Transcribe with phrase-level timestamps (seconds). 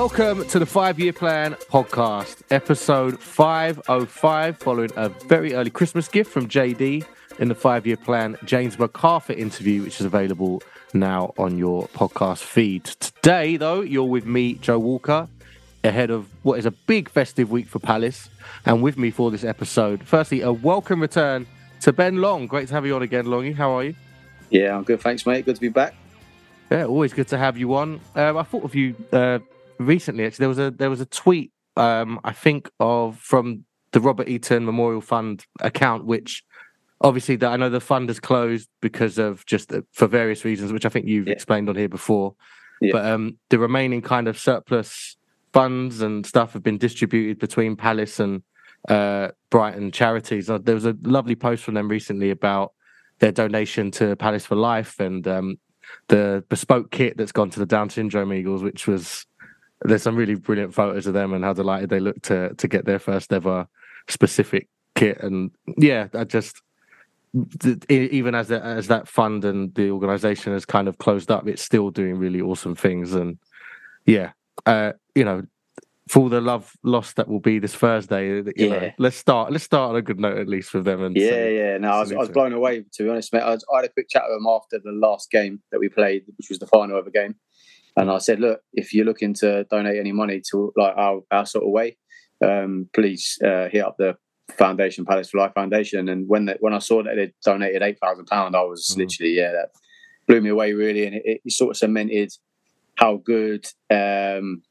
[0.00, 6.32] Welcome to the Five Year Plan podcast, episode 505, following a very early Christmas gift
[6.32, 7.04] from JD
[7.38, 10.62] in the Five Year Plan James McArthur interview, which is available
[10.94, 12.86] now on your podcast feed.
[12.86, 15.28] Today, though, you're with me, Joe Walker,
[15.84, 18.30] ahead of what is a big festive week for Palace.
[18.64, 21.46] And with me for this episode, firstly, a welcome return
[21.82, 22.46] to Ben Long.
[22.46, 23.54] Great to have you on again, Longy.
[23.54, 23.94] How are you?
[24.48, 25.02] Yeah, I'm good.
[25.02, 25.44] Thanks, mate.
[25.44, 25.94] Good to be back.
[26.70, 28.00] Yeah, always good to have you on.
[28.14, 29.40] Um, I thought of you uh,
[29.80, 30.24] recently.
[30.24, 34.28] Actually, there was a there was a tweet um, I think of from the Robert
[34.28, 36.44] Eaton Memorial Fund account, which
[37.00, 40.72] obviously that I know the fund has closed because of just uh, for various reasons,
[40.72, 41.32] which I think you've Yeah.
[41.34, 42.34] explained on here before.
[42.80, 42.92] Yeah.
[42.92, 45.16] But um, the remaining kind of surplus
[45.52, 48.42] funds and stuff have been distributed between Palace and
[48.88, 50.48] uh, Brighton charities.
[50.48, 52.72] Uh, There was a lovely post from them recently about
[53.18, 55.56] their donation to Palace for Life and um,
[56.08, 59.26] the bespoke kit that's gone to the Down syndrome Eagles, which was
[59.82, 62.84] there's some really brilliant photos of them and how delighted they look to to get
[62.84, 63.66] their first ever
[64.08, 65.18] specific kit.
[65.22, 66.62] And yeah, I just
[67.88, 71.62] even as that as that fund and the organization has kind of closed up, it's
[71.62, 73.14] still doing really awesome things.
[73.14, 73.38] And
[74.04, 74.32] yeah,
[74.66, 75.42] uh, you know,
[76.08, 78.92] for the love lost that will be this Thursday, you know, Yeah.
[78.98, 81.02] let's start let's start on a good note at least with them.
[81.04, 81.78] And Yeah, yeah.
[81.78, 83.42] No, I was, I was blown away to be honest, mate.
[83.42, 85.88] I, was, I had a quick chat with them after the last game that we
[85.88, 87.36] played, which was the final of a game,
[87.96, 91.46] and I said, look, if you're looking to donate any money to like our, our
[91.46, 91.96] sort of way,
[92.44, 94.16] um, please uh, hit up the
[94.52, 96.08] Foundation Palace for Life Foundation.
[96.08, 98.98] And when the, when I saw that they donated eight thousand pound, I was Mhm.
[98.98, 99.68] literally yeah, that
[100.26, 102.32] blew me away really, and it, it sort of cemented
[102.96, 104.62] how good um,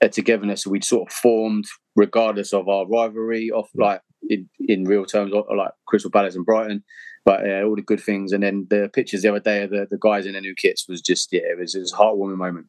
[0.00, 1.66] a togetherness we'd sort of formed,
[1.96, 6.82] regardless of our rivalry, of like in, in real terms, like Crystal Palace and Brighton,
[7.24, 8.32] but uh, all the good things.
[8.32, 10.88] And then the pictures the other day of the, the guys in the new kits
[10.88, 12.66] was just yeah, it was, it was a heartwarming moment.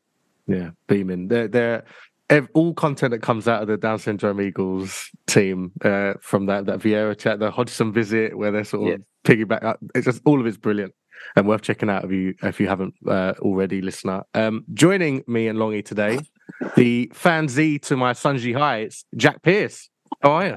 [0.47, 1.27] Yeah, beaming.
[1.27, 1.83] They're, they're
[2.29, 6.65] ev- all content that comes out of the Down syndrome Eagles team uh, from that
[6.65, 9.63] that Vieira chat, the Hodgson visit, where they're sort of piggyback.
[9.63, 9.79] up.
[9.95, 10.93] It's just all of it's brilliant
[11.35, 14.23] and worth checking out if you if you haven't uh, already, listener.
[14.33, 16.19] Um, joining me and Longy today,
[16.75, 19.89] the fan Z to my Sun Jihai, it's Jack Pierce.
[20.21, 20.55] How are you?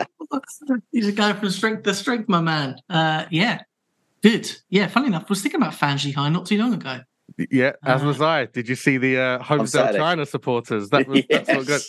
[0.90, 2.76] He's a guy from strength to strength, my man.
[2.88, 3.60] Uh, yeah,
[4.22, 4.50] good.
[4.70, 7.00] Yeah, funny enough, I was thinking about Fanji High not too long ago.
[7.50, 8.46] Yeah, as Uh, was I.
[8.46, 10.90] Did you see the uh, Holmesdale China supporters?
[10.90, 11.80] That was that's what good.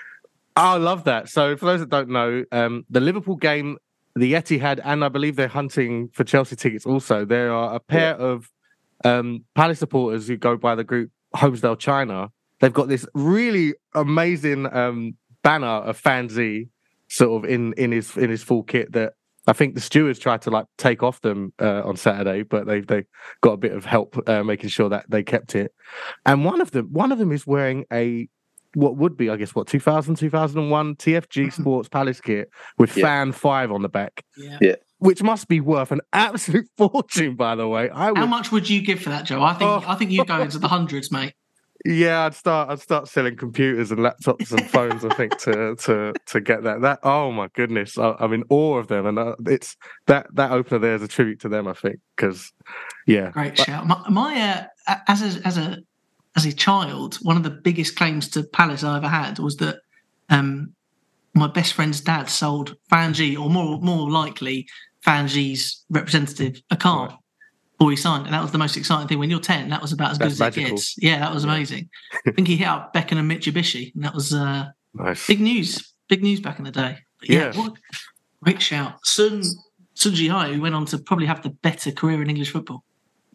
[0.56, 1.28] I love that.
[1.28, 3.76] So, for those that don't know, um, the Liverpool game,
[4.14, 7.24] the Etihad, and I believe they're hunting for Chelsea tickets also.
[7.26, 8.50] There are a pair of
[9.04, 12.30] um, Palace supporters who go by the group Holmesdale China.
[12.60, 16.68] They've got this really amazing um, banner of Fanzi
[17.08, 19.12] sort of in, in his in his full kit that
[19.48, 22.80] I think the stewards tried to like take off them uh, on Saturday, but they
[22.80, 23.04] they
[23.42, 25.72] got a bit of help uh, making sure that they kept it.
[26.24, 28.28] And one of them, one of them is wearing a
[28.74, 33.04] what would be, I guess, what 2000, 2001 TFG Sports Palace kit with Yeah.
[33.04, 34.74] fan five on the back, Yeah.
[34.98, 37.88] which must be worth an absolute fortune, by the way.
[37.88, 39.42] I How would, much would you give for that, Joe?
[39.42, 39.82] I think Oh.
[39.86, 41.32] I think you'd go into the hundreds, mate.
[41.84, 45.04] Yeah, I'd start, I'd start selling computers and laptops and phones.
[45.04, 46.80] I think to to to get that.
[46.80, 49.76] That oh my goodness, I, I'm in awe of them, and uh, it's
[50.06, 51.68] that that opener there is a tribute to them.
[51.68, 52.52] I think because
[53.06, 53.86] yeah, Great shout.
[53.86, 55.78] My, my uh, as a as a
[56.36, 59.76] as a child, one of the biggest claims to Palace I ever had was that
[60.28, 60.74] um,
[61.34, 64.66] my best friend's dad sold Fanji, or more more likely
[65.06, 67.08] Fanji's representative, a car.
[67.08, 67.18] Right.
[67.78, 69.18] Before he signed, and that was the most exciting thing.
[69.18, 70.66] When you're ten, that was about as That's good as magical.
[70.66, 70.96] it gets.
[70.96, 71.90] Yeah, that was amazing.
[72.26, 75.26] I think he hit up Beckenham Mitsubishi, and that was uh, nice.
[75.26, 75.92] big news.
[76.08, 76.98] Big news back in the day.
[77.20, 77.60] But yeah, yeah.
[77.60, 77.74] What,
[78.42, 79.42] great shout, Sun
[79.94, 82.82] Sun Jihai, who went on to probably have the better career in English football.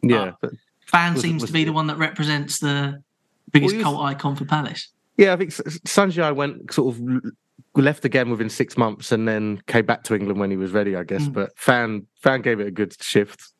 [0.01, 0.51] Yeah, but
[0.87, 3.01] Fan was, seems was, to be the one that represents the
[3.51, 4.89] biggest well, was, cult icon for Palace.
[5.17, 7.01] Yeah, I think Sun Jihai went sort of
[7.75, 10.95] left again within six months and then came back to England when he was ready,
[10.95, 11.23] I guess.
[11.23, 11.33] Mm.
[11.33, 13.51] But Fan Fan gave it a good shift.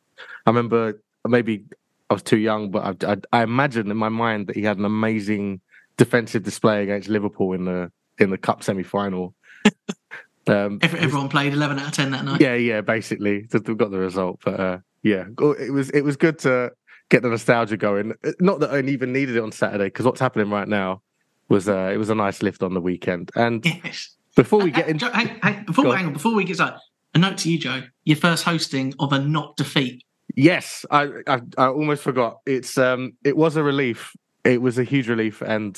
[0.45, 1.65] I remember maybe
[2.09, 4.77] I was too young, but I, I, I imagine in my mind that he had
[4.77, 5.61] an amazing
[5.97, 9.35] defensive display against Liverpool in the in the cup semi final.
[10.47, 12.41] um, Everyone played eleven out of ten that night.
[12.41, 15.25] Yeah, yeah, basically we got the result, but uh, yeah,
[15.59, 16.71] it was it was good to
[17.09, 18.13] get the nostalgia going.
[18.39, 21.01] Not that I even needed it on Saturday because what's happening right now
[21.49, 23.29] was uh, it was a nice lift on the weekend.
[23.35, 24.15] And yes.
[24.35, 26.79] before we get into hang, hang, before hang on, before we get started,
[27.13, 27.83] a note to you, Joe.
[28.05, 30.03] Your first hosting of a not defeat.
[30.35, 32.39] Yes, I, I, I almost forgot.
[32.45, 34.15] It's um it was a relief.
[34.43, 35.75] It was a huge relief, and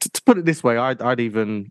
[0.00, 1.70] to, to put it this way, I'd, I'd even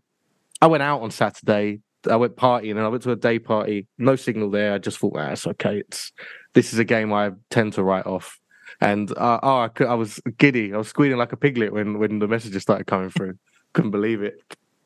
[0.60, 1.80] I went out on Saturday.
[2.10, 3.86] I went partying and I went to a day party.
[3.98, 4.74] No signal there.
[4.74, 5.78] I just thought, ah, it's okay.
[5.78, 6.12] It's
[6.54, 8.40] this is a game I tend to write off.
[8.80, 10.74] And uh, oh, I, could, I, was giddy.
[10.74, 13.38] I was squealing like a piglet when when the messages started coming through.
[13.72, 14.40] Couldn't believe it.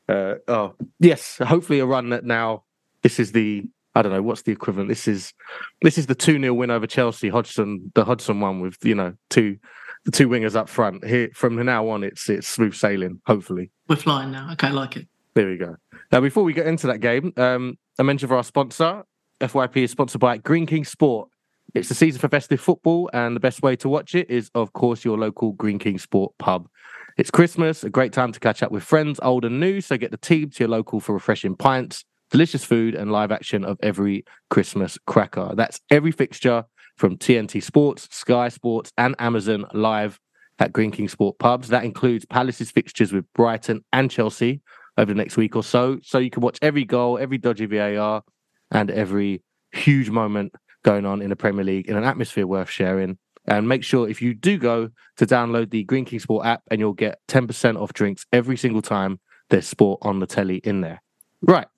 [0.09, 2.65] Uh, oh yes, hopefully a run that now.
[3.03, 3.65] This is the
[3.97, 4.91] I don't know what's the equivalent.
[4.91, 5.33] This is
[5.81, 7.31] this is the two 0 win over Chelsea.
[7.31, 9.57] Hodgson, the Hodgson one with you know two
[10.05, 11.03] the two wingers up front.
[11.03, 13.23] Here from now on, it's it's smooth sailing.
[13.27, 14.51] Hopefully, we're flying now.
[14.53, 15.09] Okay, I like it.
[15.33, 15.77] There we go.
[16.13, 19.03] Now, before we get into that game, um, a mention for our sponsor.
[19.41, 21.29] FYP is sponsored by Greene King Sport.
[21.75, 24.73] It's the season for festive football, and the best way to watch it is, of
[24.73, 26.69] course, your local Greene King Sport pub.
[27.17, 29.81] It's Christmas, a great time to catch up with friends, old and new.
[29.81, 33.65] So get the team to your local for refreshing pints, delicious food, and live action
[33.65, 35.53] of every Christmas cracker.
[35.55, 36.65] That's every fixture
[36.97, 40.19] from TNT Sports, Sky Sports, and Amazon live
[40.59, 41.69] at Greene King Sport pubs.
[41.69, 44.63] That includes Palace's fixtures with Brighton and Chelsea
[44.97, 45.99] over the next week or so.
[46.03, 48.23] So you can watch every goal, every dodgy VAR,
[48.71, 49.43] and every
[49.73, 53.19] huge moment going on in the Premier League in an atmosphere worth sharing.
[53.47, 56.81] And make sure if you do go to download the Greene King Sport app and
[56.81, 59.21] you'll get 10% off drinks every single time
[59.51, 61.01] there's sport on the telly in there.
[61.43, 61.69] Right.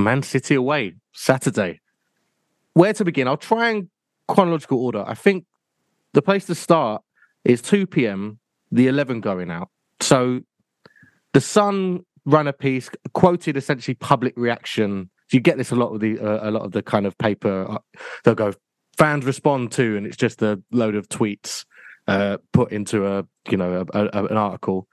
[0.00, 1.80] Man City away, Saturday.
[2.74, 3.28] Where to begin?
[3.28, 3.88] I'll try and
[4.28, 5.04] chronological order.
[5.06, 5.44] I think
[6.12, 7.02] the place to start
[7.44, 8.38] is 2 p.m.,
[8.70, 9.70] the 11 going out.
[10.00, 10.40] So
[11.32, 16.00] the Sun ran a piece, quoted essentially public reaction you get this a lot of
[16.00, 17.66] the uh, a lot of the kind of paper.
[17.70, 17.78] Uh,
[18.24, 18.52] they'll go
[18.96, 21.64] fans respond to, and it's just a load of tweets
[22.08, 24.88] uh, put into a you know a, a, an article.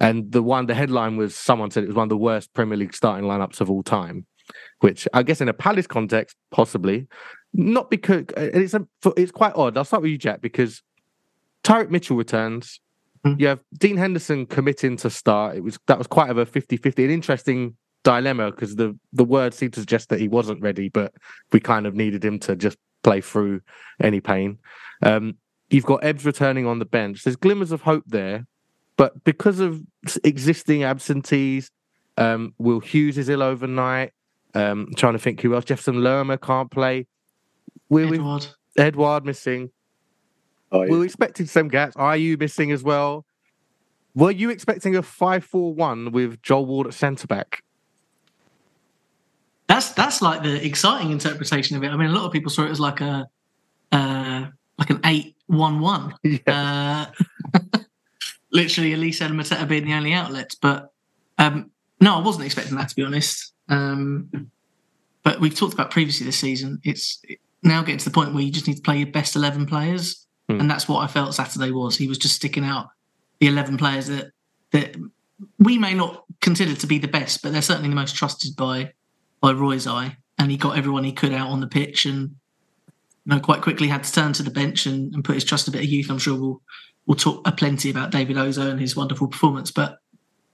[0.00, 2.76] And the one the headline was someone said it was one of the worst Premier
[2.76, 4.26] League starting lineups of all time,
[4.80, 7.06] which I guess in a Palace context possibly
[7.54, 8.86] not because it's a,
[9.16, 9.76] it's quite odd.
[9.76, 10.82] I'll start with you, Jack, because
[11.64, 12.80] Tyrick Mitchell returns.
[13.26, 13.40] Mm-hmm.
[13.40, 15.56] You have Dean Henderson committing to start.
[15.56, 19.54] It was that was quite of a 50-50, an interesting dilemma because the the word
[19.54, 21.12] seemed to suggest that he wasn't ready, but
[21.52, 23.60] we kind of needed him to just play through
[24.00, 24.58] any pain.
[25.02, 25.36] Um,
[25.70, 27.22] you've got Ebbs returning on the bench.
[27.22, 28.46] There's glimmers of hope there,
[28.96, 29.80] but because of
[30.24, 31.70] existing absentees,
[32.16, 34.12] um, Will Hughes is ill overnight.
[34.54, 35.64] Um, I'm trying to think who else.
[35.64, 37.06] Jefferson Lerma can't play.
[37.88, 38.46] Will Edouard.
[38.76, 39.70] We, Edouard missing.
[40.70, 40.90] Oh, yeah.
[40.90, 41.96] We're expecting some gaps.
[41.96, 43.26] Are you missing as well?
[44.14, 47.62] Were you expecting a 5 4 1 with Joel Ward at centre back?
[49.68, 51.88] That's that's like the exciting interpretation of it.
[51.88, 53.26] I mean, a lot of people saw it as like a
[53.90, 54.46] uh,
[54.78, 56.14] like an eight one one.
[56.46, 57.06] Uh,
[58.52, 60.54] literally, Olise and Mateta being the only outlets.
[60.56, 60.92] But
[61.38, 63.51] um, no, I wasn't expecting that to be honest.
[63.68, 64.50] Um,
[65.22, 66.80] but we've talked about previously this season.
[66.84, 67.22] It's
[67.62, 70.26] now getting to the point where you just need to play your best eleven players,
[70.48, 70.58] mm.
[70.60, 71.96] and that's what I felt Saturday was.
[71.96, 72.88] He was just sticking out
[73.40, 74.32] the eleven players that
[74.72, 74.96] that
[75.58, 78.92] we may not consider to be the best, but they're certainly the most trusted by
[79.40, 82.34] by Roy's eye, and he got everyone he could out on the pitch, and
[83.24, 85.68] you know, quite quickly had to turn to the bench and, and put his trust
[85.68, 86.10] a bit of youth.
[86.10, 86.60] I'm sure we'll
[87.06, 89.98] we'll talk a plenty about David Ozoh and his wonderful performance, but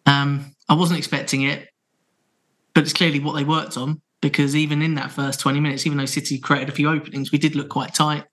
[0.07, 1.69] um, I wasn't expecting it.
[2.75, 5.99] But it's clearly what they worked on because even in that first 20 minutes, even
[5.99, 8.25] though City created a few openings, we did look quite tight.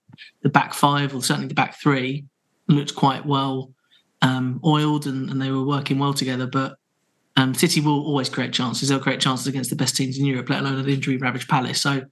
[0.43, 2.25] The back five, or certainly the back three,
[2.67, 3.71] looked quite well
[4.21, 6.47] um, oiled and, and, they were working well together.
[6.47, 6.77] But
[7.35, 8.89] um, City will always create chances.
[8.89, 11.81] They'll create chances against the best teams in Europe, let alone an injury ravaged Palace.
[11.81, 12.03] So,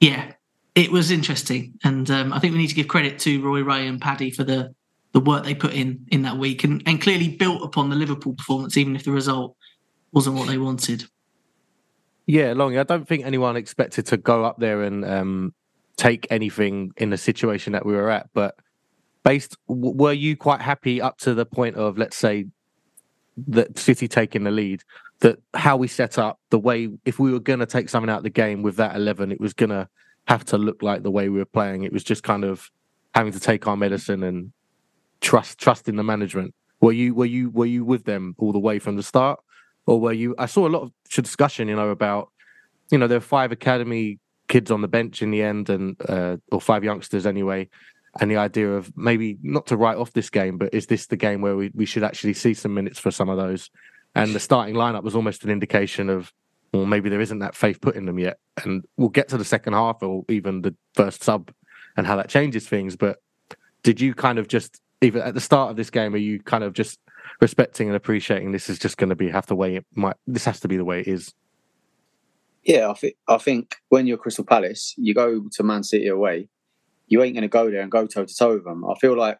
[0.00, 0.32] yeah,
[0.74, 3.86] it was interesting, and um, I think we need to give credit to Roy Ray
[3.86, 4.74] and Paddy for the
[5.12, 8.34] the work they put in in that week, and, and clearly built upon the Liverpool
[8.34, 9.56] performance, even if the result
[10.12, 11.04] wasn't what they wanted.
[12.28, 15.54] Yeah, Longy, I don't think anyone expected to go up there and um,
[15.96, 18.28] take anything in the situation that we were at.
[18.34, 18.54] But
[19.24, 22.44] based, were you quite happy up to the point of, let's say,
[23.46, 24.82] that City taking the lead?
[25.20, 28.18] That how we set up, the way if we were going to take something out
[28.18, 29.88] of the game with that eleven, it was going to
[30.26, 31.84] have to look like the way we were playing.
[31.84, 32.70] It was just kind of
[33.14, 34.52] having to take our medicine and
[35.22, 36.54] trust trust in the management.
[36.80, 39.40] Were you were you were you with them all the way from the start,
[39.88, 40.34] or were you?
[40.38, 42.30] I saw a lot of discussion, you know, about
[42.90, 46.36] you know there were five academy kids on the bench in the end, and uh,
[46.52, 47.68] or five youngsters anyway,
[48.20, 51.16] and the idea of maybe not to write off this game, but is this the
[51.16, 53.70] game where we, we should actually see some minutes for some of those?
[54.14, 56.32] And the starting lineup was almost an indication of
[56.72, 58.38] well, maybe there isn't that faith put in them yet.
[58.62, 61.50] And we'll get to the second half or even the first sub
[61.96, 62.94] and how that changes things.
[62.94, 63.22] But
[63.82, 66.64] did you kind of just even at the start of this game, are you kind
[66.64, 66.98] of just
[67.40, 70.44] respecting and appreciating this is just going to be have to way it might this
[70.44, 71.34] has to be the way it is?
[72.64, 76.48] Yeah, I think I think when you're Crystal Palace, you go to Man City away,
[77.06, 78.84] you ain't going to go there and go toe to toe with them.
[78.84, 79.38] I feel like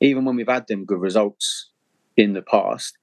[0.00, 1.70] even when we've had them good results
[2.16, 2.98] in the past,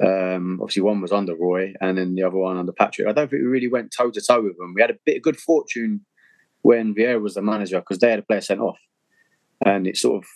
[0.00, 3.08] um, obviously one was under Roy and then the other one under Patrick.
[3.08, 4.74] I don't think we really went toe to toe with them.
[4.74, 6.04] We had a bit of good fortune
[6.62, 8.78] when Vieira was the manager because they had a player sent off,
[9.64, 10.28] and it sort of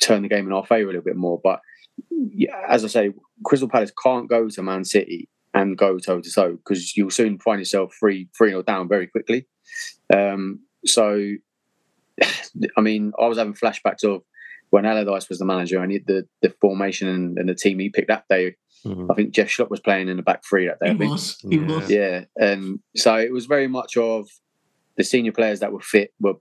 [0.00, 1.40] turned the game in our favour a little bit more.
[1.42, 1.60] But
[2.68, 3.12] as I say,
[3.44, 7.38] Crystal Palace can't go to Man City and go toe to toe because you'll soon
[7.38, 9.46] find yourself three three nil down very quickly.
[10.14, 11.32] Um, so,
[12.76, 14.22] I mean, I was having flashbacks of
[14.70, 17.90] when Allardyce was the manager and he, the the formation and, and, the team he
[17.90, 18.56] picked that day.
[18.86, 19.10] Mm-hmm.
[19.10, 20.92] I think Jeff Schlupp was playing in the back three that day.
[20.92, 21.38] He was.
[21.48, 21.66] He yeah.
[21.66, 21.90] was.
[21.90, 24.28] Yeah, and so it was very much of
[24.96, 26.34] the senior players that were fit were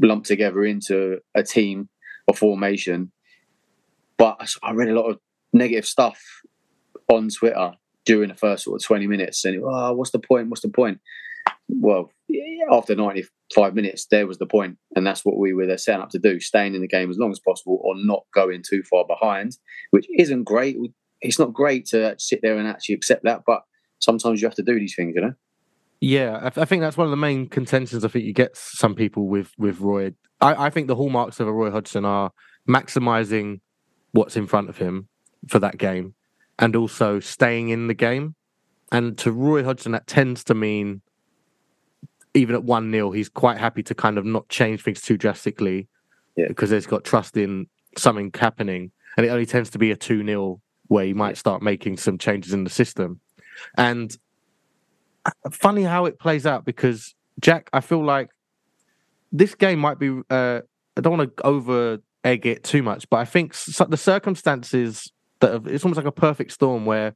[0.00, 1.88] lumped together into a team
[2.28, 3.10] or formation.
[4.16, 5.18] But I read a lot of
[5.52, 6.20] negative stuff
[7.08, 7.72] on Twitter
[8.04, 10.48] during the first sort of 20 minutes and oh, what's the point?
[10.48, 11.00] What's the point?
[11.68, 12.10] Well,
[12.70, 16.18] after 95 minutes, there was the point, and that's what we were set up to
[16.18, 19.56] do: staying in the game as long as possible, or not going too far behind,
[19.90, 20.76] which isn't great.
[21.20, 23.62] It's not great to sit there and actually accept that, but
[23.98, 25.34] sometimes you have to do these things, you know.
[26.00, 28.04] Yeah, I, think that's one of the main contentions.
[28.04, 30.12] I think you get some people with with Roy.
[30.40, 32.30] I, I think the hallmarks of a Roy Hodgson are
[32.68, 33.60] maximizing
[34.14, 35.08] what's in front of him
[35.48, 36.14] for that game,
[36.58, 38.34] and also staying in the game.
[38.92, 41.02] And to Roy Hodgson, that tends to mean
[42.34, 45.88] even at one 0 he's quite happy to kind of not change things too drastically
[46.36, 46.46] yeah.
[46.48, 47.66] because he's got trust in
[47.96, 48.90] something happening.
[49.16, 52.18] And it only tends to be a two 0 where he might start making some
[52.18, 53.20] changes in the system.
[53.76, 54.16] And
[55.50, 58.30] funny how it plays out because Jack, I feel like
[59.32, 60.20] this game might be.
[60.30, 60.60] Uh,
[60.96, 65.52] I don't want to over egg it too much, but I think the circumstances that
[65.52, 67.14] have, it's almost like a perfect storm where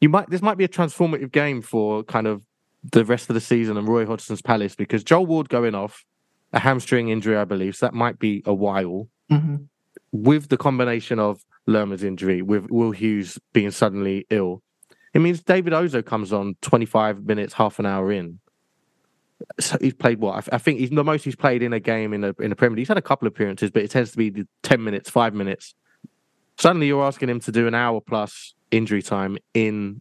[0.00, 2.42] you might this might be a transformative game for kind of
[2.84, 6.04] the rest of the season and Roy Hodgson's Palace because Joel Ward going off
[6.52, 9.08] a hamstring injury, I believe, so that might be a while.
[9.30, 9.56] Mm-hmm.
[10.12, 14.62] With the combination of Lerma's injury, with Will Hughes being suddenly ill,
[15.12, 18.38] it means David Ozoh comes on 25 minutes, half an hour in.
[19.80, 20.48] He's played what?
[20.52, 22.76] I think he's the most he's played in a game in a in a Premier
[22.76, 22.82] League.
[22.82, 25.74] He's had a couple of appearances, but it tends to be 10 minutes, five minutes.
[26.58, 30.00] Suddenly you're asking him to do an hour plus injury time in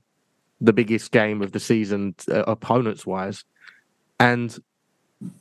[0.60, 3.44] the biggest game of the season, uh, opponents wise.
[4.20, 4.58] And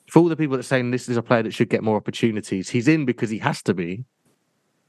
[0.09, 1.97] for all the people that are saying this is a player that should get more
[1.97, 4.05] opportunities, he's in because he has to be,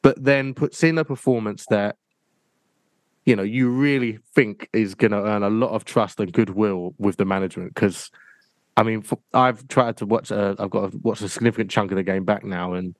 [0.01, 1.95] but then puts in a performance that
[3.25, 6.93] you know you really think is going to earn a lot of trust and goodwill
[6.97, 8.09] with the management because
[8.77, 9.03] I mean
[9.33, 12.23] I've tried to watch uh, I've got to watch a significant chunk of the game
[12.23, 12.95] back now and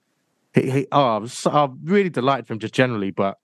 [0.52, 3.38] he, he oh I'm, so, I'm really delighted for him just generally but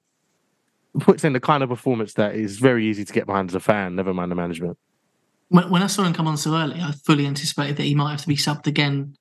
[1.01, 3.61] puts in the kind of performance that is very easy to get behind as a
[3.61, 4.77] fan never mind the management
[5.49, 8.11] when, when I saw him come on so early I fully anticipated that he might
[8.11, 9.17] have to be subbed again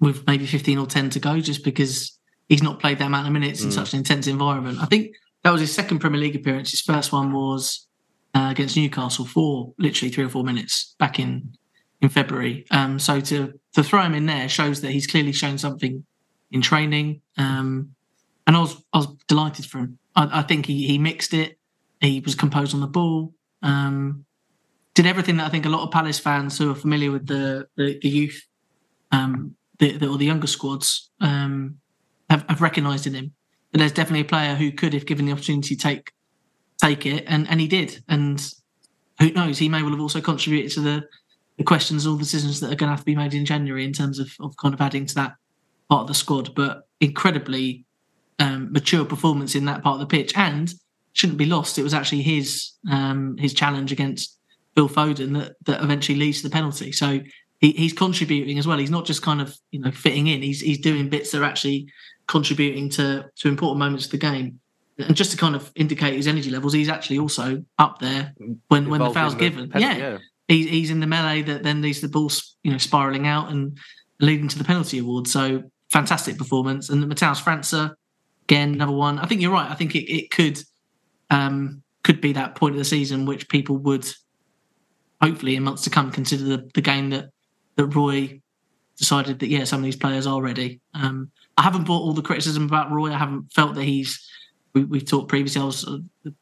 [0.00, 3.32] with maybe 15 or 10 to go just because he's not played that amount of
[3.32, 3.72] minutes in mm.
[3.72, 6.70] such an intense environment I think that was his second Premier League appearance.
[6.70, 7.86] His first one was
[8.34, 11.54] uh, against Newcastle for literally three or four minutes back in
[12.00, 12.64] in February.
[12.70, 16.04] Um, so to to throw him in there shows that he's clearly shown something
[16.50, 17.20] in training.
[17.36, 17.94] Um,
[18.46, 19.98] and I was I was delighted for him.
[20.14, 21.58] I, I, think he he mixed it.
[22.00, 23.34] He was composed on the ball.
[23.62, 24.24] Um,
[24.94, 27.68] did everything that I think a lot of Palace fans who are familiar with the
[27.76, 28.46] the, the youth,
[29.12, 31.78] um, the, the, or the younger squads, um,
[32.30, 33.32] have, have recognised in him.
[33.70, 36.12] But there's definitely a player who could, if given the opportunity, take
[36.80, 38.02] take it, and and he did.
[38.08, 38.42] And
[39.20, 41.04] who knows, he may well have also contributed to the
[41.58, 43.84] the questions, all the decisions that are going to have to be made in January
[43.84, 45.34] in terms of, of kind of adding to that
[45.90, 46.54] part of the squad.
[46.54, 47.84] But incredibly,
[48.38, 50.72] um, mature performance in that part of the pitch, and
[51.12, 51.78] shouldn't be lost.
[51.78, 54.38] It was actually his um, his challenge against
[54.74, 56.92] Phil Foden that that eventually leads to the penalty.
[56.92, 57.20] So
[57.58, 58.78] he, he's contributing as well.
[58.78, 60.42] He's not just kind of you know fitting in.
[60.42, 61.88] He's he's doing bits that are actually
[62.28, 64.60] contributing to to important moments of the game.
[64.98, 68.34] And just to kind of indicate his energy levels, he's actually also up there
[68.68, 69.72] when when the foul's given.
[69.74, 69.96] yeah.
[69.96, 70.18] yeah.
[70.48, 72.30] He's, he's in the melee that then leads the ball,
[72.62, 73.78] you know, spiraling out and
[74.18, 75.28] leading to the penalty award.
[75.28, 76.88] So fantastic performance.
[76.88, 77.94] And the Matheus França,
[78.44, 79.18] again, number one.
[79.18, 79.70] I think you're right.
[79.70, 80.58] I think it, it could
[81.30, 84.08] um, could be that point of the season which people would
[85.20, 87.30] hopefully in months to come consider the, the game that
[87.76, 88.40] that Roy
[88.96, 90.80] decided that yeah some of these players are ready.
[90.94, 93.12] Um, I haven't bought all the criticism about Roy.
[93.12, 94.26] I haven't felt that he's.
[94.74, 95.60] We, have talked previously.
[95.60, 95.98] I was uh,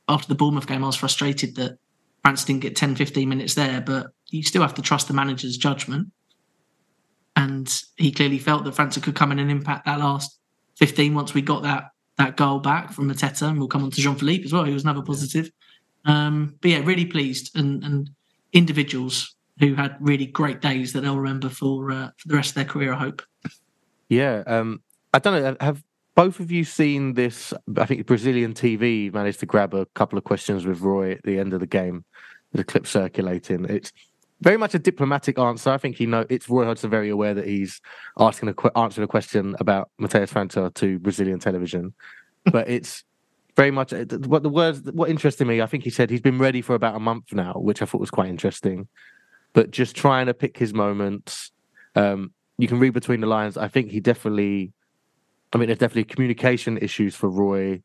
[0.09, 0.85] after the Bournemouth game.
[0.85, 1.79] I was frustrated that
[2.27, 5.57] França didn't get 10, 15 minutes there, but you still have to trust the manager's
[5.57, 6.09] judgment.
[7.37, 10.37] And he clearly felt that França could come in and impact that last
[10.79, 11.85] 15 once we got that
[12.19, 13.43] that goal back from Mateta.
[13.43, 15.51] And we'll come on to Jean Philippe as well, He was another positive.
[16.05, 18.11] Um, but yeah, really pleased and, and
[18.53, 22.55] individuals who had really great days that they'll remember for uh, for the rest of
[22.55, 22.95] their career.
[22.95, 23.23] I hope.
[24.09, 25.57] Yeah, um, I don't know.
[25.61, 25.85] Have
[26.17, 27.55] both of you seen this?
[27.77, 31.39] I think Brazilian TV managed to grab a couple of questions with Roy at the
[31.39, 32.05] end of the game.
[32.53, 33.67] The clip circulating.
[33.67, 33.93] It's
[34.41, 35.71] very much a diplomatic answer.
[35.71, 37.81] I think he know it's Roy Hodgson very aware that he's
[38.19, 41.95] asking a answering a question about Matheus França to Brazilian television,
[42.47, 43.05] but it's
[43.55, 44.83] very much uh, what the words.
[44.93, 47.55] What interested me, I think he said he's been ready for about a month now,
[47.55, 48.89] which I thought was quite interesting
[49.57, 51.51] but just trying to pick his moments.
[51.95, 53.57] Um, you can read between the lines.
[53.57, 54.75] I think he definitely,
[55.53, 57.83] I mean, there's definitely communication issues for Roy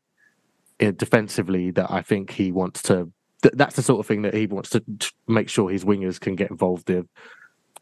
[0.80, 3.10] uh, defensively that I think he wants to.
[3.42, 4.82] Th- that's the sort of thing that he wants to
[5.28, 7.08] make sure his wingers can get involved in.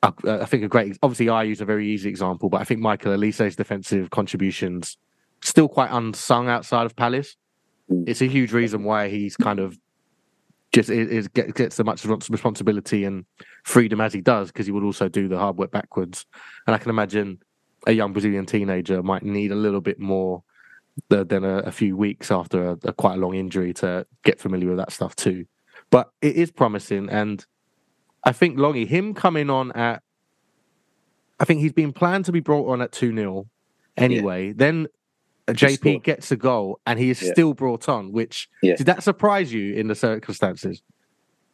[0.03, 2.81] I, I think a great, obviously, I use a very easy example, but I think
[2.81, 4.97] Michael Olise's defensive contributions
[5.43, 7.37] still quite unsung outside of Palace.
[7.91, 8.09] Mm.
[8.09, 9.79] It's a huge reason why he's kind of
[10.73, 13.25] just is, get, gets as much responsibility and
[13.65, 16.27] freedom as he does because he would also do the hard work backwards.
[16.67, 17.39] And I can imagine
[17.87, 20.43] a young Brazilian teenager might need a little bit more
[21.09, 24.69] than a, a few weeks after a, a, quite a long injury to get familiar
[24.69, 25.47] with that stuff too.
[25.91, 27.45] But it is promising, and
[28.23, 30.03] I think Longy him coming on at,
[31.39, 33.47] I think he's been planned to be brought on at two 0
[33.97, 34.49] anyway.
[34.49, 34.53] Yeah.
[34.57, 34.87] Then
[35.49, 37.33] JP gets a goal and he is yeah.
[37.33, 38.13] still brought on.
[38.13, 38.77] Which yeah.
[38.77, 40.83] did that surprise you in the circumstances?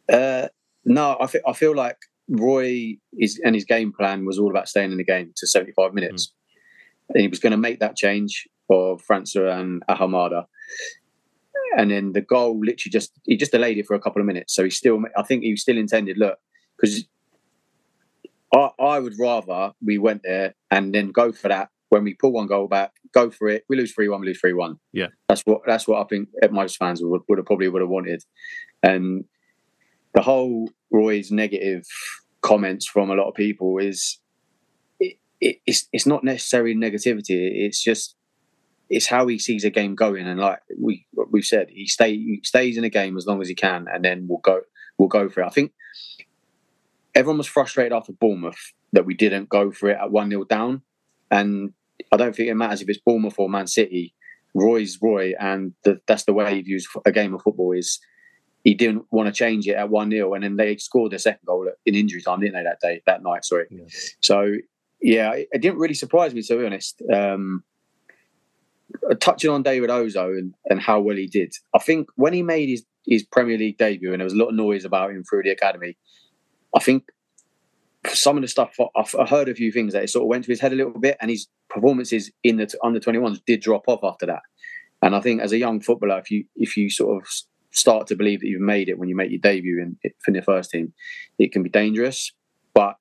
[0.09, 0.49] Uh,
[0.85, 4.93] no, I, I feel like Roy is and his game plan was all about staying
[4.93, 7.15] in the game to 75 minutes, mm.
[7.15, 10.47] and he was going to make that change for França and Ahamada.
[11.77, 14.55] And then the goal literally just he just delayed it for a couple of minutes.
[14.55, 16.39] So he still, I think he still intended look
[16.81, 17.07] because
[18.55, 22.33] I, I would rather we went there and then go for that when we pull
[22.33, 23.65] one goal back, go for it.
[23.69, 24.79] We lose three one, we lose three one.
[24.93, 27.91] Yeah, that's what that's what I think most fans would, would have probably would have
[27.91, 28.23] wanted.
[28.83, 29.25] And
[30.17, 31.85] the whole Roy's negative
[32.41, 34.19] comments from a lot of people is
[34.99, 37.37] it, it, it's it's not necessarily negativity.
[37.67, 38.17] It's just
[38.89, 42.41] it's how he sees a game going, and like we we've said, he stay he
[42.43, 44.63] stays in a game as long as he can, and then we'll go
[44.97, 45.47] we'll go for it.
[45.47, 45.73] I think
[47.15, 50.81] everyone was frustrated after Bournemouth that we didn't go for it at one 0 down.
[51.31, 51.75] And
[52.11, 54.15] I don't think it matters if it's Bournemouth or Man City.
[54.55, 57.73] Roy's Roy, and the, that's the way he views a game of football.
[57.73, 58.01] Is
[58.67, 61.47] he didn't want to change it at one 0 and then they scored their second
[61.47, 62.65] goal in injury time, didn't they?
[62.65, 63.45] That day, that night.
[63.45, 63.67] Sorry.
[63.71, 63.85] Yeah.
[64.21, 64.55] So
[65.01, 67.01] yeah, it, it, didn't really surprise me to be honest.
[67.15, 67.63] Um,
[69.21, 72.69] touching on David Ozoh and, and how well he did, I think when he made
[72.69, 75.45] his his Premier League debut and there was a lot of noise about him through
[75.45, 75.97] the academy,
[76.75, 77.05] I think
[78.09, 80.51] some of the stuff I've heard a few things that it sort of went to
[80.51, 84.01] his head a little bit, and his performances in the under 21s did drop off
[84.03, 84.43] after that.
[85.03, 87.29] And I think as a young footballer, if you if you sort of
[87.77, 90.43] start to believe that you've made it when you make your debut in for the
[90.43, 90.93] first team,
[91.39, 92.33] it can be dangerous.
[92.75, 92.97] But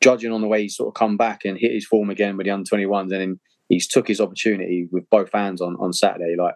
[0.00, 2.46] judging on the way he's sort of come back and hit his form again with
[2.46, 6.36] the under 21s, and then he's took his opportunity with both hands on on Saturday.
[6.38, 6.54] Like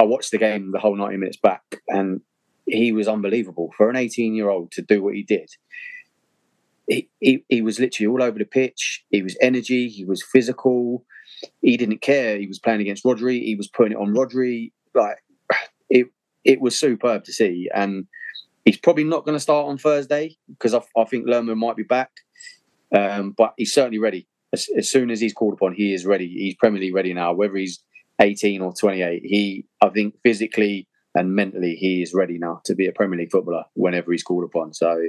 [0.00, 2.20] I watched the game the whole 90 minutes back, and
[2.66, 5.50] he was unbelievable for an 18 year old to do what he did
[6.86, 9.04] he, he, he was literally all over the pitch.
[9.10, 9.88] He was energy.
[9.88, 11.04] He was physical.
[11.60, 12.38] He didn't care.
[12.38, 13.42] He was playing against Rodri.
[13.42, 14.72] He was putting it on Rodri.
[14.94, 15.16] Like
[15.88, 16.08] it,
[16.44, 17.68] it was superb to see.
[17.74, 18.06] And
[18.64, 21.82] he's probably not going to start on Thursday because I, I think Lerma might be
[21.82, 22.10] back.
[22.94, 24.28] Um, but he's certainly ready.
[24.52, 26.28] As, as, soon as he's called upon, he is ready.
[26.28, 27.32] He's Premier League ready now.
[27.32, 27.80] Whether he's
[28.20, 32.86] 18 or 28, he I think physically and mentally he is ready now to be
[32.86, 34.74] a Premier League footballer whenever he's called upon.
[34.74, 35.08] So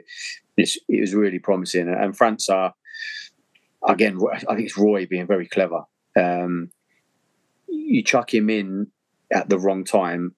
[0.57, 1.89] it was really promising.
[1.89, 2.73] And França are
[3.87, 5.83] again, I think it's Roy being very clever.
[6.15, 6.71] Um,
[7.67, 8.87] you chuck him in
[9.31, 10.35] at the wrong time.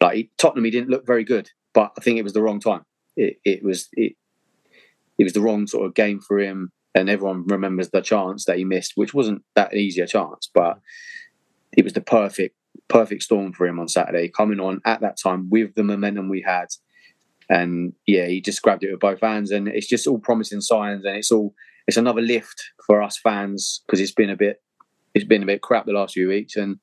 [0.00, 2.82] Like Tottenham, he didn't look very good, but I think it was the wrong time.
[3.16, 4.14] It, it was it,
[5.18, 8.58] it was the wrong sort of game for him, and everyone remembers the chance that
[8.58, 10.78] he missed, which wasn't that easy a chance, but
[11.76, 12.54] it was the perfect
[12.88, 16.42] perfect storm for him on Saturday, coming on at that time with the momentum we
[16.42, 16.66] had.
[17.50, 21.04] And yeah, he just grabbed it with both hands, and it's just all promising signs,
[21.04, 21.54] and it's all
[21.86, 24.60] it's another lift for us fans because it's been a bit
[25.14, 26.78] it's been a bit crap the last few weeks, and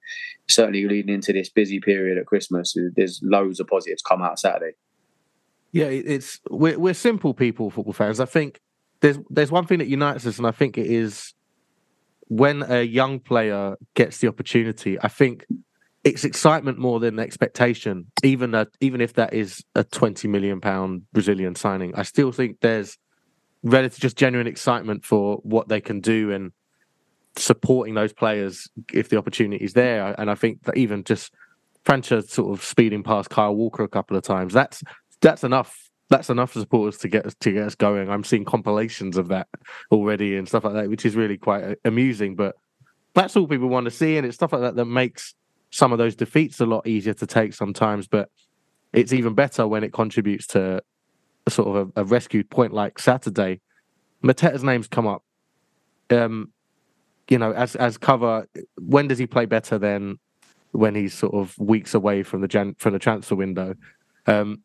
[0.47, 4.39] certainly leading into this busy period at Christmas, uh, there's loads of positives come out
[4.39, 4.75] Saturday.
[5.71, 8.19] Yeah, it's we're we're simple people, football fans.
[8.19, 8.61] I think
[9.01, 11.33] there's there's one thing that unites us, and I think it is
[12.27, 14.99] when a young player gets the opportunity.
[15.01, 15.45] I think
[16.03, 18.11] it's excitement more than expectation.
[18.23, 22.61] Even a, even if that is a twenty million pound Brazilian signing, I still think
[22.61, 22.97] there's
[23.63, 26.51] relative just genuine excitement for what they can do and
[27.37, 30.15] supporting those players if the opportunity is there.
[30.17, 31.33] And I think that even just
[31.85, 34.83] França sort of speeding past Kyle Walker a couple of times, that's
[35.21, 35.81] that's enough.
[36.09, 38.09] That's enough for supporters to get us to get us going.
[38.09, 39.47] I'm seeing compilations of that
[39.91, 42.35] already and stuff like that, which is really quite uh, amusing.
[42.35, 42.55] But
[43.15, 45.33] that's all people want to see, and it's stuff like that that makes
[45.71, 48.07] some of those defeats a lot easier to take sometimes.
[48.07, 48.29] But
[48.93, 50.81] it's even better when it contributes to
[51.47, 53.61] a sort of a, a rescued point like Saturday.
[54.23, 55.23] Mateta's name's come up.
[56.09, 56.51] Um,
[57.29, 58.47] you know, as as cover,
[58.79, 60.19] when does he play better than
[60.71, 63.75] when he's sort of weeks away from the Jan, from the transfer window?
[64.27, 64.61] Um,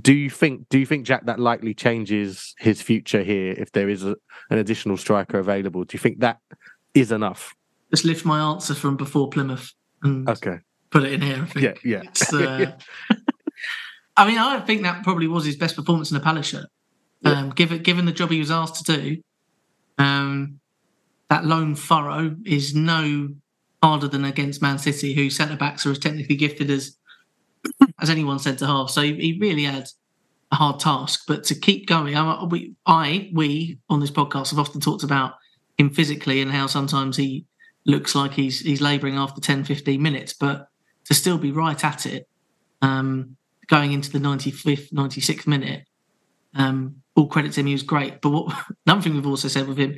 [0.00, 3.88] do you think do you think Jack that likely changes his future here if there
[3.88, 4.16] is a,
[4.50, 5.84] an additional striker available?
[5.84, 6.38] Do you think that
[6.94, 7.54] is enough?
[7.90, 10.58] Just lift my answer from before Plymouth and okay.
[10.90, 11.48] put it in here.
[11.56, 12.02] Yeah, yeah.
[12.32, 12.72] Uh,
[14.16, 16.66] I mean, I think that probably was his best performance in a Palace shirt.
[17.24, 19.16] Um, given given the job he was asked to do,
[19.98, 20.60] um,
[21.28, 23.28] that lone furrow is no
[23.82, 26.96] harder than against Man City, whose centre backs are as technically gifted as
[28.00, 28.90] as anyone centre half.
[28.90, 29.88] So he really had
[30.52, 31.24] a hard task.
[31.26, 35.34] But to keep going, I, we, I, we on this podcast have often talked about
[35.78, 37.46] him physically and how sometimes he
[37.84, 40.68] looks like he's he's labouring after 10, 15 minutes, but
[41.04, 42.28] to still be right at it,
[42.82, 43.36] um,
[43.68, 45.86] going into the 95th, 96th minute,
[46.54, 48.20] um, all credit to him, he was great.
[48.20, 49.96] But what another thing we've also said with him,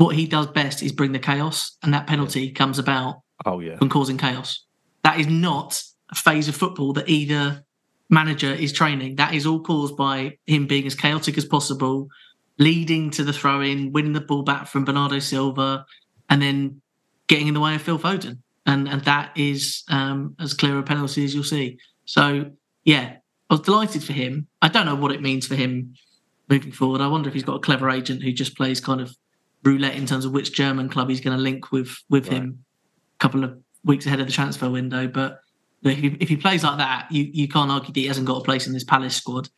[0.00, 3.76] what he does best is bring the chaos, and that penalty comes about oh yeah
[3.76, 4.64] from causing chaos.
[5.04, 7.64] That is not a phase of football that either
[8.08, 9.16] manager is training.
[9.16, 12.08] That is all caused by him being as chaotic as possible,
[12.58, 15.84] leading to the throw in, winning the ball back from Bernardo Silva,
[16.30, 16.80] and then
[17.28, 18.38] getting in the way of Phil Foden.
[18.64, 21.78] And and that is um, as clear a penalty as you'll see.
[22.06, 22.50] So
[22.84, 23.16] yeah,
[23.50, 24.46] I was delighted for him.
[24.62, 25.94] I don't know what it means for him
[26.48, 27.02] moving forward.
[27.02, 29.14] I wonder if he's got a clever agent who just plays kind of
[29.64, 32.38] roulette in terms of which German club he's going to link with with right.
[32.38, 32.64] him
[33.14, 35.06] a couple of weeks ahead of the transfer window.
[35.06, 35.40] But
[35.82, 38.40] if he, if he plays like that, you, you can't argue that he hasn't got
[38.40, 39.48] a place in this Palace squad.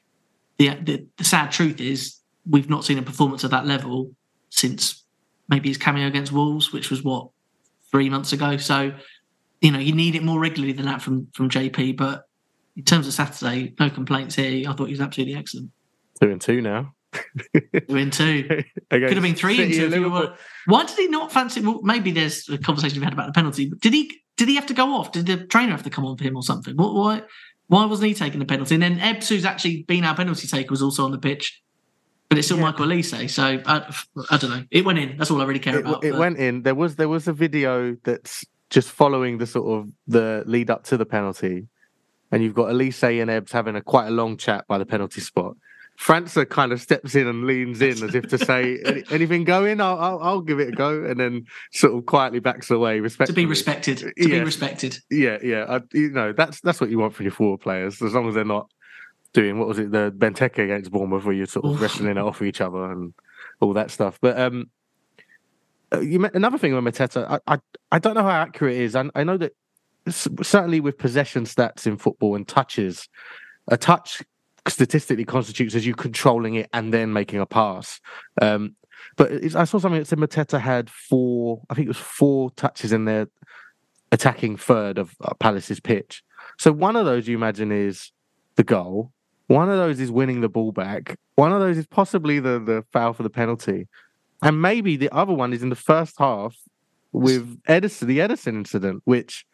[0.59, 4.13] The, the, the sad truth is we've not seen a performance at that level
[4.51, 5.05] since
[5.49, 7.29] maybe his cameo against Wolves, which was what
[7.91, 8.57] three months ago.
[8.57, 8.93] So
[9.61, 11.97] you know you need it more regularly than that from from JP.
[11.97, 12.25] But
[12.77, 14.69] in terms of Saturday, no complaints here.
[14.69, 15.71] I thought he was absolutely excellent.
[16.21, 16.95] Two and two now.
[17.13, 18.65] Two and two.
[18.91, 20.11] Could have been three and two.
[20.11, 20.35] Were...
[20.67, 21.61] Why did he not fancy?
[21.61, 23.69] Well, maybe there's a conversation we had about the penalty.
[23.69, 24.21] But did he?
[24.37, 25.13] Did he have to go off?
[25.13, 26.77] Did the trainer have to come on for him or something?
[26.77, 26.95] What?
[26.95, 27.23] Why?
[27.69, 28.75] Why wasn't he taking the penalty?
[28.75, 31.63] And then Ebbs, who's actually been our penalty taker, was also on the pitch.
[32.29, 32.65] But it's still yeah.
[32.65, 33.95] Michael Olise, so I,
[34.31, 34.65] I, don't know.
[34.71, 35.19] It went in.
[35.19, 36.03] That's all I really care it, about.
[36.03, 36.19] It but...
[36.19, 36.63] went in.
[36.63, 40.85] There was there was a video that's just following the sort of the lead up
[40.85, 41.69] to the penalty,
[42.31, 45.21] and you've got Olise and Ebbs having a quite a long chat by the penalty
[45.21, 45.57] spot.
[45.99, 49.81] França kind of steps in and leans in as if to say, "Anything going?
[49.81, 53.01] I'll, I'll, I'll give it a go," and then sort of quietly backs away.
[53.01, 53.99] Respect to be respected.
[53.99, 54.39] To yeah.
[54.39, 54.99] be respected.
[55.11, 55.65] Yeah, yeah.
[55.69, 58.35] I, you know, that's that's what you want from your forward players, as long as
[58.35, 58.71] they're not
[59.33, 62.43] doing what was it the Benteke against Bournemouth, where you're sort of wrestling it off
[62.43, 63.15] each other and
[63.61, 64.19] all that stuff.
[64.21, 64.71] But um,
[65.93, 67.59] uh, you met, another thing with Mateta, I, I
[67.93, 68.97] I don't know how accurate it is.
[68.97, 69.53] I, I know that
[70.09, 73.09] certainly with possession stats in football and touches,
[73.69, 74.23] a touch
[74.69, 78.01] statistically constitutes as you controlling it and then making a pass.
[78.41, 78.77] Um,
[79.17, 82.93] but I saw something that said Mateta had four, I think it was four touches
[82.93, 83.29] in their
[84.13, 86.23] attacking third of uh, Palace's pitch.
[86.59, 88.13] So one of those you imagine is
[88.57, 89.13] the goal.
[89.49, 91.19] One of those is winning the ball back.
[91.35, 93.89] One of those is possibly the, the foul for the penalty.
[94.43, 96.57] And maybe the other one is in the first half
[97.13, 99.45] with Ederson, the Ederson incident, which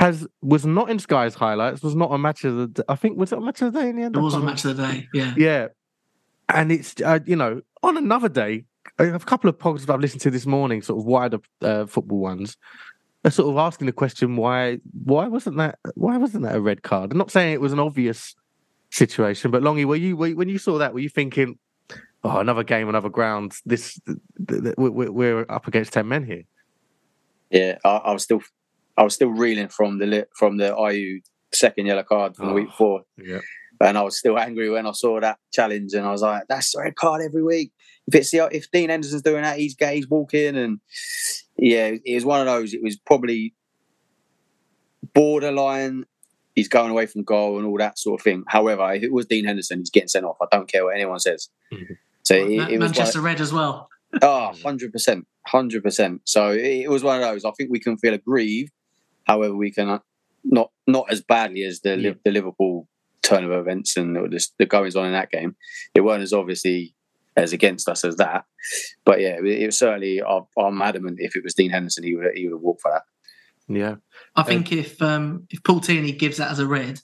[0.00, 1.82] has was not in Sky's highlights.
[1.82, 2.84] Was not a match of the.
[2.88, 4.16] I think was it a match of the day in the end.
[4.16, 5.08] It was a match of the day.
[5.12, 5.34] Yeah.
[5.36, 5.68] Yeah,
[6.48, 8.64] and it's uh, you know on another day,
[8.98, 12.56] a couple of podcasts I've listened to this morning, sort of wider uh, football ones.
[13.26, 16.82] are sort of asking the question why why wasn't that why wasn't that a red
[16.82, 17.12] card?
[17.12, 18.34] I'm not saying it was an obvious
[18.90, 21.58] situation, but Longy, were you were, when you saw that, were you thinking,
[22.24, 23.52] oh, another game, another ground?
[23.66, 26.44] This th- th- we're, we're up against ten men here.
[27.50, 28.40] Yeah, I, I, was still
[28.96, 31.20] I was still reeling from the from the Ayew
[31.52, 33.02] second yellow card from oh, the week before.
[33.16, 33.40] Yeah.
[33.82, 36.74] And I was still angry when I saw that challenge, and I was like, "That's
[36.74, 37.72] a red card every week."
[38.06, 40.80] If it's the, if Dean Henderson's doing that, he's gay, he's walking, and
[41.56, 42.74] yeah, it was one of those.
[42.74, 43.54] It was probably
[45.14, 46.04] borderline.
[46.54, 48.44] He's going away from goal and all that sort of thing.
[48.48, 50.36] However, if it was Dean Henderson, he's getting sent off.
[50.42, 51.48] I don't care what anyone says.
[51.72, 51.94] Mm-hmm.
[52.22, 53.88] So it, it was Manchester Red as well.
[54.20, 55.22] oh, 100%.
[55.48, 56.20] 100%.
[56.24, 57.44] So it, it was one of those.
[57.44, 58.72] I think we can feel aggrieved.
[59.30, 59.98] However, we can uh,
[60.42, 62.12] not not as badly as the yeah.
[62.24, 62.88] the Liverpool
[63.22, 65.54] turn of events and the, the goings on in that game.
[65.94, 66.96] It weren't as obviously
[67.36, 68.44] as against us as that.
[69.04, 70.20] But yeah, it, it was certainly.
[70.20, 73.02] I'm adamant if it was Dean Henderson, he would he would have walked for that.
[73.68, 73.96] Yeah,
[74.34, 77.00] I think um, if um, if Paul Tierney gives that as a red,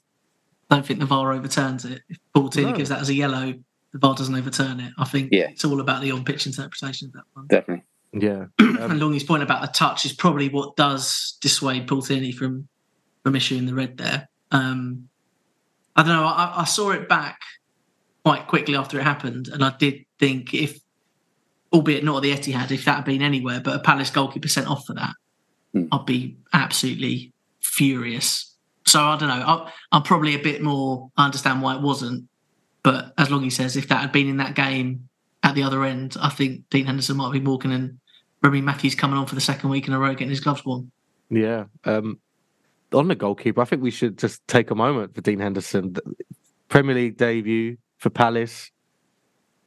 [0.68, 2.02] I don't think the VAR overturns it.
[2.08, 2.76] If Paul Tierney no.
[2.76, 3.54] gives that as a yellow,
[3.92, 4.92] the VAR doesn't overturn it.
[4.98, 5.50] I think yeah.
[5.50, 7.46] it's all about the on pitch interpretation of that one.
[7.46, 7.84] Definitely.
[8.20, 8.46] Yeah.
[8.76, 12.68] Um, and Longy's point about the touch is probably what does dissuade Paul Tierney from
[13.22, 14.28] from issuing the red there.
[14.50, 15.08] Um,
[15.96, 16.26] I don't know.
[16.26, 17.40] I, I saw it back
[18.22, 20.78] quite quickly after it happened, and I did think if,
[21.72, 24.68] albeit not at the Etihad, if that had been anywhere, but a Palace goalkeeper sent
[24.68, 25.14] off for that,
[25.74, 25.88] mm.
[25.90, 28.54] I'd be absolutely furious.
[28.84, 29.44] So I don't know.
[29.44, 31.10] I, I'm probably a bit more.
[31.16, 32.28] I understand why it wasn't,
[32.82, 35.08] but as long as he says if that had been in that game
[35.42, 37.98] at the other end, I think Dean Henderson might be walking and
[38.42, 40.90] Remi Matthews coming on for the second week in a row getting his gloves worn.
[41.30, 41.64] Yeah.
[41.84, 42.18] Um,
[42.92, 45.96] on the goalkeeper, I think we should just take a moment for Dean Henderson.
[46.68, 48.70] Premier League debut for Palace.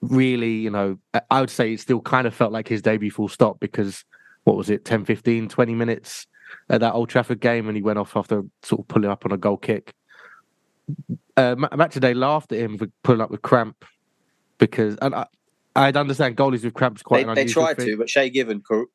[0.01, 0.97] Really, you know,
[1.29, 4.05] I would say it still kind of felt like his debut full stop because
[4.45, 6.25] what was it, 10, 15, 20 minutes
[6.69, 9.31] at that Old Trafford game and he went off after sort of pulling up on
[9.31, 9.93] a goal kick.
[11.35, 13.85] Uh, Match today laughed at him for pulling up with cramp
[14.57, 15.27] because, and I,
[15.75, 17.87] I'd understand goalies with cramps quite they, they tried thing.
[17.87, 18.87] to, but Shay Given co-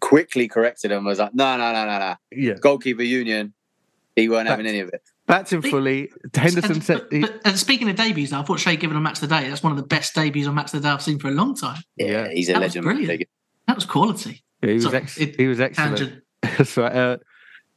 [0.00, 0.98] quickly corrected him.
[0.98, 2.14] And Was like, no, no, no, no, no.
[2.30, 3.54] Yeah, goalkeeper union.
[4.16, 5.02] He weren't having any of it.
[5.26, 6.10] That's in fully.
[6.34, 7.06] Henderson and, said.
[7.10, 9.48] He, but, and speaking of debuts, I thought Shay Given on Match of the Day.
[9.48, 11.32] That's one of the best debuts on Match of the Day I've seen for a
[11.32, 11.80] long time.
[11.96, 12.84] Yeah, he's a that legend.
[12.84, 13.28] Was brilliant.
[13.68, 14.42] That was quality.
[14.62, 14.84] Yeah, he was.
[14.84, 16.22] Sorry, ex- it, he was excellent.
[16.64, 17.16] so, uh,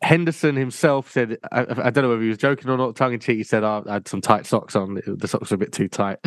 [0.02, 3.20] Henderson himself said, I, I, don't know whether he was joking or not, tongue in
[3.20, 3.38] cheek.
[3.38, 5.02] He said, oh, I had some tight socks on.
[5.06, 6.18] The socks were a bit too tight.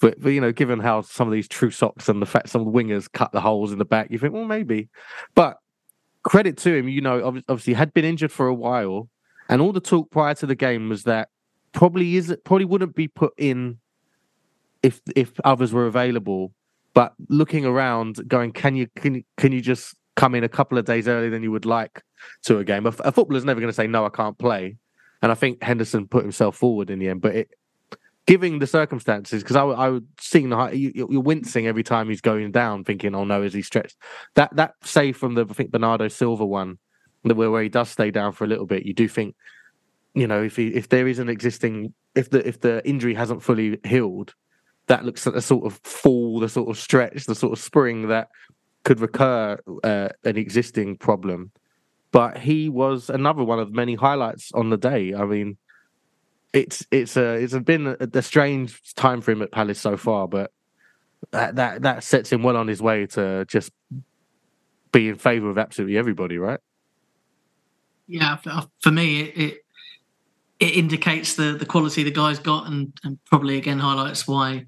[0.00, 2.66] But, but, you know, given how some of these true socks and the fact some
[2.66, 4.88] of the wingers cut the holes in the back, you think, well, maybe.
[5.34, 5.58] But
[6.24, 9.08] credit to him, you know, obviously had been injured for a while,
[9.48, 11.28] and all the talk prior to the game was that
[11.72, 13.78] probably is probably wouldn't be put in
[14.82, 16.52] if if others were available.
[16.94, 20.84] But looking around, going, can you can can you just come in a couple of
[20.84, 22.02] days earlier than you would like
[22.44, 22.86] to a game?
[22.86, 24.76] A, a footballer's never going to say no, I can't play.
[25.22, 27.50] And I think Henderson put himself forward in the end, but it,
[28.26, 32.20] giving the circumstances, because I, I would seeing the you, you're wincing every time he's
[32.20, 33.96] going down, thinking, "Oh no, is he stretched?"
[34.34, 36.78] That that save from the I think Bernardo Silva one,
[37.22, 39.34] where where he does stay down for a little bit, you do think,
[40.14, 43.42] you know, if he if there is an existing if the if the injury hasn't
[43.42, 44.34] fully healed,
[44.86, 48.08] that looks like a sort of fall, the sort of stretch, the sort of spring
[48.08, 48.28] that
[48.84, 51.50] could recur uh, an existing problem.
[52.12, 55.14] But he was another one of many highlights on the day.
[55.14, 55.56] I mean,
[56.54, 60.28] it's it's a it's been a, a, strange time for him at Palace so far,
[60.28, 60.52] but
[61.32, 63.72] that that that sets him well on his way to just
[64.92, 66.60] be in favour of absolutely everybody, right?
[68.06, 69.64] Yeah, for, uh, for me, it, it,
[70.60, 74.66] it indicates the the quality the guy's got, and and probably again highlights why,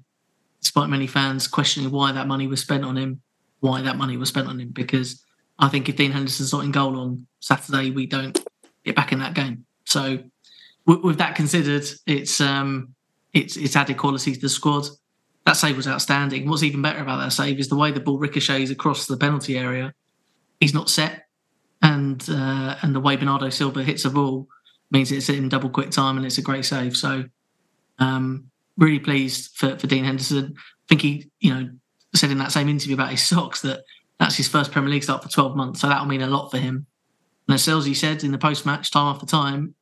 [0.61, 3.21] despite many fans questioning why that money was spent on him,
[3.61, 4.69] why that money was spent on him.
[4.69, 5.23] Because
[5.57, 8.37] I think if Dean Henderson's not in goal on Saturday, we don't
[8.83, 9.65] get back in that game.
[9.85, 10.19] So
[10.87, 12.95] with, with that considered, it's um,
[13.33, 14.87] it's it's added quality to the squad.
[15.45, 16.49] That save was outstanding.
[16.49, 19.57] What's even better about that save is the way the ball ricochets across the penalty
[19.57, 19.93] area.
[20.59, 21.27] He's not set,
[21.81, 24.47] and uh, and the way Bernardo Silva hits a ball
[24.89, 26.97] means it's in double quick time, and it's a great save.
[26.97, 27.25] So,
[27.99, 30.55] um, really pleased for, for Dean Henderson.
[30.57, 31.69] I think he, you know,
[32.15, 33.81] said in that same interview about his socks that
[34.19, 35.81] that's his first Premier League start for 12 months.
[35.81, 36.87] So that'll mean a lot for him.
[37.47, 39.75] And as Selzy said in the post match, time after time,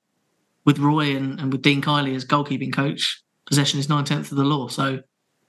[0.65, 4.37] with Roy and, and with Dean Kiely as goalkeeping coach, possession is nine tenths of
[4.37, 4.67] the law.
[4.67, 4.99] So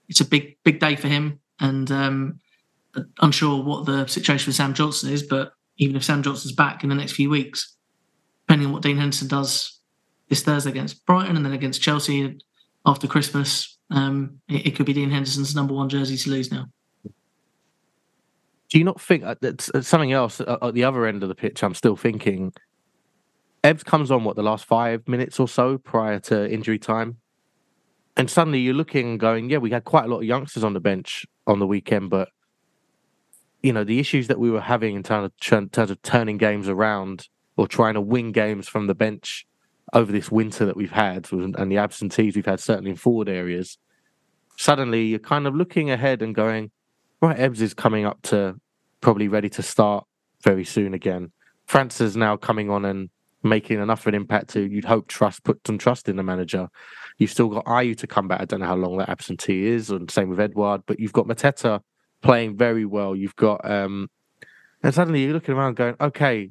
[0.09, 1.40] it's a big, big day for him.
[1.59, 2.40] And um,
[3.20, 6.90] unsure what the situation with Sam Johnstone is, but even if Sam Johnstone's back in
[6.90, 7.76] the next few weeks,
[8.46, 9.81] depending on what Dean Henderson does
[10.29, 12.38] this Thursday against Brighton and then against Chelsea
[12.85, 16.66] after Christmas, um, it, it, could be Dean Henderson's number one jersey to lose now.
[18.70, 21.29] do you not think uh, that's uh, something else uh, at the other end of
[21.29, 21.62] the pitch?
[21.62, 22.52] I'm still thinking.
[23.66, 27.16] Ebbs comes on what the last five minutes or so prior to injury time,
[28.16, 30.72] and suddenly you're looking and going, yeah, we had quite a lot of youngsters on
[30.72, 32.29] the bench on the weekend, but
[33.64, 36.37] you know the issues that we were having in terms of, in terms of turning
[36.37, 37.26] games around
[37.57, 39.44] or trying to win games from the bench
[39.92, 43.79] over this winter that we've had and the absentees we've had certainly in forward areas.
[44.57, 46.70] Suddenly you're kind of looking ahead and going,
[47.20, 48.61] right, Ebbs is coming up to
[49.00, 50.07] probably ready to start
[50.44, 51.33] very soon again.
[51.68, 53.11] França is now coming on and
[53.46, 56.68] making enough of an impact to you'd hope trust put some trust in the manager.
[57.18, 58.40] You've still got Ayew to come back.
[58.40, 60.82] I don't know how long that absentee is, and same with Edouard.
[60.87, 61.80] but you've got Mateta
[62.22, 63.16] playing very well.
[63.16, 64.09] You've got um
[64.82, 66.50] and suddenly you're looking around going, okay,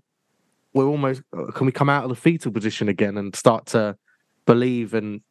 [0.73, 3.97] we're almost uh, can we come out of the fetal position again and start to
[4.45, 5.21] believe and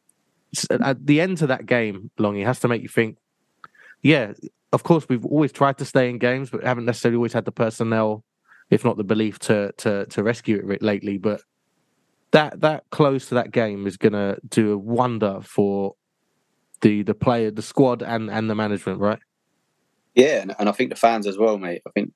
[0.69, 3.17] at the end of that game, Longy has to make you think,
[4.01, 4.33] yeah,
[4.71, 7.51] of course, we've always tried to stay in games, but haven't necessarily always had the
[7.51, 8.23] personnel,
[8.69, 11.17] if not the belief, to to to rescue it lately.
[11.17, 11.41] But
[12.31, 15.95] that that close to that game is going to do a wonder for
[16.81, 19.19] the the player, the squad, and and the management, right?
[20.13, 21.81] Yeah, and, and I think the fans as well, mate.
[21.87, 22.13] I think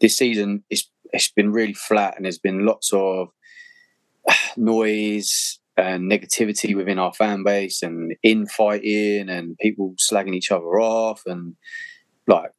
[0.00, 3.28] this season it's it's been really flat, and there's been lots of
[4.56, 11.22] noise and negativity within our fan base and infighting and people slagging each other off
[11.26, 11.56] and
[12.28, 12.52] like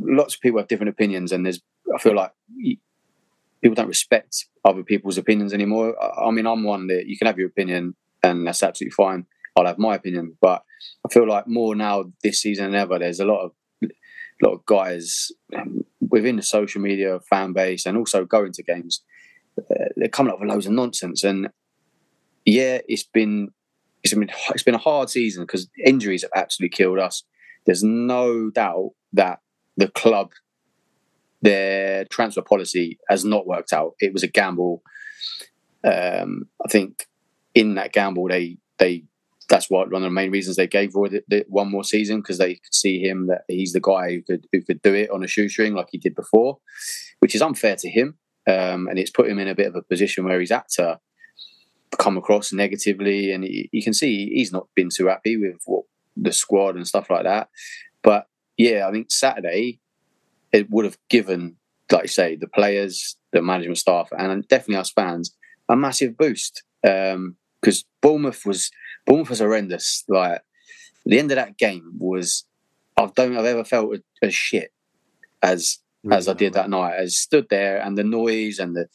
[0.00, 1.60] lots of people have different opinions and there's
[1.94, 2.32] i feel like
[3.64, 5.94] people don't respect other people's opinions anymore.
[6.02, 9.26] I mean i'm one that you can have your opinion and that's absolutely fine.
[9.56, 10.62] I'll have my opinion but
[11.06, 14.54] i feel like more now this season than ever there's a lot of a lot
[14.54, 15.30] of guys
[16.00, 19.02] within the social media fan base and also going to games
[19.58, 21.24] uh, they're coming up with loads of nonsense.
[21.24, 21.48] And
[22.44, 23.48] yeah it's been
[24.02, 27.22] it's been it's been a hard season because injuries have absolutely killed us.
[27.66, 29.40] There's no doubt that
[29.76, 30.32] the club,
[31.44, 33.92] their transfer policy has not worked out.
[34.00, 34.82] It was a gamble.
[35.84, 37.06] Um, I think
[37.54, 39.04] in that gamble, they they
[39.50, 42.38] that's what one of the main reasons they gave Roy the, one more season because
[42.38, 45.22] they could see him that he's the guy who could who could do it on
[45.22, 46.58] a shoestring like he did before,
[47.20, 49.82] which is unfair to him, um, and it's put him in a bit of a
[49.82, 50.98] position where he's had to
[51.98, 55.84] come across negatively, and you can see he's not been too happy with what
[56.16, 57.50] the squad and stuff like that.
[58.02, 59.80] But yeah, I think Saturday
[60.54, 61.56] it would have given,
[61.90, 65.34] like I say, the players, the management staff, and definitely us fans
[65.68, 66.62] a massive boost.
[66.82, 67.36] Because um,
[68.00, 68.70] Bournemouth was
[69.04, 70.04] Bournemouth was horrendous.
[70.08, 70.42] Like
[71.04, 72.44] the end of that game was,
[72.96, 74.72] I don't I've ever felt as shit
[75.42, 75.78] as
[76.10, 77.00] as I did that night.
[77.00, 78.86] I stood there and the noise and the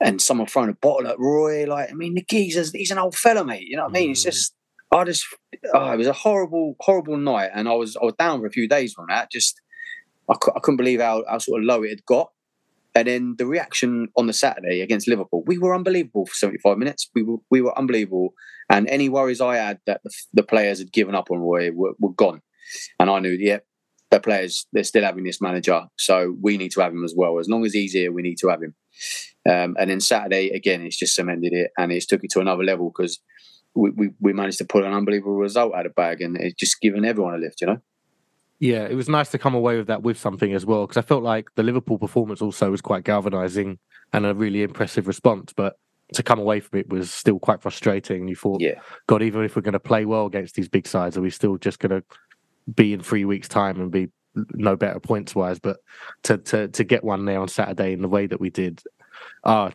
[0.00, 1.64] and someone throwing a bottle at Roy.
[1.66, 3.66] Like, I mean, the geezer's he's an old fella, mate.
[3.66, 4.10] You know what I mean?
[4.10, 4.24] It's mm.
[4.24, 4.52] just
[4.92, 5.26] I just,
[5.74, 8.50] oh, it was a horrible, horrible night, and I was, I was down for a
[8.50, 9.30] few days from that.
[9.30, 9.60] Just,
[10.30, 12.30] I, I couldn't believe how, how sort of low it had got.
[12.94, 17.08] And then the reaction on the Saturday against Liverpool, we were unbelievable for 75 minutes.
[17.14, 18.34] We were, we were unbelievable.
[18.70, 21.92] And any worries I had that the, the players had given up on Roy were,
[22.00, 22.42] were gone.
[22.98, 23.58] And I knew, yeah,
[24.10, 25.84] the players, they're still having this manager.
[25.96, 27.38] So we need to have him as well.
[27.38, 28.74] As long as he's here, we need to have him.
[29.48, 32.64] Um, and then Saturday, again, it's just cemented it and it's took it to another
[32.64, 33.20] level because
[33.74, 36.80] we, we, we managed to pull an unbelievable result out of bag and it's just
[36.80, 37.80] given everyone a lift, you know?
[38.60, 41.06] Yeah, it was nice to come away with that with something as well because I
[41.06, 43.78] felt like the Liverpool performance also was quite galvanizing
[44.12, 45.52] and a really impressive response.
[45.52, 45.76] But
[46.14, 48.26] to come away from it was still quite frustrating.
[48.26, 48.80] You thought, yeah.
[49.06, 51.56] God, even if we're going to play well against these big sides, are we still
[51.56, 52.04] just going to
[52.74, 54.08] be in three weeks' time and be
[54.54, 55.60] no better points wise?
[55.60, 55.78] But
[56.24, 58.82] to to to get one there on Saturday in the way that we did,
[59.44, 59.70] ah, uh,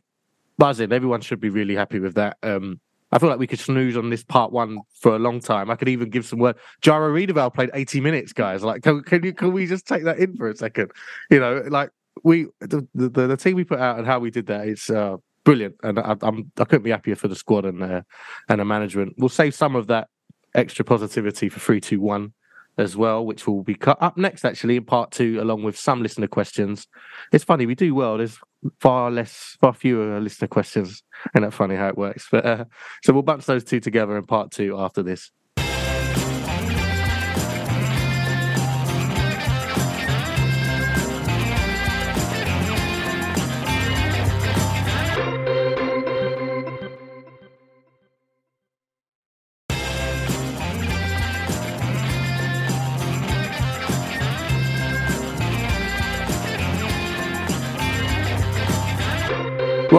[0.57, 0.91] buzzing.
[0.91, 2.37] Everyone should be really happy with that.
[2.43, 2.79] Um,
[3.13, 5.69] I feel like we could snooze on this part one for a long time.
[5.69, 6.55] I could even give some word.
[6.81, 8.63] Jairo Riedewald played 80 minutes, guys.
[8.63, 10.91] Like, can, can you can we just take that in for a second?
[11.29, 11.91] You know, like
[12.23, 14.67] we the the, the team we put out and how we did that.
[14.67, 18.01] It's uh, brilliant, and I, I'm I couldn't be happier for the squad and uh,
[18.49, 19.13] and the management.
[19.19, 20.07] We'll save some of that
[20.55, 22.33] extra positivity for three, two, one
[22.77, 26.01] as well, which will be cut up next actually in part two, along with some
[26.01, 26.87] listener questions.
[27.31, 28.17] It's funny we do well.
[28.17, 28.37] There's
[28.79, 31.03] far less, far fewer listener questions.
[31.35, 32.27] Isn't that funny how it works?
[32.31, 32.65] But uh,
[33.03, 35.31] so we'll bunch those two together in part two after this.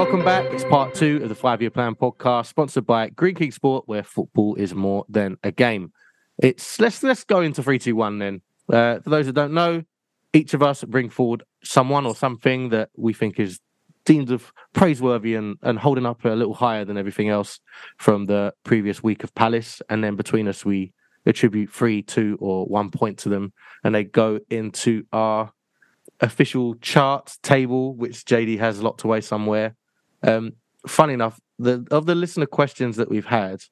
[0.04, 0.52] Welcome back.
[0.52, 4.02] It's part two of the Five Year Plan podcast, sponsored by Greene King Sport, where
[4.02, 5.94] football is more than a game.
[6.36, 8.18] It's let's let's go into three, two, one.
[8.18, 9.82] Then, uh, for those that don't know,
[10.34, 13.60] each of us bring forward someone or something that we think is
[14.04, 17.58] deemed of praiseworthy and, and holding up a little higher than everything else
[17.96, 19.80] from the previous week of Palace.
[19.88, 20.92] And then between us, we
[21.24, 25.54] attribute three, two, or one point to them, and they go into our
[26.20, 29.74] official chart table, which JD has locked away somewhere.
[30.26, 30.52] Um,
[30.86, 33.62] funny enough, the of the listener questions that we've had,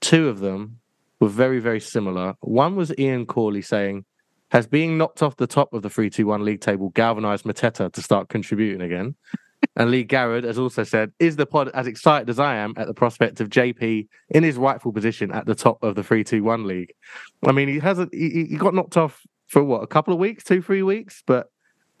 [0.00, 0.80] two of them
[1.20, 2.34] were very, very similar.
[2.40, 4.04] One was Ian Corley saying,
[4.50, 7.92] Has being knocked off the top of the 3 2 1 league table galvanized Mateta
[7.92, 9.14] to start contributing again?
[9.76, 12.86] and Lee Garrett has also said, Is the pod as excited as I am at
[12.86, 16.42] the prospect of JP in his rightful position at the top of the 3 2
[16.42, 16.92] 1 league?
[17.44, 20.44] I mean, he hasn't, he, he got knocked off for what, a couple of weeks,
[20.44, 21.22] two, three weeks?
[21.26, 21.48] But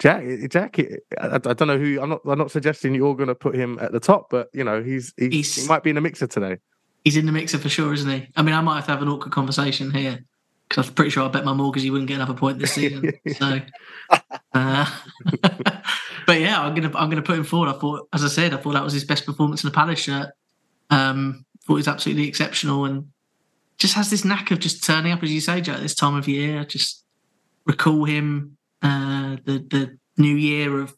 [0.00, 0.80] Jack, Jack,
[1.20, 2.00] I, I, don't know who.
[2.00, 2.22] I'm not.
[2.24, 5.12] I'm not suggesting you're going to put him at the top, but you know, he's,
[5.18, 6.56] he's, he's he might be in the mixer today.
[7.04, 8.26] He's in the mixer for sure, isn't he?
[8.34, 10.24] I mean, I might have to have an awkward conversation here
[10.66, 13.12] because I'm pretty sure I bet my mortgage he wouldn't get another point this season.
[13.36, 13.60] so,
[14.54, 14.90] uh,
[16.26, 17.68] but yeah, I'm gonna I'm gonna put him forward.
[17.68, 19.98] I thought, as I said, I thought that was his best performance in the Palace
[19.98, 20.30] shirt.
[20.88, 23.10] Um, thought he was absolutely exceptional and
[23.76, 26.26] just has this knack of just turning up, as you say, at this time of
[26.26, 26.64] year.
[26.64, 27.04] Just
[27.66, 30.96] recall him uh, the the new year of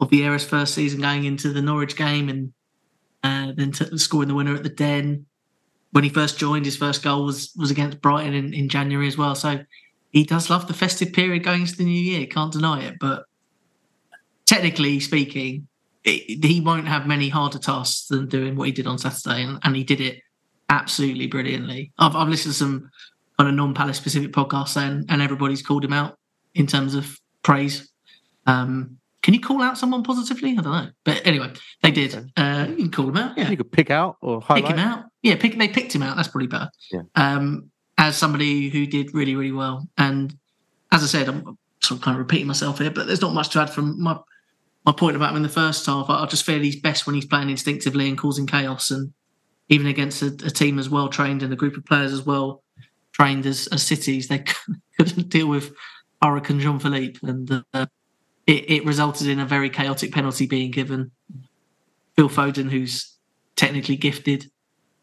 [0.00, 2.52] of Vieira's first season going into the Norwich game and
[3.22, 5.26] uh, then t- scoring the winner at the Den.
[5.92, 9.18] When he first joined, his first goal was was against Brighton in, in January as
[9.18, 9.34] well.
[9.34, 9.60] So
[10.10, 12.26] he does love the festive period going into the new year.
[12.26, 12.96] Can't deny it.
[13.00, 13.24] But
[14.46, 15.66] technically speaking,
[16.04, 19.58] it, he won't have many harder tasks than doing what he did on Saturday, and,
[19.62, 20.20] and he did it
[20.68, 21.92] absolutely brilliantly.
[21.98, 22.90] I've, I've listened to some
[23.36, 26.16] kind of non-Palace specific podcasts, and, and everybody's called him out
[26.54, 27.90] in terms of praise.
[28.46, 30.52] Um, can you call out someone positively?
[30.52, 32.14] I don't know, but anyway, they did.
[32.36, 33.36] Uh, you can call them out.
[33.36, 34.64] Yeah, you could pick out or highlight.
[34.64, 35.04] pick him out.
[35.22, 35.58] Yeah, pick.
[35.58, 36.16] They picked him out.
[36.16, 36.70] That's probably better.
[36.90, 37.02] Yeah.
[37.14, 40.34] Um, as somebody who did really, really well, and
[40.90, 43.50] as I said, I'm sort of kind of repeating myself here, but there's not much
[43.50, 44.18] to add from my
[44.86, 46.08] my point about him in the first half.
[46.08, 49.12] I, I just feel he's best when he's playing instinctively and causing chaos, and
[49.68, 52.62] even against a, a team as well trained and a group of players as well
[53.12, 54.44] trained as, as cities, they
[54.98, 55.74] couldn't deal with
[56.22, 57.86] Hurricane Jean Philippe, and uh,
[58.46, 61.10] it, it, resulted in a very chaotic penalty being given.
[62.16, 63.16] Phil Foden, who's
[63.56, 64.50] technically gifted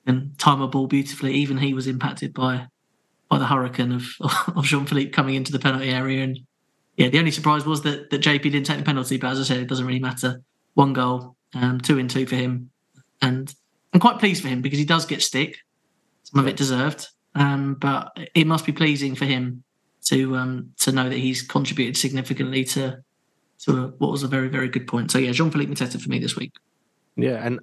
[0.06, 2.68] and time a ball beautifully, even he was impacted by
[3.30, 4.06] by the hurricane of
[4.56, 6.24] of Jean Philippe coming into the penalty area.
[6.24, 6.40] And
[6.98, 9.44] yeah, the only surprise was that that JP didn't take the penalty, but as I
[9.44, 10.42] said, it doesn't really matter.
[10.76, 12.70] One goal, um, two in two for him,
[13.22, 13.54] and
[13.92, 15.58] I'm quite pleased for him because he does get stick,
[16.24, 17.08] some of it deserved.
[17.34, 19.64] Um, but it must be pleasing for him
[20.08, 23.04] to um, to know that he's contributed significantly to
[23.60, 25.12] to what was a very very good point.
[25.12, 26.54] So yeah, Jean Philippe Mateta for me this week.
[27.16, 27.60] Yeah, and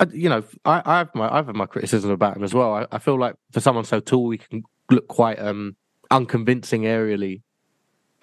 [0.00, 2.74] uh, you know, I, I, have my I have my criticism about him as well.
[2.74, 5.76] I, I, feel like for someone so tall, he can look quite um,
[6.10, 7.42] unconvincing aerially.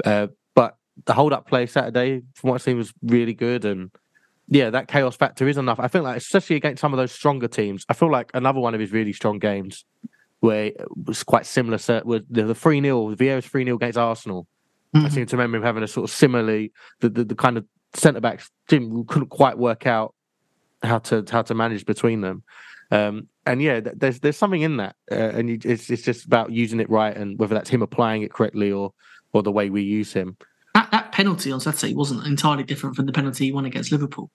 [0.04, 3.92] Uh, but the hold up play Saturday, from what I seen, was really good, and
[4.48, 5.80] yeah, that chaos factor is enough.
[5.80, 7.86] I think like especially against some of those stronger teams.
[7.90, 9.84] I feel like another one of his really strong games
[10.40, 11.78] where it was quite similar.
[12.04, 14.48] With the three 0 Vieira's three 0 against Arsenal.
[14.96, 15.06] Mm-hmm.
[15.06, 17.66] I seem to remember him having a sort of similarly the the, the kind of
[17.94, 20.14] centre backs didn't couldn't quite work out
[20.84, 22.44] how to how to manage between them.
[22.92, 26.52] Um, and yeah, there's there's something in that, uh, and you, it's it's just about
[26.52, 28.94] using it right, and whether that's him applying it correctly or
[29.34, 30.38] or the way we use him.
[30.74, 34.30] That, that penalty on Saturday wasn't entirely different from the penalty he won against Liverpool.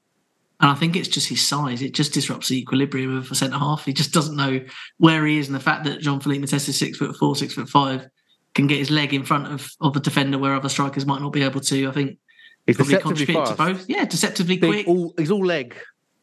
[0.61, 1.81] And I think it's just his size.
[1.81, 3.87] It just disrupts the equilibrium of a centre half.
[3.87, 4.61] He just doesn't know
[4.99, 5.49] where he is.
[5.49, 8.07] And the fact that Jean Philippe Mateta is six foot four, six foot five,
[8.55, 11.33] can get his leg in front of, of a defender where other strikers might not
[11.33, 11.89] be able to.
[11.89, 12.19] I think
[12.67, 13.89] he's probably contribute to both.
[13.89, 14.89] Yeah, deceptively Big, quick.
[14.89, 15.75] All, he's all leg.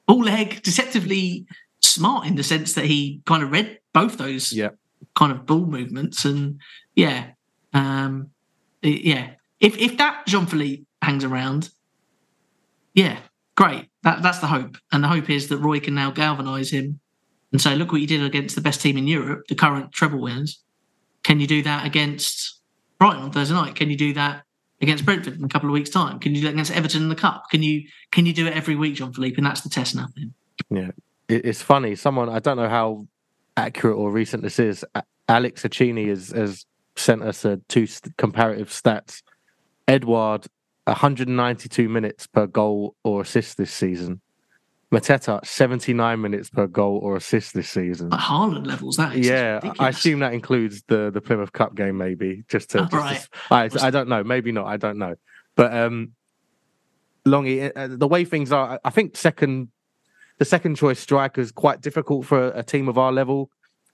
[0.08, 1.48] All leg, deceptively
[1.82, 4.70] smart in the sense that he kind of read both those yeah.
[5.16, 6.26] kind of ball movements.
[6.26, 6.60] And
[6.96, 7.32] yeah,
[7.74, 8.30] um,
[8.84, 9.32] yeah.
[9.60, 11.72] If if that Jean Philippe hangs around,
[12.94, 13.18] yeah,
[13.58, 13.90] great.
[14.04, 17.02] That that's the hope, and the hope is that Roy can now galvanise him
[17.52, 20.22] and say, "Look what you did against the best team in Europe, the current treble
[20.22, 20.64] winners.
[21.24, 22.62] Can you do that against
[23.00, 23.76] Brighton on Thursday night?
[23.76, 24.44] Can you do that
[24.82, 26.20] against Brentford in a couple of weeks' time?
[26.20, 27.50] Can you do that against Everton in the Cup?
[27.50, 29.36] Can you can you do it every week, Jean Philippe?
[29.36, 30.08] And that's the test now.
[30.70, 30.92] Yeah,
[31.28, 31.96] it's funny.
[31.96, 33.08] Someone I don't know how
[33.58, 34.86] accurate or recent this is.
[35.28, 37.88] Alex Accini has, has sent us a two
[38.18, 39.24] comparative stats.
[39.88, 40.48] Edouard
[40.88, 44.22] 192 minutes per goal or assist this season.
[44.92, 48.14] Mateta 79 minutes per goal or assist this season.
[48.14, 49.60] At Haaland levels, that is yeah.
[49.80, 52.80] I assume that includes the the Plymouth Cup game, maybe just to.
[52.80, 52.94] Oh, just
[53.52, 53.70] right.
[53.74, 54.24] to I, I don't know.
[54.24, 54.66] Maybe not.
[54.66, 55.16] I don't know.
[55.58, 56.14] But um,
[57.28, 59.70] Longy, uh, the way things are, I think second,
[60.38, 63.50] the second choice striker is quite difficult for a team of our level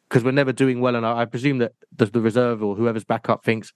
[0.07, 0.95] because we're never doing well.
[0.95, 3.73] And I, I presume that the, the reserve or whoever's backup thinks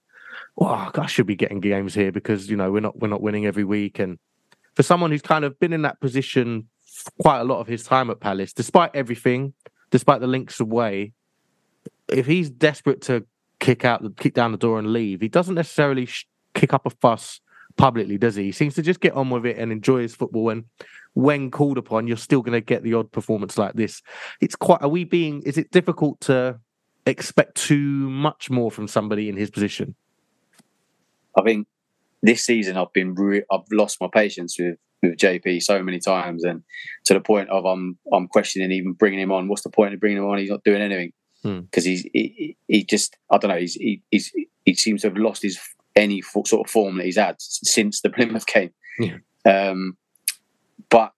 [0.56, 3.46] well, I should be getting games here because you know we're not we're not winning
[3.46, 4.00] every week.
[4.00, 4.18] And
[4.76, 6.68] for someone who's kind of been in that position
[7.22, 9.54] quite a lot of his time at Palace, despite everything,
[9.92, 11.14] despite the links away,
[12.10, 13.26] if he's desperate to
[13.60, 16.90] kick out, kick down the door and leave, he doesn't necessarily sh- kick up a
[16.90, 17.40] fuss
[17.78, 18.46] publicly, does he?
[18.46, 20.50] He seems to just get on with it and enjoy his football.
[20.50, 20.66] And
[21.14, 24.02] when called upon, you're still going to get the odd performance like this.
[24.42, 24.82] It's quite.
[24.82, 25.42] Are we being?
[25.44, 26.60] Is it difficult to
[27.06, 29.96] expect too much more from somebody in his position?
[31.38, 31.68] I think
[32.22, 36.44] this season I've been re- I've lost my patience with with JP so many times,
[36.44, 36.64] and
[37.06, 39.48] to the point of I'm I'm questioning even bringing him on.
[39.48, 40.38] What's the point of bringing him on?
[40.38, 41.14] He's not doing anything
[41.44, 41.90] because hmm.
[41.90, 43.58] he's he, he, just I don't know.
[43.58, 44.32] He's he, he's
[44.66, 45.60] he seems to have lost his
[45.96, 48.72] any sort of form that he's had since the Plymouth game.
[49.00, 49.18] Yeah.
[49.46, 49.98] Um,
[50.90, 51.12] but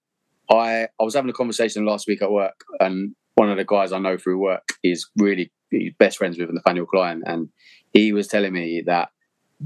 [0.50, 3.92] I I was having a conversation last week at work, and one of the guys
[3.92, 5.52] I know through work is really
[5.98, 7.50] best friends with Nathaniel Clyne, and
[7.94, 9.10] he was telling me that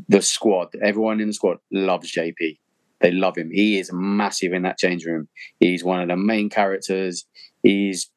[0.07, 2.59] the squad, everyone in the squad loves JP.
[3.01, 3.49] They love him.
[3.51, 5.27] He is massive in that change room.
[5.59, 7.25] He's one of the main characters.
[7.61, 8.09] He's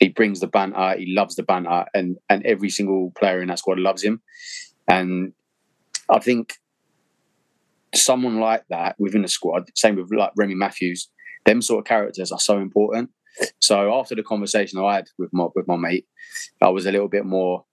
[0.00, 0.96] he brings the banter.
[0.98, 4.20] He loves the banter, and and every single player in that squad loves him.
[4.86, 5.32] And
[6.10, 6.54] I think
[7.94, 11.08] someone like that within the squad, same with like Remi Matthews,
[11.46, 13.10] them sort of characters are so important.
[13.60, 16.06] So after the conversation I had with my with my mate,
[16.60, 17.64] I was a little bit more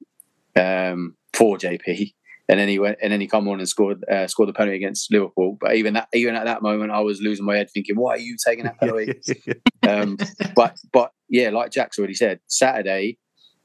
[0.56, 2.14] um, for JP,
[2.52, 4.76] and then he went and then he come on and scored uh, scored the penalty
[4.76, 5.58] against Liverpool.
[5.60, 8.20] But even that even at that moment, I was losing my head, thinking, "Why are
[8.20, 9.14] you taking that penalty?"
[9.88, 10.18] um,
[10.54, 13.18] but but yeah, like Jack's already said, Saturday,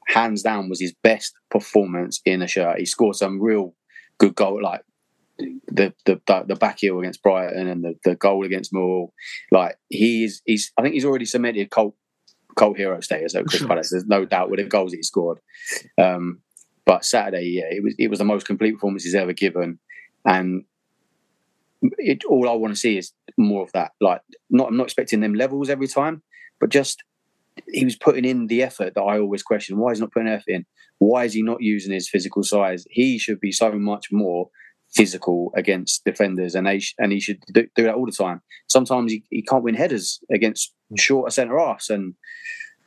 [0.07, 2.79] hands down, was his best performance in a shirt.
[2.79, 3.75] He scored some real
[4.19, 4.83] good goal, like
[5.39, 9.11] the the the back heel against Brighton and the, the goal against Moore.
[9.51, 11.97] Like he's he's I think he's already cemented cult
[12.57, 13.91] cult hero status at Chris Palace.
[13.91, 15.39] There's no doubt with the goals he scored.
[16.01, 16.41] Um,
[16.87, 19.79] but Saturday, yeah, it was it was the most complete performance he's ever given,
[20.25, 20.65] and
[21.99, 23.91] it, all I want to see is more of that.
[24.01, 26.23] Like, not I'm not expecting them levels every time,
[26.61, 27.03] but just
[27.73, 29.79] he was putting in the effort that I always question.
[29.79, 30.65] Why is he not putting effort in?
[30.99, 32.87] Why is he not using his physical size?
[32.89, 34.49] He should be so much more
[34.95, 38.43] physical against defenders, and and he should do, do, that all the time.
[38.69, 42.15] Sometimes he, he can't win headers against shorter centre halves, and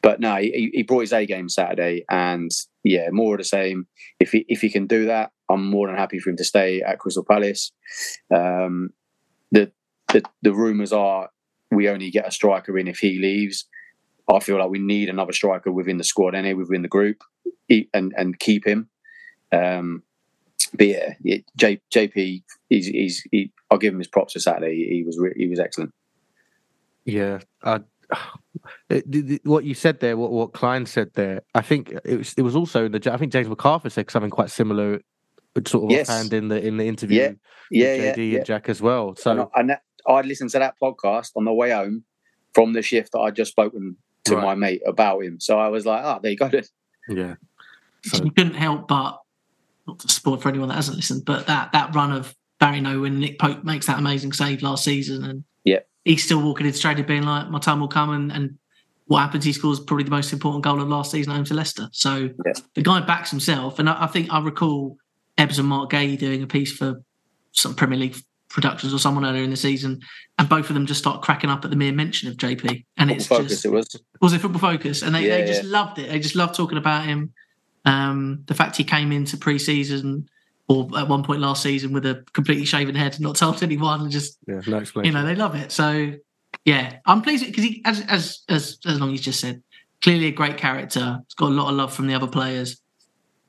[0.01, 2.49] but no, he, he brought his A game Saturday, and
[2.83, 3.87] yeah, more of the same.
[4.19, 6.81] If he if he can do that, I'm more than happy for him to stay
[6.81, 7.71] at Crystal Palace.
[8.33, 8.91] Um,
[9.51, 9.71] the
[10.13, 11.29] the, the rumours are
[11.71, 13.65] we only get a striker in if he leaves.
[14.31, 17.23] I feel like we need another striker within the squad, any within the group,
[17.69, 18.89] and and keep him.
[19.51, 20.03] Um,
[20.73, 24.75] but yeah, it, J, JP, he's, he's he, I'll give him his props for Saturday.
[24.75, 25.93] He, was re- he was excellent.
[27.05, 27.83] Yeah, it,
[29.43, 32.55] what you said there, what what Clyne said there, I think it was it was
[32.55, 33.13] also in the.
[33.13, 35.01] I think James McArthur said something quite similar,
[35.55, 36.09] uh, sort of yes.
[36.09, 37.21] offhand in the in the interview.
[37.21, 37.31] Yeah,
[37.71, 38.37] yeah, JD yeah, yeah.
[38.37, 39.15] and Jack as well.
[39.15, 42.03] So and, and I listened to that podcast on the way home
[42.53, 44.43] from the shift that I just spoken to right.
[44.43, 45.39] my mate about him.
[45.39, 46.49] So I was like, oh, there you go.
[46.49, 46.63] Then.
[47.09, 47.35] Yeah.
[48.05, 48.23] So.
[48.23, 49.19] You couldn't help but
[49.87, 53.01] not to spoil for anyone that hasn't listened, but that that run of Barry No
[53.01, 55.48] when Nick Pope makes that amazing save last season, and yeah,
[56.09, 58.57] he's still walking in straight being like, my time will come, and, and
[59.05, 59.45] what happens?
[59.45, 61.87] He scores probably the most important goal of last season home to Leicester.
[61.91, 62.53] So yeah.
[62.73, 64.97] the guy backs himself, and I, I, think I recall
[65.37, 67.03] Ebbs and Mark Guéhi doing a piece for
[67.51, 68.15] some Premier League
[68.49, 70.01] productions or someone earlier in the season,
[70.39, 72.85] and both of them just start cracking up at the mere mention of JP.
[72.97, 75.45] And football it's focus, just it was was it football focus, and they, yeah, they
[75.45, 75.69] just yeah.
[75.69, 76.09] loved it.
[76.09, 77.33] They just loved talking about him.
[77.85, 80.27] Um, the fact he came into pre-season
[80.69, 84.11] or at one point last season with a completely shaven head, not told anyone, and
[84.11, 85.13] just yeah, no explanation.
[85.13, 85.71] You know, they love it.
[85.71, 86.13] So
[86.63, 89.61] yeah, I'm pleased because he, as as as as long as just said,
[90.01, 91.19] clearly a great character.
[91.25, 92.79] He's got a lot of love from the other players.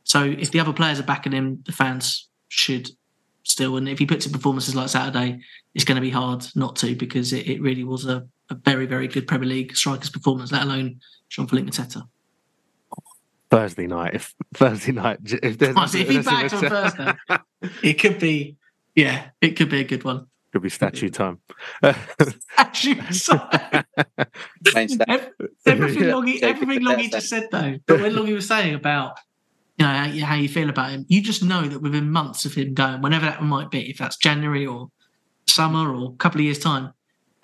[0.04, 2.90] So if the other players are backing him, the fans should
[3.44, 3.76] still.
[3.76, 5.40] And if he puts in performances like Saturday,
[5.74, 8.86] it's going to be hard not to because it, it really was a, a very
[8.86, 12.02] very good Premier League strikers performance, let alone Jean-Philippe Mateta.
[13.50, 14.14] Thursday night.
[14.14, 17.12] If Thursday night, if, there's, if he backed on Thursday,
[17.82, 18.56] it could be.
[18.94, 20.26] Yeah, it could be a good one.
[20.52, 21.38] Could be statue time.
[21.82, 22.94] statue
[23.24, 23.84] time.
[24.76, 26.12] everything yeah.
[26.12, 29.16] Longy, everything Longy just said though, but when Longy was saying about
[29.78, 32.54] you know how, how you feel about him, you just know that within months of
[32.54, 34.88] him going, whenever that might be, if that's January or
[35.46, 36.92] summer or a couple of years time,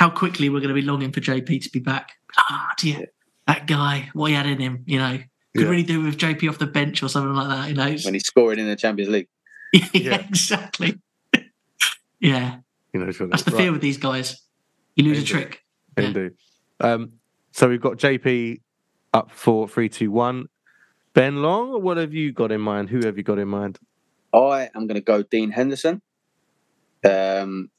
[0.00, 2.12] how quickly we're going to be longing for JP to be back.
[2.36, 3.07] Ah, dear,
[3.46, 5.18] that guy, what he had in him, you know,
[5.57, 5.70] could yeah.
[5.70, 7.68] really do with JP off the bench or something like that.
[7.68, 9.28] You know, when he's scoring in the Champions League.
[9.72, 11.00] yeah, yeah, exactly.
[12.20, 12.59] yeah,
[12.92, 13.61] you know, that's the right.
[13.61, 14.42] fear with these guys.
[14.94, 15.30] You lose Indeed.
[15.30, 15.64] a trick.
[15.96, 16.32] Indeed.
[16.80, 16.92] Yeah.
[16.92, 17.12] Um,
[17.52, 18.61] so we've got JP
[19.12, 20.48] up for three, two, one.
[21.14, 22.90] Ben Long, what have you got in mind?
[22.90, 23.78] Who have you got in mind?
[24.34, 26.02] I am going to go Dean Henderson.
[27.02, 27.70] Um,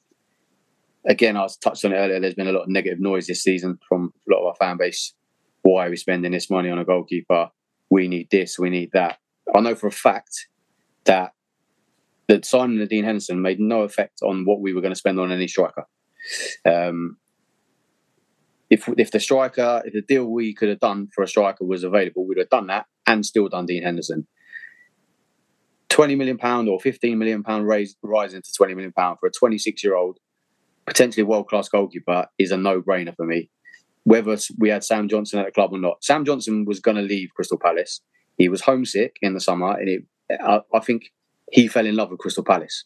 [1.05, 2.19] again, I was touched on it earlier.
[2.19, 4.77] There's been a lot of negative noise this season from a lot of our fan
[4.77, 5.13] base.
[5.61, 7.49] Why are we spending this money on a goalkeeper?
[7.89, 9.17] We need this, we need that.
[9.55, 10.47] I know for a fact
[11.05, 11.31] that
[12.27, 15.19] the signing of Dean Henderson made no effect on what we were going to spend
[15.19, 15.85] on any striker.
[16.65, 17.17] Um,
[18.69, 21.83] if if the striker, if the deal we could have done for a striker was
[21.83, 24.27] available, we'd have done that and still done Dean Henderson.
[25.87, 29.31] Twenty million pound or fifteen million pound raise rising to twenty million pound for a
[29.31, 30.19] twenty six year old
[30.85, 33.49] potentially world class goalkeeper is a no brainer for me.
[34.07, 37.03] Whether we had Sam Johnstone at the club or not, Sam Johnstone was going to
[37.03, 37.99] leave Crystal Palace.
[38.37, 41.11] He was homesick in the summer, and it, I, I think
[41.51, 42.85] he fell in love with Crystal Palace.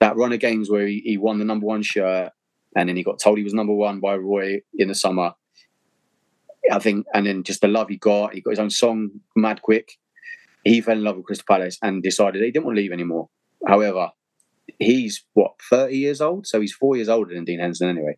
[0.00, 2.32] That run of games where he, he won the number one shirt,
[2.74, 5.34] and then he got told he was number one by Roy in the summer.
[6.72, 9.62] I think, and then just the love he got, he got his own song, Mad
[9.62, 9.92] Quick.
[10.64, 13.28] He fell in love with Crystal Palace and decided he didn't want to leave anymore.
[13.64, 14.10] However,
[14.78, 18.16] he's what 30 years old so he's four years older than dean henderson anyway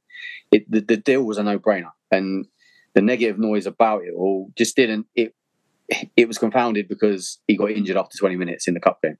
[0.50, 2.46] it, the, the deal was a no-brainer and
[2.94, 5.34] the negative noise about it all just didn't it
[6.16, 9.18] it was confounded because he got injured after 20 minutes in the cup game.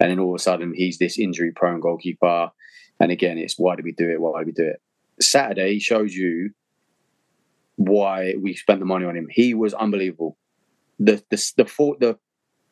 [0.00, 2.50] And then all of a sudden he's this injury prone goalkeeper.
[3.00, 4.20] And again it's why do we do it?
[4.20, 4.80] Why do we do it?
[5.20, 6.50] Saturday shows you
[7.76, 9.28] why we spent the money on him.
[9.30, 10.38] He was unbelievable.
[10.98, 12.18] The the the full the,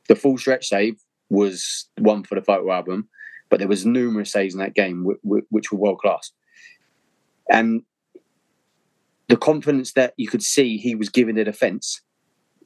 [0.09, 0.97] the full stretch save
[1.29, 3.09] was one for the photo album
[3.49, 6.33] but there was numerous saves in that game w- w- which were world class,
[7.51, 7.83] and
[9.29, 12.01] the confidence that you could see he was giving the defence.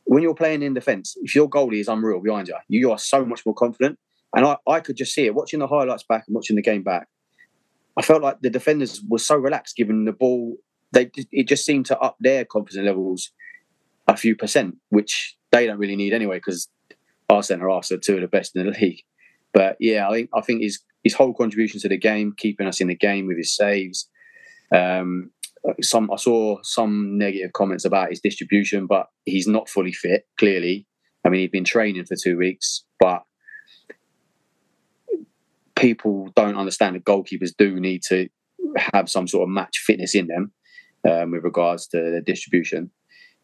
[0.05, 3.25] When you're playing in defence, if your goalie is unreal behind you, you are so
[3.25, 3.99] much more confident.
[4.35, 6.83] And I, I could just see it watching the highlights back and watching the game
[6.83, 7.09] back.
[7.97, 10.57] I felt like the defenders were so relaxed giving the ball.
[10.93, 13.31] They it just seemed to up their confidence levels
[14.09, 16.69] a few percent, which they don't really need anyway because
[17.29, 19.03] our centre are two of the best in the league.
[19.53, 22.81] But yeah, I think I think his his whole contribution to the game, keeping us
[22.81, 24.09] in the game with his saves.
[24.75, 25.31] Um,
[25.83, 30.27] some I saw some negative comments about his distribution, but he's not fully fit.
[30.39, 30.87] Clearly,
[31.25, 33.23] I mean he's been training for two weeks, but
[35.77, 38.29] people don't understand that goalkeepers do need to
[38.77, 40.53] have some sort of match fitness in them
[41.09, 42.91] um, with regards to the distribution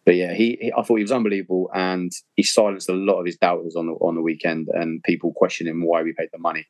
[0.07, 3.27] but yeah, he, he, I thought he was unbelievable, and he silenced a lot of
[3.27, 6.65] his doubters on the on the weekend, and people questioning why we paid the money.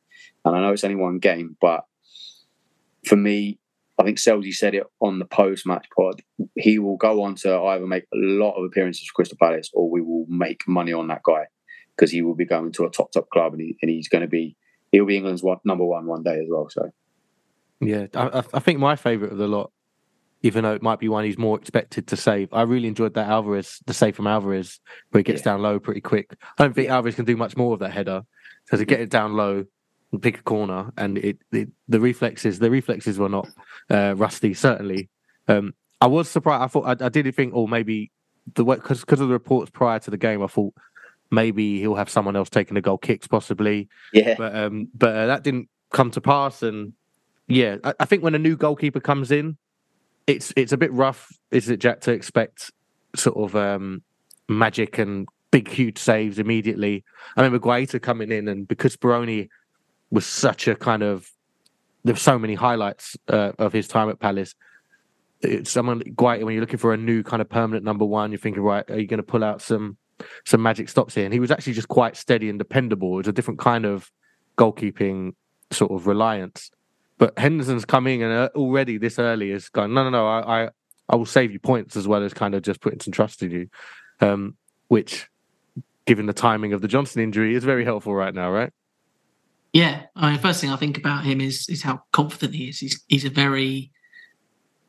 [0.44, 1.84] And I know it's only one game, but
[3.04, 3.58] for me,
[3.98, 6.22] I think Selzy said it on the post match pod.
[6.54, 9.90] He will go on to either make a lot of appearances for Crystal Palace, or
[9.90, 11.46] we will make money on that guy
[11.96, 14.22] because he will be going to a top top club, and, he, and he's going
[14.22, 14.56] to be
[14.92, 16.68] he'll be England's one, number one one day as well.
[16.70, 16.90] So.
[17.80, 19.70] Yeah, I, I think my favourite of the lot
[20.42, 22.52] even though it might be one he's more expected to save.
[22.52, 24.80] I really enjoyed that Alvarez, the save from Alvarez,
[25.10, 25.52] where he gets yeah.
[25.52, 26.36] down low pretty quick.
[26.58, 28.22] I don't think Alvarez can do much more of that header.
[28.66, 29.64] So to get it down low
[30.12, 33.48] and pick a corner, and it, it the reflexes, the reflexes were not
[33.90, 34.54] uh, rusty.
[34.54, 35.08] Certainly,
[35.48, 36.62] um, I was surprised.
[36.62, 38.10] I thought I, I did think, oh, maybe
[38.54, 40.74] the because because of the reports prior to the game, I thought
[41.30, 43.88] maybe he'll have someone else taking the goal kicks, possibly.
[44.12, 46.92] Yeah, but um, but uh, that didn't come to pass, and
[47.48, 49.56] yeah, I, I think when a new goalkeeper comes in
[50.26, 52.72] it's it's a bit rough, is it, Jack, to expect
[53.14, 54.02] sort of um,
[54.48, 57.04] magic and big, huge saves immediately.
[57.36, 59.48] I remember Guaita coming in, and because Speroni
[60.16, 61.30] was such a kind of
[62.02, 64.54] there's so many highlights uh, of his time at Palace.
[65.42, 68.38] It's someone Guaita when you're looking for a new kind of permanent number one, you're
[68.38, 69.98] thinking, right, are you going to pull out some
[70.46, 71.26] some magic stops here?
[71.26, 73.12] And he was actually just quite steady and dependable.
[73.12, 74.10] It was a different kind of
[74.56, 75.34] goalkeeping
[75.70, 76.70] sort of reliance.
[77.18, 79.92] But Henderson's coming and uh, already this early is going.
[79.92, 80.26] No, no, no.
[80.26, 80.68] I, I,
[81.10, 83.50] I will save you points as well as kind of just putting some trust in
[83.50, 83.68] you,
[84.22, 84.56] um,
[84.88, 85.28] which,
[86.06, 88.72] given the timing of the Johnstone injury, is very helpful right now, right?
[89.72, 92.78] Yeah, I mean, first thing I think about him is is how confident he is.
[92.78, 93.90] He's he's a very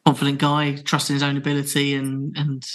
[0.06, 2.66] confident guy, trusting his own ability, and and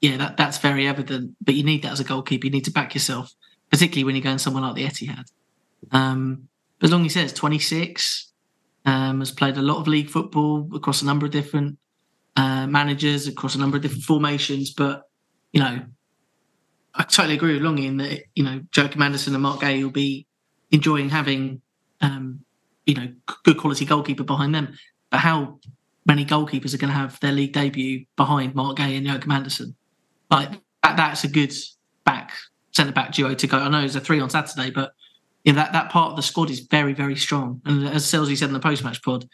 [0.00, 1.36] yeah, that that's very evident.
[1.40, 2.46] But you need that as a goalkeeper.
[2.46, 3.32] You need to back yourself,
[3.70, 5.30] particularly when you're going somewhere like the Etihad.
[5.92, 6.48] Um,
[6.82, 8.32] as long as he says 26,
[8.86, 11.78] um, has played a lot of league football across a number of different
[12.36, 14.72] uh, managers, across a number of different formations.
[14.72, 15.02] But
[15.52, 15.80] you know,
[16.94, 19.90] I totally agree with Longy in that you know Joachim Andersen and Mark Guéhi will
[19.90, 20.26] be
[20.70, 21.60] enjoying having
[22.00, 22.40] um,
[22.86, 23.08] you know
[23.44, 24.76] good quality goalkeeper behind them.
[25.10, 25.58] But how
[26.06, 29.74] many goalkeepers are going to have their league debut behind Mark Guéhi and Joachim Andersen?
[30.30, 30.50] Like
[30.82, 31.52] that, that's a good
[32.04, 32.32] back
[32.72, 33.58] centre back duo to go.
[33.58, 34.92] I know it's a three on Saturday, but
[35.44, 37.60] you know, that, that part of the squad is very, very strong.
[37.64, 39.28] And as Selzy said in the post match pod, in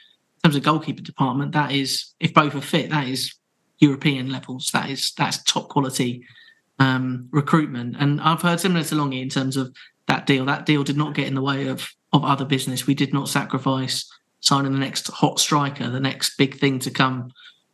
[0.44, 3.34] terms of goalkeeper department, that is, if both are fit, that is
[3.78, 4.70] European levels.
[4.72, 6.24] That is that's top quality
[6.78, 7.96] um, recruitment.
[7.98, 9.74] And I've heard similar to Longy in terms of
[10.08, 10.44] that deal.
[10.44, 12.86] That deal did not get in the way of of other business.
[12.86, 17.32] We did not sacrifice signing the next hot striker, the next big thing to come.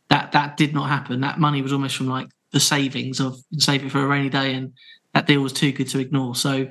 [0.09, 1.21] That that did not happen.
[1.21, 4.73] That money was almost from like the savings of saving for a rainy day, and
[5.13, 6.35] that deal was too good to ignore.
[6.35, 6.67] So,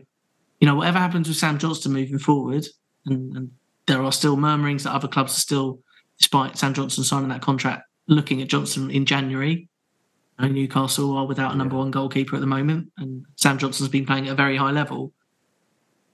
[0.61, 2.67] you know, whatever happens with Sam Johnstone moving forward,
[3.07, 3.51] and, and
[3.87, 5.81] there are still murmurings that other clubs are still,
[6.19, 9.69] despite Sam Johnstone signing that contract, looking at Johnstone in January.
[10.41, 14.27] Newcastle are without a number one goalkeeper at the moment, and Sam Johnstone's been playing
[14.27, 15.13] at a very high level.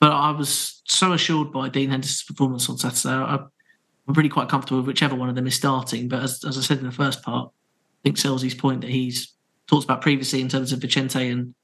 [0.01, 3.14] But I was so assured by Dean Henderson's performance on Saturday.
[3.14, 6.09] I, I'm really quite comfortable with whichever one of them is starting.
[6.09, 9.34] But as, as I said in the first part, I think Selzy's point that he's
[9.66, 11.55] talked about previously in terms of Vicente and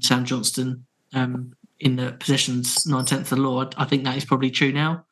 [0.00, 4.16] Sam Johnstone um, in the positions nine tenths of the law, I, I think that
[4.16, 5.04] is probably true now.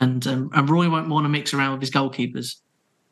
[0.00, 2.56] And um, and Roy won't want to mix around with his goalkeepers.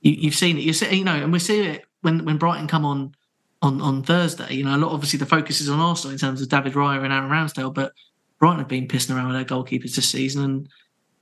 [0.00, 0.62] You, have seen it.
[0.62, 3.14] You see, you know, and we see it when when Brighton come on
[3.61, 4.54] on on Thursday.
[4.54, 7.04] You know, a lot obviously the focus is on Arsenal in terms of David Raya
[7.04, 7.92] and Aaron Ramsdale, but
[8.39, 10.68] Brighton have been pissing around with their goalkeepers this season, and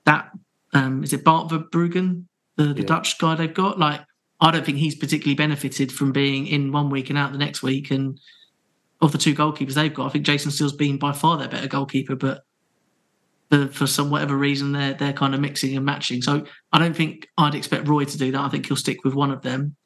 [0.04, 0.30] that
[0.72, 2.24] um, is it Bart Verbruggen,
[2.56, 2.86] the, the yeah.
[2.86, 3.78] Dutch guy they've got.
[3.78, 4.00] Like,
[4.40, 7.62] I don't think he's particularly benefited from being in one week and out the next
[7.62, 7.90] week.
[7.90, 8.20] And
[9.00, 11.68] of the two goalkeepers they've got, I think Jason Steele's been by far their better
[11.68, 12.44] goalkeeper, but
[13.50, 16.22] for, for some whatever reason they're they're kind of mixing and matching.
[16.22, 18.40] So I don't think I'd expect Roy to do that.
[18.40, 19.76] I think he'll stick with one of them.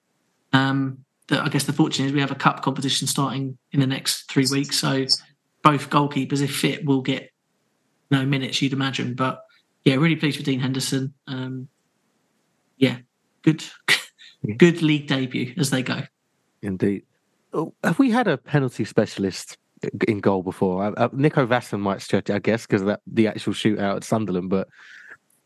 [0.53, 3.87] Um, the, I guess the fortune is we have a cup competition starting in the
[3.87, 5.05] next three weeks, so
[5.63, 7.31] both goalkeepers, if fit, will get
[8.11, 8.61] no minutes.
[8.61, 9.45] You'd imagine, but
[9.85, 11.15] yeah, really pleased with Dean Henderson.
[11.27, 11.69] Um,
[12.77, 12.99] yeah,
[13.43, 13.65] good,
[14.57, 16.03] good league debut as they go.
[16.63, 17.05] Indeed.
[17.53, 19.59] Oh, have we had a penalty specialist
[20.07, 20.85] in goal before?
[20.85, 24.51] Uh, uh Nico Vaesen might stretch, I guess, because that the actual shootout at Sunderland,
[24.51, 24.69] but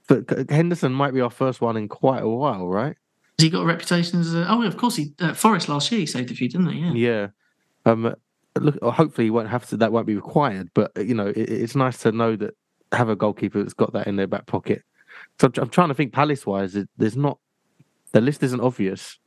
[0.07, 2.97] but Henderson might be our first one in quite a while, right?
[3.39, 4.47] Has he got a reputation as a?
[4.49, 6.81] Oh, of course, he uh, Forest last year he saved a few, didn't he?
[6.81, 6.93] Yeah.
[6.93, 7.27] Yeah.
[7.87, 8.15] Um,
[8.57, 9.77] look, hopefully, won't have to.
[9.77, 10.71] That won't be required.
[10.75, 12.55] But you know, it, it's nice to know that
[12.93, 14.83] have a goalkeeper that's got that in their back pocket.
[15.41, 16.77] So I'm, I'm trying to think Palace wise.
[16.97, 17.39] There's not
[18.13, 19.19] the list isn't obvious.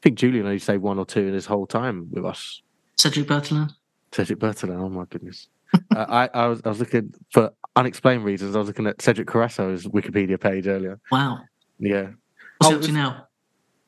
[0.00, 2.60] I think Julian only saved one or two in his whole time with us.
[2.96, 3.72] Cedric Berthelin.
[4.10, 4.80] Cedric Berthelin.
[4.80, 5.48] Oh my goodness.
[5.96, 8.56] uh, I, I was I was looking for unexplained reasons.
[8.56, 11.00] I was looking at Cedric Carrasso's Wikipedia page earlier.
[11.10, 11.40] Wow.
[11.78, 12.10] Yeah.
[12.58, 13.28] What's oh, up to now?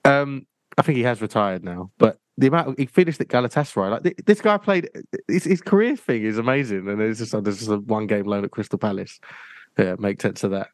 [0.04, 0.46] Um,
[0.78, 3.90] I think he has retired now, but the amount he finished at Galatasaray.
[3.90, 4.90] Like this guy played
[5.28, 8.44] his, his career thing is amazing, and it's just there's just a one game loan
[8.44, 9.20] at Crystal Palace.
[9.78, 10.68] Yeah, make sense of that.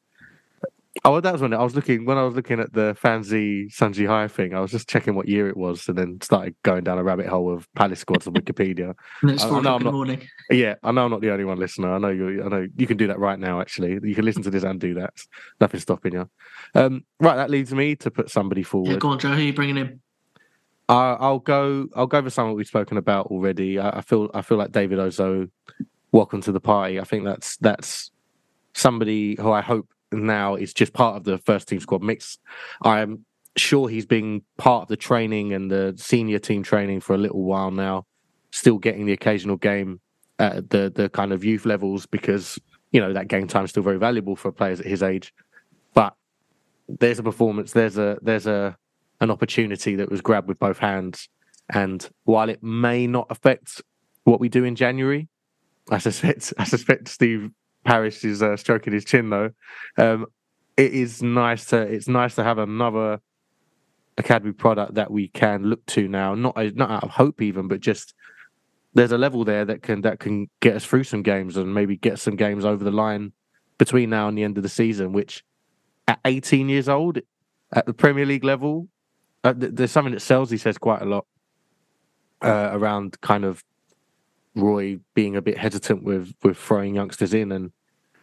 [1.04, 3.94] Oh, that was when I was looking when I was looking at the Fanzi Sun
[3.94, 4.54] Jihai thing.
[4.54, 7.26] I was just checking what year it was, and then started going down a rabbit
[7.26, 8.94] hole of Palace squads on Wikipedia.
[9.22, 10.26] it's I, I know I'm not, morning.
[10.50, 11.94] Yeah, I know I'm not the only one listener.
[11.94, 12.42] I know you.
[12.44, 13.60] I know you can do that right now.
[13.60, 15.14] Actually, you can listen to this and do that.
[15.60, 16.28] Nothing's stopping you.
[16.74, 18.90] Um, right, that leads me to put somebody forward.
[18.90, 19.28] Yeah, go on, Joe.
[19.28, 20.00] Who are you bringing in?
[20.94, 21.88] I'll go.
[21.94, 23.78] I'll go for someone we've spoken about already.
[23.78, 24.30] I, feel.
[24.34, 25.50] I feel like David Ozoh.
[26.12, 26.98] Welcome to the party.
[26.98, 28.10] I think that's that's
[28.74, 32.38] somebody who I hope now is just part of the first team squad mix.
[32.82, 33.24] I'm
[33.56, 37.42] sure he's been part of the training and the senior team training for a little
[37.42, 38.06] while now.
[38.50, 40.00] Still getting the occasional game
[40.40, 42.58] at the the kind of youth levels because
[42.90, 45.32] you know that game time is still very valuable for players at his age.
[45.94, 46.14] But
[46.88, 47.70] there's a performance.
[47.72, 48.76] There's a there's a
[49.20, 51.28] an opportunity that was grabbed with both hands.
[51.72, 53.82] And while it may not affect
[54.24, 55.28] what we do in January,
[55.90, 57.50] I suspect I suspect Steve
[57.84, 59.50] Parish is uh, stroking his chin though.
[59.96, 60.26] Um,
[60.76, 63.20] it is nice to it's nice to have another
[64.18, 66.34] academy product that we can look to now.
[66.34, 68.14] Not not out of hope even, but just
[68.94, 71.96] there's a level there that can that can get us through some games and maybe
[71.96, 73.32] get some games over the line
[73.78, 75.12] between now and the end of the season.
[75.12, 75.44] Which
[76.08, 77.18] at 18 years old
[77.72, 78.88] at the Premier League level
[79.44, 81.26] uh, there's something that Selzy says quite a lot
[82.42, 83.62] uh, around kind of
[84.54, 87.72] Roy being a bit hesitant with with throwing youngsters in, and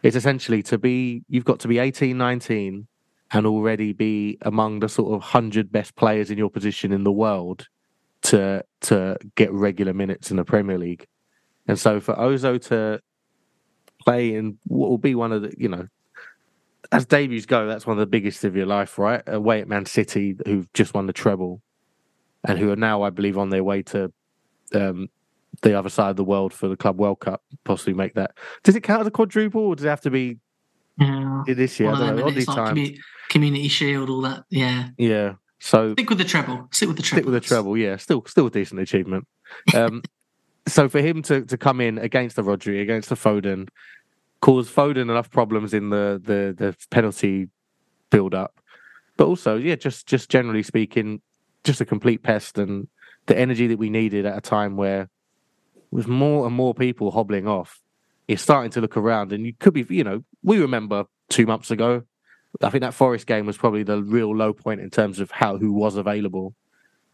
[0.02, 2.86] it's essentially to be you've got to be 18, 19
[3.32, 7.12] and already be among the sort of hundred best players in your position in the
[7.12, 7.66] world
[8.22, 11.06] to to get regular minutes in the Premier League.
[11.66, 13.00] And so for Ozoh to
[14.02, 15.88] play in what will be one of the you know
[16.90, 19.22] as debuts go, that's one of the biggest of your life, right?
[19.26, 21.60] Away at Man City, who've just won the treble,
[22.46, 24.12] and who are now, I believe, on their way to
[24.74, 25.08] um,
[25.62, 27.42] the other side of the world for the Club World Cup.
[27.64, 28.32] Possibly make that.
[28.62, 30.38] Does it count as a quadruple, or does it have to be
[30.98, 31.42] yeah.
[31.46, 31.90] this year?
[31.90, 32.24] Well, I don't know.
[32.26, 34.44] Like community, community Shield, all that.
[34.48, 34.88] Yeah.
[34.96, 35.34] Yeah.
[35.60, 36.68] So stick with the treble.
[36.70, 37.22] Stick with the treble.
[37.22, 37.76] Stick with the treble.
[37.76, 37.96] Yeah.
[37.96, 39.26] Still, still a decent achievement.
[39.74, 40.02] Um,
[40.68, 43.68] so for him to to come in against the Rodri, against the Foden,
[44.40, 47.48] caused Foden enough problems in the the the penalty
[48.10, 48.60] build up.
[49.16, 51.20] But also, yeah, just just generally speaking,
[51.64, 52.88] just a complete pest and
[53.26, 55.08] the energy that we needed at a time where
[55.90, 57.80] with more and more people hobbling off.
[58.28, 61.70] you're starting to look around, and you could be, you know, we remember two months
[61.70, 62.02] ago.
[62.62, 65.58] I think that Forest game was probably the real low point in terms of how
[65.58, 66.54] who was available.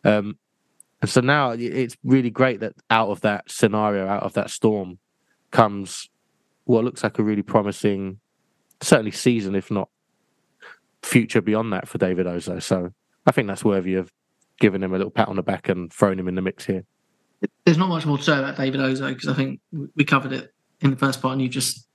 [0.05, 0.39] Um,
[1.01, 4.99] and so now it's really great that out of that scenario, out of that storm,
[5.51, 6.09] comes
[6.65, 8.19] what looks like a really promising,
[8.81, 9.89] certainly season, if not
[11.03, 12.63] future beyond that for David Ozoh.
[12.63, 12.91] So
[13.27, 14.11] I think that's worthy of
[14.59, 16.85] giving him a little pat on the back and throwing him in the mix here.
[17.65, 19.61] There's not much more to say about David Ozoh because I think
[19.95, 21.87] we covered it in the first part and you just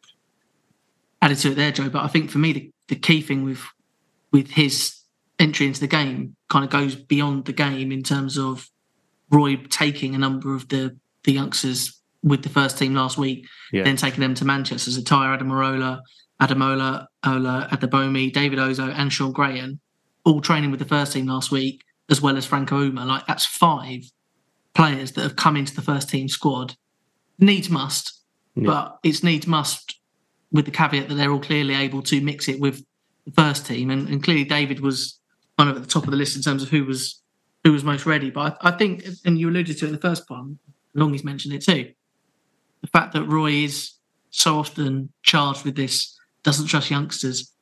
[1.22, 1.90] added to it there, Joe.
[1.90, 3.64] But I think for me, the, the key thing with
[4.32, 4.96] with his
[5.40, 8.70] entry into the game kind of goes beyond the game in terms of
[9.32, 13.84] Roy taking a number of the the youngsters with the first team last week, yeah.
[13.84, 14.92] then taking them to Manchester.
[14.92, 16.02] So Tyre Adamarola,
[16.42, 19.80] Adamola, Ola, Adebomi, David Ozoh, and Sean Grehan,
[20.26, 23.06] all training with the first team last week, as well as Franco Umeh.
[23.06, 24.02] Like that's five
[24.74, 26.76] players that have come into the first team squad.
[27.38, 28.22] Needs must,
[28.56, 28.66] yeah.
[28.66, 30.00] but it's needs must
[30.52, 32.84] with the caveat that they're all clearly able to mix it with
[33.26, 33.90] the first team.
[33.90, 35.20] And, and clearly David was
[35.58, 37.22] kind of at the top of the list in terms of who was
[37.64, 38.30] who was most ready.
[38.30, 40.46] But I, I think, and you alluded to it in the first part,
[40.96, 41.92] Longy's mentioned it too.
[42.82, 43.94] The fact that Roy is
[44.30, 47.54] so often charged with this, doesn't trust youngsters.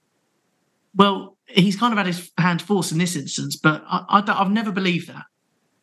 [0.95, 4.72] Well, he's kind of had his hand forced in this instance, but I, I've never
[4.72, 5.24] believed that.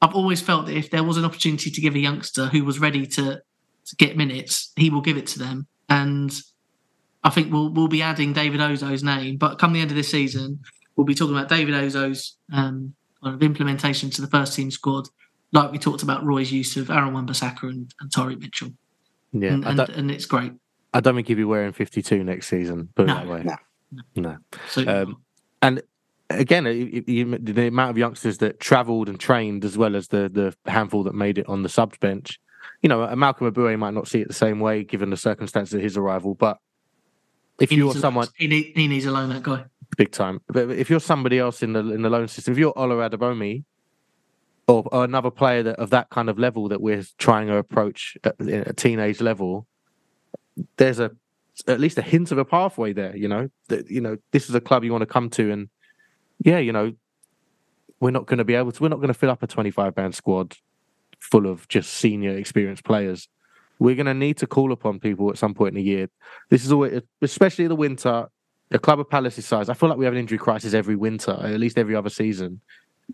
[0.03, 2.78] I've always felt that if there was an opportunity to give a youngster who was
[2.78, 3.41] ready to
[3.87, 5.66] to get minutes, he will give it to them.
[5.89, 6.35] And
[7.22, 9.37] I think we'll we'll be adding David Ozoh's name.
[9.37, 10.61] But come the end of this season,
[10.97, 15.09] we'll be talking about David Ozoh's um, kind of implementation to the first team squad,
[15.53, 18.70] like we talked about Roy's use of Aaron Wan-Bissaka and, and Tyrick Mitchell.
[19.35, 20.53] Yeah, and, and, and, it's great.
[20.93, 23.43] I don't think he'll be wearing 52 next season, put no, it that way.
[23.43, 23.57] No.
[24.16, 24.37] No.
[24.68, 25.16] So, um,
[25.61, 25.82] and
[26.30, 31.03] again, the amount of youngsters that travelled and trained, as well as the the handful
[31.05, 32.41] that made it on the subs bench,
[32.80, 35.80] you know, Malcolm Ebiowei might not see it the same way given the circumstances of
[35.80, 36.59] his arrival, but
[37.61, 39.64] if he you're someone, he, need, he needs a loan that guy
[39.97, 40.41] big time.
[40.49, 43.64] But if you're somebody else in the in the loan system, if you're Ola Adebomi,
[44.67, 48.35] or, another player that, of that kind of level that we're trying to approach at
[48.41, 49.67] a teenage level,
[50.77, 51.11] there's a
[51.69, 53.17] at least a hint of a pathway there.
[53.17, 55.69] You know that you know this is a club you want to come to, and
[56.39, 56.95] yeah, you know
[58.01, 58.83] we're not going to be able to.
[58.83, 60.57] We're not going to fill up a 25 man squad
[61.21, 63.29] full of just senior experienced players.
[63.79, 66.09] We're going to need to call upon people at some point in the year.
[66.49, 68.29] This is always, especially the winter.
[68.71, 71.33] A club of Palace's size, I feel like we have an injury crisis every winter,
[71.33, 72.61] at least every other season,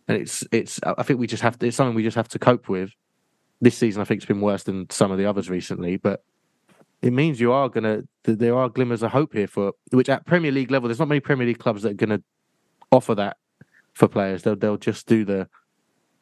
[0.09, 0.81] and it's it's.
[0.85, 1.67] I think we just have to.
[1.67, 2.93] It's something we just have to cope with.
[3.63, 6.25] This season, I think it's been worse than some of the others recently, but
[7.03, 8.03] it means you are gonna.
[8.25, 11.21] There are glimmers of hope here for which at Premier League level, there's not many
[11.21, 12.23] Premier League clubs that are gonna
[12.91, 13.37] offer that
[13.93, 14.43] for players.
[14.43, 15.49] They'll they'll just do the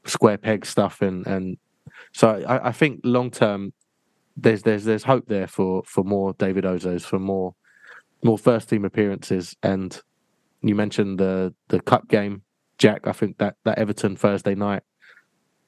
[0.04, 1.58] square peg stuff and and
[2.12, 3.72] so I, I think long term
[4.36, 7.54] there's there's there's hope there for for more David Ozohs for more
[8.22, 10.00] more first team appearances and
[10.62, 12.42] you mentioned the the cup game
[12.78, 14.82] Jack I think that that Everton Thursday night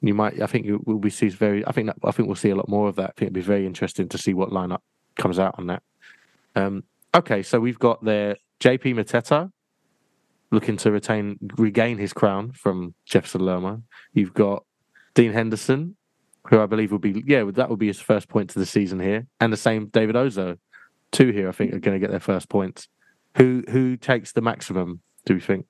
[0.01, 2.49] you might I think will be see very I think that, I think we'll see
[2.49, 4.81] a lot more of that I think it'd be very interesting to see what lineup
[5.15, 5.83] comes out on that
[6.55, 6.83] um
[7.13, 9.51] okay so we've got there JP Mateta
[10.51, 13.81] looking to retain regain his crown from Jefferson Lerma.
[14.13, 14.65] You've got
[15.15, 15.95] Dean Henderson,
[16.47, 18.99] who I believe will be yeah that will be his first point to the season
[18.99, 20.57] here, and the same David Ozoh,
[21.11, 22.87] two here I think are going to get their first points.
[23.37, 25.01] Who who takes the maximum?
[25.25, 25.65] Do we think?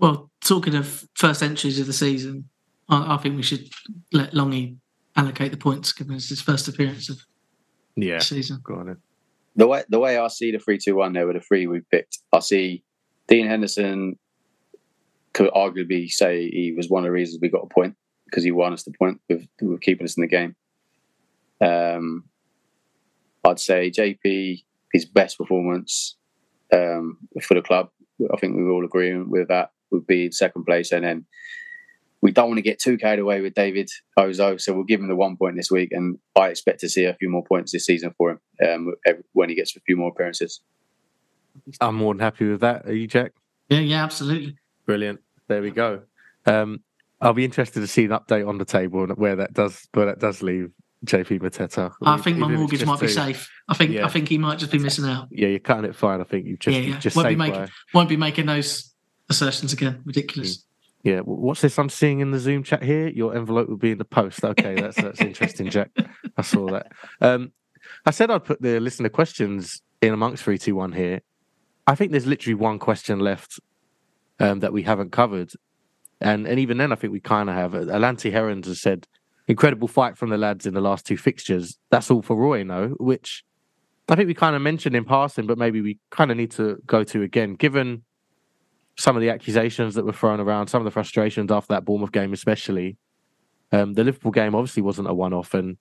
[0.00, 2.48] Well, talking of first entries of the season,
[2.88, 3.68] I, I think we should
[4.12, 4.76] let Longy
[5.14, 7.20] allocate the points given it's his first appearance of
[7.96, 8.60] yeah the season.
[8.64, 8.96] Go on.
[9.56, 11.80] The way the way I see the three two one there with the three we
[11.90, 12.82] picked, I see
[13.28, 14.18] Dean Henderson
[15.34, 17.94] could arguably say he was one of the reasons we got a point
[18.24, 20.56] because he won us the point with, with keeping us in the game.
[21.60, 22.24] Um,
[23.44, 26.16] I'd say JP his best performance
[26.72, 27.90] um, for the club.
[28.32, 31.26] I think we all agree with that would be in second place, and then
[32.22, 33.88] we don't want to get too carried away with David
[34.18, 37.04] Ozoh, so we'll give him the one point this week, and I expect to see
[37.04, 38.94] a few more points this season for him um,
[39.32, 40.60] when he gets a few more appearances.
[41.80, 42.86] I'm more than happy with that.
[42.86, 43.32] Are you, Jack?
[43.68, 44.56] Yeah, yeah, absolutely.
[44.86, 45.20] Brilliant.
[45.48, 46.02] There we go.
[46.46, 46.80] Um,
[47.20, 50.06] I'll be interested to see an update on the table and where that does where
[50.06, 50.70] that does leave
[51.04, 51.92] JP Mateta.
[52.02, 53.50] I think my mortgage might be safe.
[53.68, 54.06] I think yeah.
[54.06, 55.28] I think he might just be missing out.
[55.30, 56.20] Yeah, you're cutting it fine.
[56.20, 56.98] I think you've just, yeah, yeah.
[56.98, 57.68] just won't be making by...
[57.94, 58.89] won't be making those
[59.30, 60.02] assertions again.
[60.04, 60.58] Ridiculous.
[60.58, 60.64] Mm.
[61.02, 63.08] Yeah, what's this I'm seeing in the Zoom chat here?
[63.08, 64.44] Your envelope will be in the post.
[64.44, 65.90] Okay, that's that's interesting, Jack.
[66.36, 66.92] I saw that.
[67.22, 67.52] Um,
[68.04, 71.20] I said I'd put the listener questions in amongst three two one here,
[71.86, 73.58] I think there's literally one question left
[74.38, 75.52] um, that we haven't covered,
[76.20, 77.72] and and even then, I think we kind of have.
[77.72, 79.06] Alanti Herons has said
[79.48, 81.78] incredible fight from the lads in the last two fixtures.
[81.90, 82.88] That's all for Roy, no?
[82.98, 83.42] Which
[84.08, 86.80] I think we kind of mentioned in passing, but maybe we kind of need to
[86.86, 88.04] go to again, given
[89.00, 92.12] some of the accusations that were thrown around, some of the frustrations after that Bournemouth
[92.12, 92.98] game, especially.
[93.72, 95.78] Um, the Liverpool game obviously wasn't a one-off, and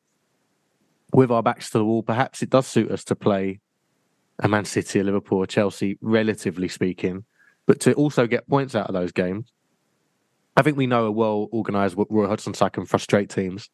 [1.12, 3.60] with our backs to the wall, perhaps it does suit us to play
[4.42, 7.26] a Man City, a Liverpool, a Chelsea, relatively speaking,
[7.66, 9.52] but to also get points out of those games.
[10.56, 13.70] I think we know a well-organised Roy Hodgson side can frustrate teams.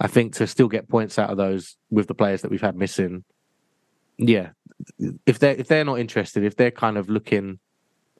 [0.00, 2.74] I think to still get points out of those with the players that we've had
[2.74, 3.22] missing,
[4.18, 4.50] yeah,
[5.26, 7.60] if they if they're not interested, if they're kind of looking,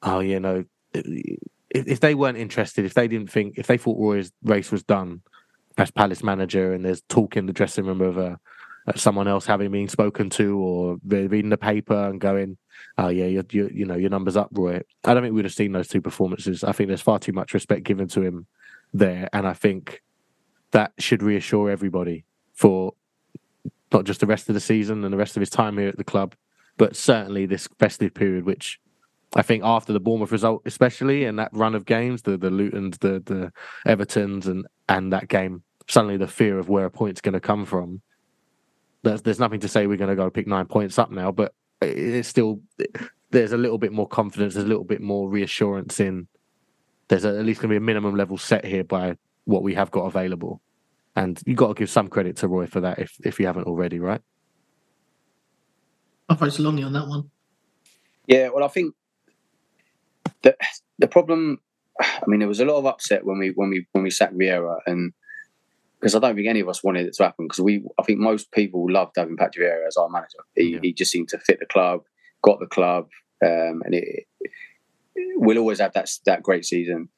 [0.03, 3.99] oh, you know, if, if they weren't interested, if they didn't think, if they thought
[3.99, 5.21] Roy's race was done
[5.77, 8.35] as Palace manager, and there's talk in the dressing room of uh,
[8.95, 12.57] someone else having been spoken to, or reading the paper and going,
[12.97, 14.81] oh yeah, you you you know your numbers up, Roy.
[15.03, 16.63] I don't think we'd have seen those two performances.
[16.63, 18.45] I think there's far too much respect given to him
[18.93, 20.03] there, and I think
[20.71, 22.93] that should reassure everybody for
[23.91, 25.97] not just the rest of the season and the rest of his time here at
[25.97, 26.35] the club,
[26.77, 28.79] but certainly this festive period, which
[29.35, 32.99] I think after the Bournemouth result, especially in that run of games, the the Lutons,
[32.99, 33.51] the the
[33.87, 37.65] Evertons, and and that game, suddenly the fear of where a point's going to come
[37.65, 38.01] from.
[39.01, 41.53] There's there's nothing to say we're going to go pick nine points up now, but
[41.81, 42.61] it's still
[43.31, 46.27] there's a little bit more confidence, there's a little bit more reassurance in.
[47.09, 49.91] There's at least going to be a minimum level set here by what we have
[49.91, 50.61] got available.
[51.15, 53.67] And you've got to give some credit to Roy for that if, if you haven't
[53.67, 54.21] already, right?
[56.29, 57.29] I'll vote Longy on that one.
[58.25, 58.95] Yeah, well, I think
[60.43, 60.55] the
[60.99, 61.59] the problem.
[61.99, 64.37] I mean, there was a lot of upset when we when we when we sacked
[64.37, 65.13] Vieira, and
[65.99, 67.45] because I don't think any of us wanted it to happen.
[67.47, 70.39] Because we, I think most people loved having Patrick Vieira as our manager.
[70.55, 70.79] He, yeah.
[70.81, 72.01] he just seemed to fit the club,
[72.43, 73.07] got the club,
[73.43, 74.25] um, and it,
[75.35, 77.09] we'll always have that that great season.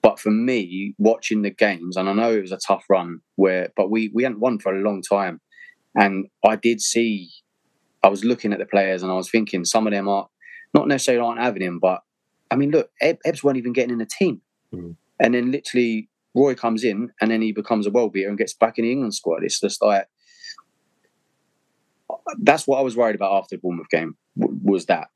[0.00, 3.70] But for me, watching the games, and I know it was a tough run where,
[3.76, 5.40] but we we hadn't won for a long time,
[5.94, 7.30] and I did see,
[8.02, 10.28] I was looking at the players and I was thinking some of them are
[10.74, 12.00] not necessarily aren't having him, but
[12.50, 14.40] I mean, look, Eb, Ebbs weren't even getting in the team,
[14.72, 14.96] mm.
[15.20, 18.54] and then literally Roy comes in and then he becomes a world beater and gets
[18.54, 19.44] back in the England squad.
[19.44, 20.06] It's just like
[22.40, 25.08] that's what I was worried about after the Bournemouth game was that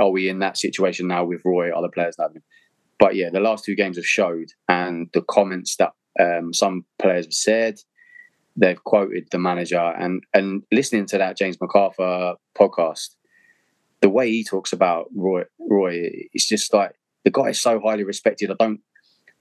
[0.00, 1.70] are we in that situation now with Roy?
[1.70, 2.42] Other players having
[2.98, 7.26] but yeah, the last two games have showed, and the comments that um, some players
[7.26, 7.74] have said,
[8.56, 13.15] they've quoted the manager, and and listening to that James McArthur podcast,
[14.00, 16.92] the way he talks about Roy, Roy, it's just like
[17.24, 18.50] the guy is so highly respected.
[18.50, 18.80] I don't,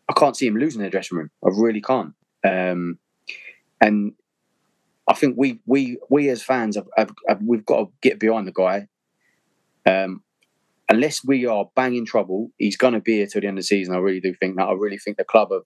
[0.09, 1.31] I can't see him losing the dressing room.
[1.43, 2.13] I really can't.
[2.43, 2.99] Um,
[3.81, 4.13] and
[5.07, 8.47] I think we we we as fans have, have, have, we've got to get behind
[8.47, 8.87] the guy.
[9.85, 10.23] Um,
[10.89, 13.67] unless we are banging trouble, he's going to be here till the end of the
[13.67, 13.93] season.
[13.93, 14.67] I really do think that.
[14.67, 15.61] I really think the club have,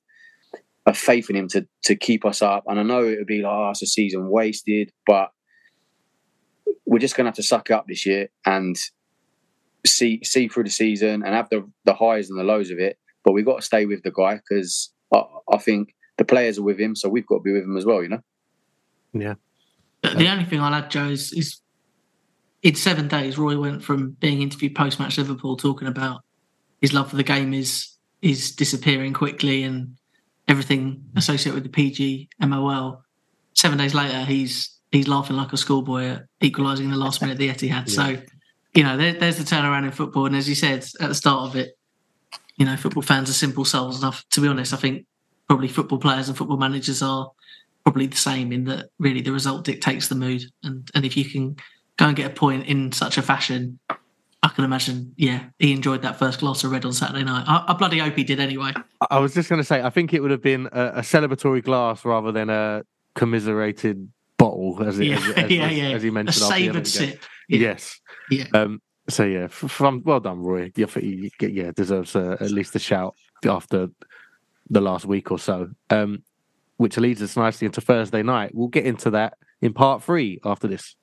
[0.86, 2.64] have faith in him to to keep us up.
[2.68, 5.32] And I know it would be like, oh, it's a season wasted, but
[6.90, 8.76] we're just going to have to suck up this year and
[9.86, 12.98] see see through the season and have the the highs and the lows of it.
[13.24, 15.22] But we've got to stay with the guy because I,
[15.52, 17.86] I think the players are with him, so we've got to be with him as
[17.86, 18.02] well.
[18.02, 18.22] You know.
[19.14, 19.36] Yeah.
[20.02, 21.62] The only thing I'll add, Joe, is, is
[22.64, 26.22] in seven days, Roy went from being interviewed post match Liverpool talking about
[26.82, 29.96] his love for the game is is disappearing quickly and
[30.48, 33.04] everything associated with the PG MOL.
[33.54, 37.50] Seven days later, he's he's laughing like a schoolboy at equalising the last minute the
[37.50, 37.88] Etihad.
[37.90, 38.18] Yeah.
[38.18, 38.22] So,
[38.76, 40.26] you know, there, there's the turnaround in football.
[40.26, 41.78] And as you said at the start of it,
[42.58, 44.24] you know, football fans are simple souls enough.
[44.32, 45.06] To be honest, I think
[45.48, 47.32] probably football players and football managers are
[47.84, 50.44] probably the same in that really the result dictates the mood.
[50.64, 51.56] And and if you can
[52.00, 53.80] go and get a point in such a fashion.
[54.42, 57.44] I can imagine, yeah, he enjoyed that first glass of red on Saturday night.
[57.46, 58.72] I, I bloody hope he did anyway.
[59.12, 61.62] I was just going to say, I think it would have been a, a, celebratory
[61.62, 62.84] glass rather than a
[63.16, 64.10] commiserated
[64.40, 65.90] bottle, as, it, yeah, as, as, yeah, yeah.
[65.90, 66.44] as he mentioned.
[66.44, 67.24] A savoured sip.
[67.48, 67.60] Yeah.
[67.60, 68.00] Yes.
[68.32, 68.46] Yeah.
[68.54, 70.72] Um, so yeah, from well done, Roy.
[70.76, 70.88] Yeah,
[71.42, 73.16] yeah deserves uh, at least a shout
[73.46, 73.90] after
[74.70, 75.70] the last week or so.
[75.90, 76.24] Um,
[76.78, 78.56] which leads us nicely into Thursday night.
[78.56, 80.96] We'll get into that in part three after this.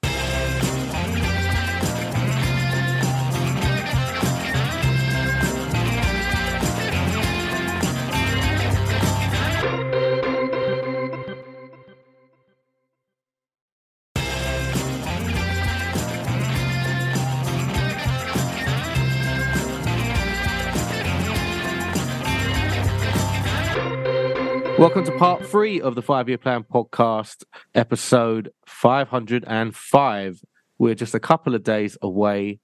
[24.87, 27.43] Welcome to part three of the Five Year Plan podcast,
[27.75, 30.41] episode 505.
[30.79, 32.61] We're just a couple of days away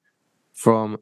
[0.53, 0.99] from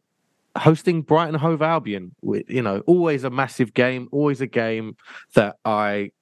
[0.57, 2.15] hosting Brighton Hove Albion.
[2.23, 4.97] You know, always a massive game, always a game
[5.35, 6.13] that I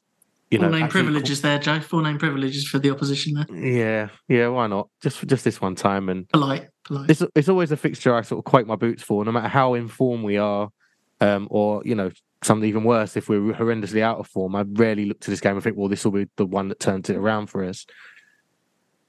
[0.51, 1.78] you Full know, name privileges there, Joe.
[1.78, 3.57] Full name privileges for the opposition there.
[3.57, 4.88] Yeah, yeah, why not?
[5.01, 7.09] Just just this one time, and Polite, polite.
[7.09, 9.74] it's it's always a fixture I sort of quake my boots for, no matter how
[9.74, 10.70] informed we are,
[11.20, 12.10] um, or you know
[12.42, 14.54] something even worse if we're horrendously out of form.
[14.54, 16.80] I rarely look to this game and think, well, this will be the one that
[16.80, 17.84] turns it around for us.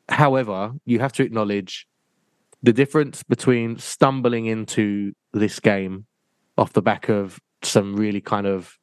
[0.08, 1.88] However, you have to acknowledge
[2.64, 6.06] the difference between stumbling into this game
[6.58, 8.78] off the back of some really kind of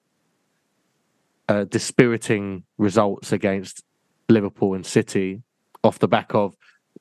[1.48, 3.84] uh, dispiriting results against
[4.28, 5.42] Liverpool and City,
[5.84, 6.56] off the back of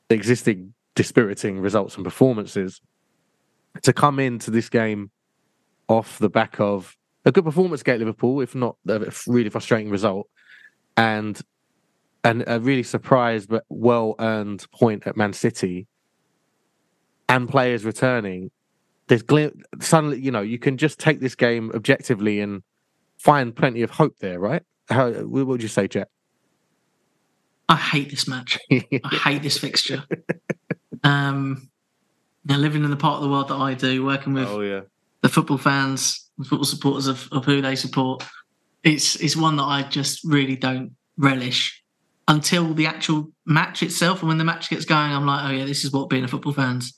[0.09, 2.81] existing dispiriting results and performances,
[3.81, 5.11] to come into this game
[5.87, 10.27] off the back of a good performance against Liverpool, if not a really frustrating result,
[10.95, 11.41] and
[12.23, 15.87] and a really surprised but well earned point at Man City,
[17.29, 18.51] and players returning.
[19.07, 22.63] There's glim- suddenly, you know, you can just take this game objectively and
[23.17, 24.63] find plenty of hope there, right?
[24.89, 26.09] How what would you say, Jet?
[27.67, 28.59] I hate this match.
[28.71, 30.03] I hate this fixture.
[31.03, 31.69] Um,
[32.45, 34.81] now living in the part of the world that I do, working with oh yeah,
[35.25, 38.23] the football fans, the football supporters of, of who they support,
[38.83, 41.81] it's it's one that I just really don't relish
[42.27, 44.19] until the actual match itself.
[44.19, 46.27] And when the match gets going, I'm like, oh yeah, this is what being a
[46.27, 46.93] football fan's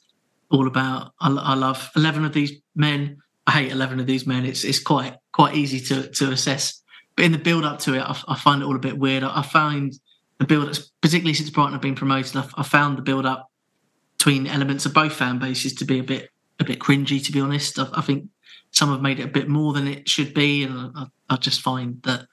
[0.51, 1.13] all about.
[1.21, 3.15] I, I love eleven of these men.
[3.45, 4.43] I hate eleven of these men.
[4.43, 6.83] It's it's quite quite easy to to assess.
[7.15, 9.23] But in the build up to it, I, I find it all a bit weird.
[9.23, 9.93] I, I find
[10.39, 13.49] the build, up, particularly since Brighton have been promoted, I, I found the build up
[14.17, 16.29] between elements of both fan bases to be a bit
[16.59, 17.23] a bit cringy.
[17.23, 18.29] To be honest, I, I think
[18.71, 21.61] some have made it a bit more than it should be, and I, I just
[21.61, 22.27] find that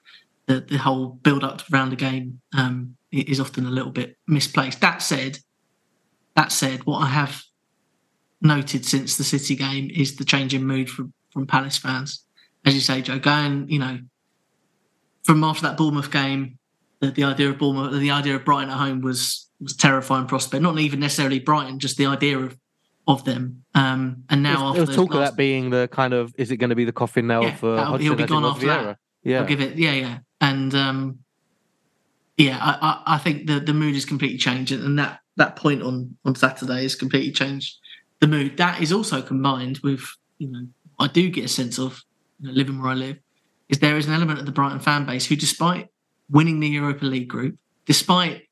[0.47, 4.81] the, the whole build up around the game um, is often a little bit misplaced.
[4.81, 5.39] That said,
[6.35, 7.43] that said, what I have
[8.41, 12.23] noted since the City game is the change in mood from from Palace fans.
[12.65, 13.99] As you say, Joe, going you know
[15.23, 16.59] from after that Bournemouth game,
[16.99, 20.61] the, the idea of Bournemouth, the idea of Brighton at home was was terrifying prospect.
[20.61, 22.57] Not even necessarily Brighton, just the idea of
[23.07, 23.63] of them.
[23.73, 26.51] Um, and now there after was those talk of that being the kind of is
[26.51, 28.97] it going to be the coffin nail Yeah, for Hodgson he'll be gone after that.
[29.23, 31.19] Yeah, I'll give it, yeah, yeah, and um,
[32.37, 35.81] yeah, I, I, I think the the mood is completely changed, and that that point
[35.81, 37.77] on on Saturday has completely changed
[38.19, 38.57] the mood.
[38.57, 40.01] That is also combined with
[40.37, 40.67] you know
[40.99, 42.03] I do get a sense of
[42.39, 43.17] you know, living where I live
[43.69, 45.89] is there is an element of the Brighton fan base who, despite
[46.29, 48.43] winning the Europa League group, despite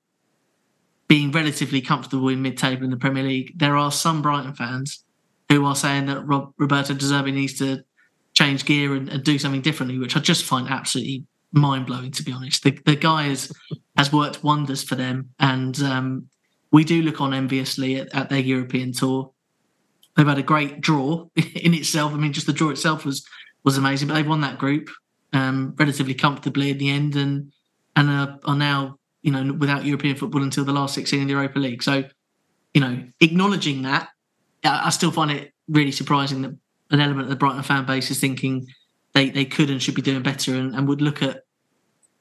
[1.07, 5.03] being relatively comfortable in mid-table in the Premier League, there are some Brighton fans
[5.49, 7.83] who are saying that Rob, Roberto De Zerbi needs to
[8.33, 12.11] change gear and, and do something differently, which I just find absolutely mind blowing.
[12.11, 13.35] To be honest, the, the guy
[13.97, 16.27] has worked wonders for them, and um,
[16.71, 19.31] we do look on enviously at, at their European tour.
[20.15, 22.13] They've had a great draw in itself.
[22.13, 23.25] I mean, just the draw itself was
[23.63, 24.89] was amazing, but they've won that group
[25.31, 27.51] um, relatively comfortably in the end, and
[27.95, 31.33] and uh, are now you know without European football until the last sixteen in the
[31.33, 31.81] Europa League.
[31.81, 32.03] So,
[32.73, 34.09] you know, acknowledging that,
[34.63, 36.55] I I still find it really surprising that
[36.91, 38.67] an element of the Brighton fan base is thinking
[39.13, 41.43] they, they could and should be doing better and, and would look at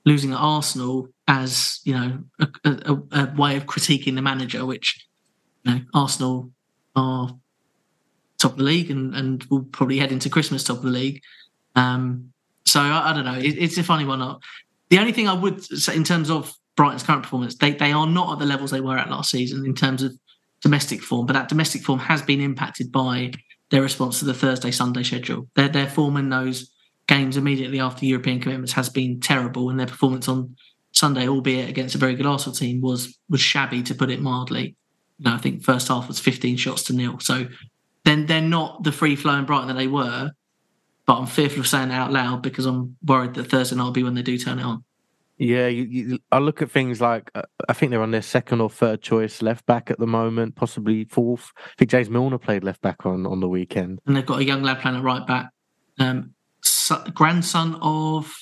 [0.04, 5.06] losing at Arsenal as you know a, a, a way of critiquing the manager, which
[5.64, 6.50] you know Arsenal
[6.94, 7.36] are
[8.38, 11.22] top of the league and, and will probably head into Christmas top of the league.
[11.74, 12.32] Um,
[12.64, 13.38] so I, I don't know.
[13.38, 14.38] It, it's a funny one.
[14.88, 18.06] The only thing I would say in terms of Brighton's current performance, they they are
[18.06, 20.12] not at the levels they were at last season in terms of
[20.62, 23.32] domestic form, but that domestic form has been impacted by
[23.70, 25.48] their response to the Thursday Sunday schedule.
[25.54, 26.70] Their their form in those
[27.06, 30.56] games immediately after European commitments has been terrible, and their performance on
[30.92, 34.76] Sunday, albeit against a very good Arsenal team, was was shabby to put it mildly.
[35.18, 37.18] You know, I think first half was 15 shots to nil.
[37.20, 37.46] So
[38.04, 40.30] then they're not the free flowing Brighton that they were.
[41.04, 43.90] But I'm fearful of saying it out loud because I'm worried that Thursday night will
[43.90, 44.84] be when they do turn it on.
[45.38, 48.60] Yeah, you, you, I look at things like uh, I think they're on their second
[48.60, 51.52] or third choice left back at the moment, possibly fourth.
[51.56, 54.00] I think James Milner played left back on, on the weekend.
[54.06, 55.50] And they've got a young lad playing at right back,
[55.98, 58.32] um, son, grandson of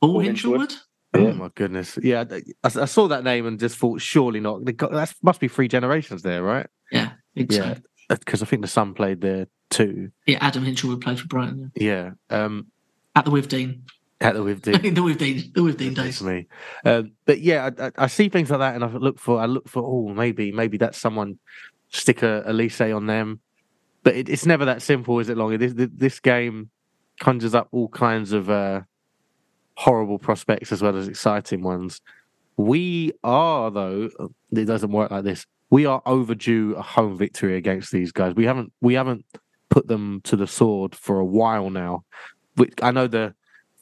[0.00, 0.74] Paul Paul Hinshelwood.
[1.16, 1.96] Oh my goodness!
[2.02, 4.64] Yeah, I, I saw that name and just thought, surely not.
[4.64, 6.66] That must be three generations there, right?
[6.90, 7.76] Yeah, big Yeah,
[8.08, 10.10] because I think the son played there too.
[10.26, 12.10] Yeah, Adam Hinshelwood played for Brighton yeah.
[12.30, 12.66] Yeah, um,
[13.14, 13.82] at the Withdean.
[14.20, 16.20] At the with the Withdean, the Withdean days.
[16.20, 16.46] That's me.
[16.84, 19.46] Um, but yeah, I, I, I see things like that, and I look for, I
[19.46, 21.38] look for, oh, maybe, maybe that's someone
[21.90, 23.40] stick Olise on them.
[24.02, 25.36] But it, it's never that simple, is it?
[25.36, 26.70] Long this, this game
[27.20, 28.82] conjures up all kinds of uh,
[29.76, 32.00] horrible prospects as well as exciting ones.
[32.56, 34.10] We are, though,
[34.52, 35.44] it doesn't work like this.
[35.70, 38.34] We are overdue a home victory against these guys.
[38.34, 39.24] We haven't, we haven't
[39.70, 42.04] put them to the sword for a while now.
[42.56, 43.34] Which I know the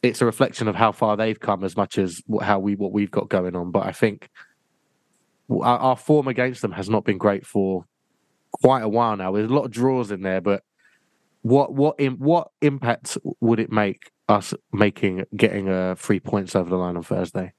[0.03, 3.11] it's a reflection of how far they've come as much as how we what we've
[3.11, 3.71] got going on.
[3.71, 4.29] But I think
[5.51, 7.87] our, our form against them has not been great for
[8.53, 9.33] quite a while now.
[9.33, 10.65] There's a lot of draws in there, but
[11.43, 16.69] what what in, what impact would it make us making getting uh, three points over
[16.69, 17.53] the line on Thursday?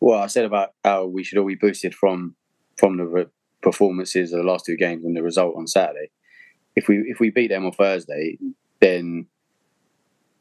[0.00, 2.36] Well, I said about how we should all be boosted from
[2.76, 3.26] from the re-
[3.60, 6.10] performances of the last two games and the result on Saturday.
[6.74, 8.38] If we if we beat them on Thursday,
[8.80, 9.26] then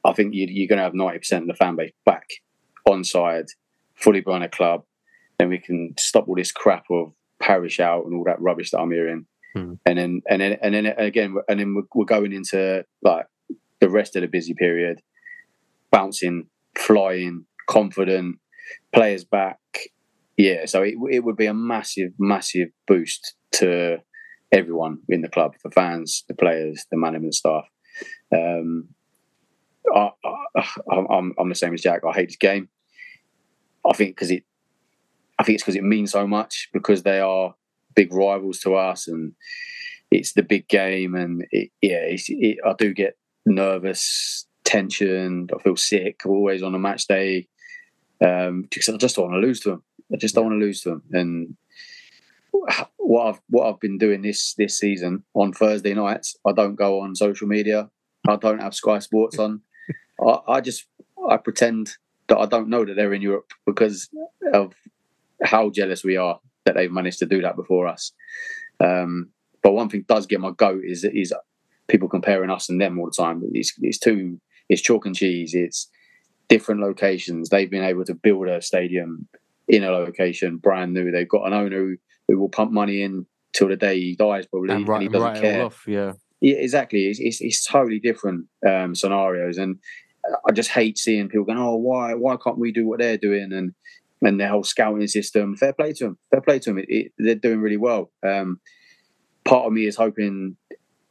[0.03, 2.27] I think you, you're going to have ninety percent of the fan base back
[2.89, 3.45] on side,
[3.95, 4.83] fully behind a club.
[5.37, 8.79] Then we can stop all this crap of Parish out and all that rubbish that
[8.79, 9.25] I'm hearing.
[9.55, 9.73] Hmm.
[9.85, 13.25] And then and then and then again and then we're, we're going into like
[13.79, 15.01] the rest of the busy period,
[15.89, 16.47] bouncing,
[16.77, 18.37] flying, confident,
[18.93, 19.57] players back.
[20.37, 23.97] Yeah, so it, it would be a massive, massive boost to
[24.51, 27.65] everyone in the club, the fans, the players, the management staff.
[28.33, 28.89] Um,
[29.93, 30.11] I,
[30.91, 32.01] am I'm the same as Jack.
[32.07, 32.69] I hate this game.
[33.85, 34.43] I think because it,
[35.39, 37.55] I think it's because it means so much because they are
[37.95, 39.33] big rivals to us and
[40.11, 45.47] it's the big game and it, yeah, it, I do get nervous, tension.
[45.53, 47.47] I feel sick always on a match day
[48.23, 49.83] um, because I just don't want to lose to them.
[50.13, 51.03] I just don't want to lose to them.
[51.11, 51.57] And
[52.97, 56.99] what I've what I've been doing this this season on Thursday nights, I don't go
[57.01, 57.89] on social media.
[58.27, 59.61] I don't have Sky Sports on.
[60.19, 60.85] I, I just
[61.29, 61.91] I pretend
[62.27, 64.09] that I don't know that they're in Europe because
[64.53, 64.73] of
[65.43, 68.11] how jealous we are that they've managed to do that before us.
[68.79, 69.29] Um,
[69.63, 71.33] but one thing does get my goat is is
[71.87, 73.41] people comparing us and them all the time.
[73.53, 74.39] It's, it's too
[74.69, 75.53] it's chalk and cheese.
[75.53, 75.89] It's
[76.47, 77.49] different locations.
[77.49, 79.27] They've been able to build a stadium
[79.67, 81.11] in a location brand new.
[81.11, 81.97] They've got an owner who,
[82.27, 85.09] who will pump money in till the day he dies, probably, and, right, and he
[85.09, 85.65] doesn't right care.
[85.65, 86.13] Off, yeah.
[86.41, 87.05] Yeah, exactly.
[87.05, 89.77] It's, it's, it's totally different um, scenarios, and
[90.47, 93.53] I just hate seeing people going, "Oh, why why can't we do what they're doing?"
[93.53, 93.73] and
[94.21, 95.55] and their whole scouting system.
[95.55, 96.17] Fair play to them.
[96.31, 96.79] Fair play to them.
[96.79, 98.11] It, it, they're doing really well.
[98.25, 98.59] Um,
[99.45, 100.57] part of me is hoping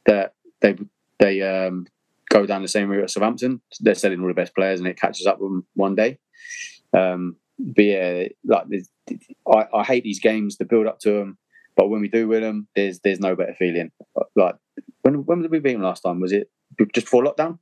[0.07, 0.77] that they
[1.19, 1.87] they um,
[2.29, 3.61] go down the same route as Southampton.
[3.81, 6.19] They're selling all the best players, and it catches up with them one day.
[6.93, 8.65] Um, but yeah, like
[9.53, 11.39] I, I, hate these games, the build up to them.
[11.77, 13.91] But when we do win them, there's there's no better feeling.
[14.37, 14.57] Like
[15.03, 16.21] when when did we beat them last time?
[16.21, 16.51] Was it
[16.95, 17.59] just before lockdown?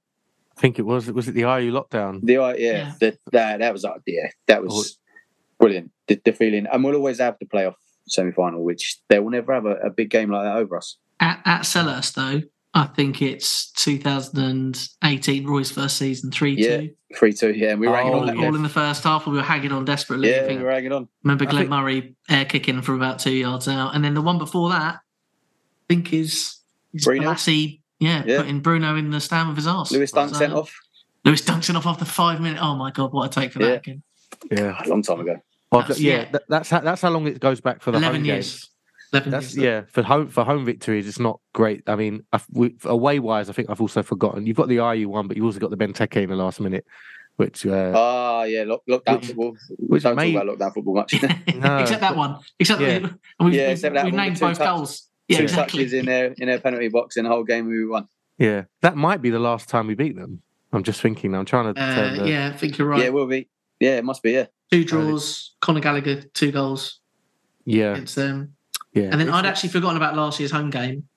[0.57, 1.11] I think it was.
[1.13, 2.21] Was it the Ayew lockdown?
[2.23, 2.95] The yeah, yeah.
[2.99, 4.99] The, that that was uh, yeah, that was
[5.59, 5.93] brilliant.
[6.09, 7.75] The, the, feeling, and we'll always have the playoff
[8.09, 10.97] semi final, which they will never have a, a, big game like that over us.
[11.21, 16.95] At, at Selhurst, though, I think it's 2018, Roy's first season, 3 yeah, 2.
[17.17, 17.71] 3 2, yeah.
[17.71, 20.31] And we were oh, all, all in the first half, we were hanging on desperately.
[20.31, 21.09] Yeah, we were hanging on.
[21.25, 21.71] Remember Glenn think...
[21.71, 23.95] Murray air kicking from about two yards out.
[23.95, 25.01] And then the one before that, I
[25.89, 26.59] think is,
[26.93, 27.35] is Bruno.
[27.47, 29.91] yeah, yeah, putting Bruno in the stand with his arse.
[29.91, 30.79] Lewis Dunk sent uh, off.
[31.25, 32.61] Lewis Dunk sent off after five minutes.
[32.63, 34.03] Oh my God, what a take for that again.
[34.51, 35.41] Yeah, a long time ago.
[35.73, 36.39] That's, yeah, yeah.
[36.49, 38.53] that's how, that's how long it goes back for the 11 years.
[38.53, 38.71] Games.
[39.11, 41.07] That's yeah for home for home victories.
[41.07, 41.83] It's not great.
[41.87, 42.25] I mean,
[42.85, 44.47] away wise, I think I've also forgotten.
[44.47, 46.85] You've got the Ayew one, but you've also got the Benteke in the last minute,
[47.37, 49.57] which uh, ah uh, yeah, lock, lockdown which, football.
[49.79, 50.33] Which don't may...
[50.33, 51.15] talk about lockdown football much.
[51.23, 51.79] no.
[51.79, 52.39] except that one.
[52.59, 53.09] Except yeah,
[53.41, 55.09] we've, yeah, except that we've named both touch, goals.
[55.29, 55.81] Yeah, two exactly.
[55.81, 58.09] touches in their in their penalty box in the whole game we won.
[58.39, 60.43] Yeah, that might be the last time we beat them.
[60.73, 61.35] I'm just thinking.
[61.35, 61.81] I'm trying to.
[61.81, 62.29] Uh, the...
[62.29, 63.01] Yeah, I think you're right.
[63.01, 63.49] Yeah, it will be.
[63.81, 64.33] Yeah, it must be.
[64.33, 65.55] Yeah, two draws.
[65.61, 67.01] Conor Gallagher, two goals.
[67.65, 68.57] Yeah, against them.
[68.99, 69.09] Yeah.
[69.11, 71.09] And then I'd actually forgotten about last year's home game,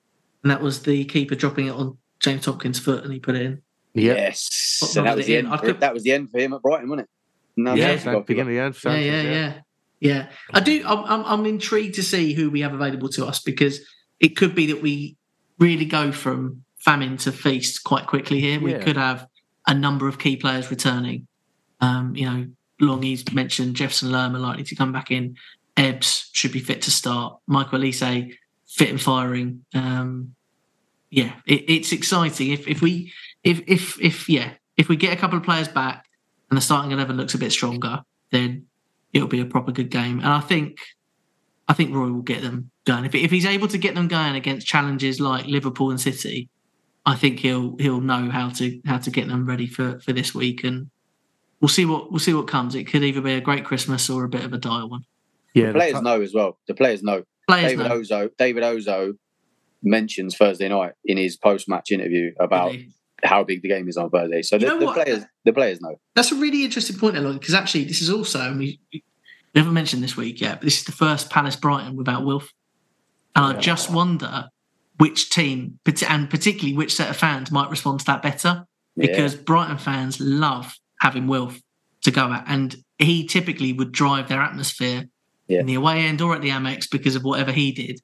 [0.44, 3.41] and that was the keeper dropping it on James Tomkins' foot, and he put it
[3.41, 3.62] in.
[3.94, 4.18] Yep.
[4.18, 4.48] Yes.
[4.52, 5.52] So that was the end.
[5.60, 5.80] Could...
[5.80, 7.10] That was the end for him at Brighton, wasn't it?
[7.58, 9.03] No, yeah, the beginning of the end.
[9.03, 9.53] Yeah, yeah, yeah,
[9.99, 10.30] yeah.
[10.53, 10.84] I do.
[10.86, 13.82] I'm, I'm, I'm intrigued to see who we have available to us because
[14.20, 15.18] it could be that we
[15.60, 18.60] really go from famine to feast quite quickly here.
[18.60, 18.80] We yeah.
[18.80, 19.28] could have
[19.68, 21.28] a number of key players returning.
[21.82, 22.48] Um, you know,
[22.82, 25.36] Longy's mentioned Jefferson Lerma likely to come back in.
[25.77, 27.38] Ebbs should be fit to start.
[27.48, 28.34] Michael Olise
[28.68, 29.65] fit and firing.
[29.73, 30.35] Um,
[31.10, 32.52] yeah, it, it's exciting.
[32.52, 33.11] If if we
[33.43, 36.06] if if if yeah if we get a couple of players back
[36.49, 38.68] and the starting eleven looks a bit stronger, then
[39.14, 40.19] it'll be a proper good game.
[40.19, 40.80] And I think
[41.68, 43.06] I think Roy will get them going.
[43.06, 46.49] If if he's able to get them going against challenges like Liverpool and City,
[47.06, 50.34] I think he'll he'll know how to how to get them ready for for this
[50.34, 50.64] week.
[50.64, 50.89] And
[51.60, 52.76] we'll see what we'll see what comes.
[52.76, 55.06] It could either be a great Christmas or a bit of a dire one.
[55.53, 56.57] Yeah, the players the know as well.
[56.68, 57.23] The players know.
[57.48, 57.99] Players David know.
[57.99, 58.30] Ozoh.
[58.38, 59.14] David Ozoh
[59.84, 62.76] mentions Thursday night in his post-match interview about
[63.23, 64.41] how big the game is on Thursday.
[64.41, 65.99] So the, the players, the players know.
[66.15, 68.80] That's a really interesting point, Elon, because actually this is also we
[69.53, 72.53] never mentioned this week yet, but this is the first Palace Brighton without Wilf,
[73.36, 73.57] and yeah.
[73.57, 74.49] I just wonder
[74.98, 78.65] which team and particularly which set of fans might respond to that better.
[78.95, 81.60] because Brighton fans love having Wilf
[82.03, 85.06] to go at, and he typically would drive their atmosphere
[85.52, 85.60] Yeah.
[85.60, 87.99] in the away end or at the Amex because of whatever he did.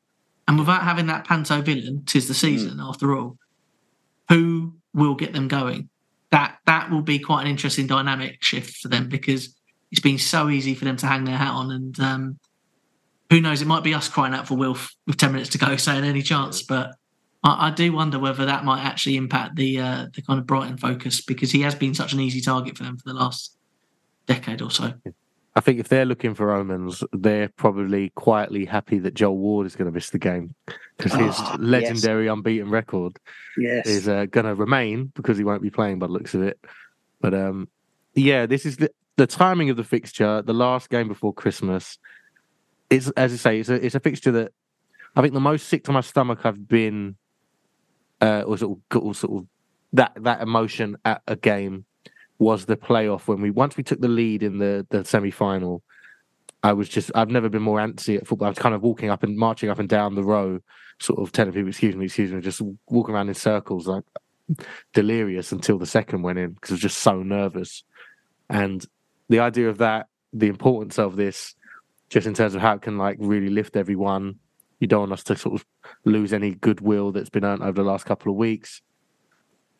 [0.47, 3.37] And without having that panto villain, tis the season after all.
[4.29, 5.89] Who will get them going?
[6.31, 9.55] That that will be quite an interesting dynamic shift for them because
[9.91, 12.39] it's been so easy for them to hang their hat on, and um,
[13.29, 13.61] who knows?
[13.61, 16.21] It might be us crying out for Wilf with ten minutes to go, saying any
[16.21, 16.61] chance.
[16.61, 16.91] But
[17.43, 20.77] I, I do wonder whether that might actually impact the uh, the kind of Brighton
[20.77, 23.57] focus because he has been such an easy target for them for the last
[24.25, 24.93] decade or so.
[25.57, 29.75] I think if they're looking for omens, they're probably quietly happy that Joel Ward is
[29.75, 30.53] going to miss the game
[30.95, 31.59] because his Ah, yes.
[31.59, 33.17] legendary unbeaten record
[33.57, 33.87] Yes.
[33.87, 36.59] is uh, going to remain because he won't be playing by the looks of it.
[37.21, 37.69] But um,
[38.13, 41.97] yeah, this is the, the timing of the fixture, the last game before Christmas.
[42.91, 44.51] It's as I say, it's a it's a fixture that
[45.15, 47.15] I think the most sick to my stomach I've been,
[48.21, 49.47] uh, or sort of, or sort of
[49.93, 51.85] that that emotion at a game
[52.39, 55.83] was the playoff when we once we took the lead in the the semi final.
[56.63, 58.47] I was just I've never been more antsy at football.
[58.47, 60.59] I was kind of walking up and marching up and down the row,
[60.99, 64.03] sort of telling people, "Excuse me, excuse me," just walking around in circles like
[64.93, 67.83] delirious until the second went in because I was just so nervous.
[68.49, 68.85] And
[69.29, 71.53] the idea of that, the importance of this,
[72.09, 74.35] just in terms of how it can like really lift everyone.
[74.79, 75.65] You don't want us to sort of
[76.05, 78.81] lose any goodwill that's been earned over the last couple of weeks.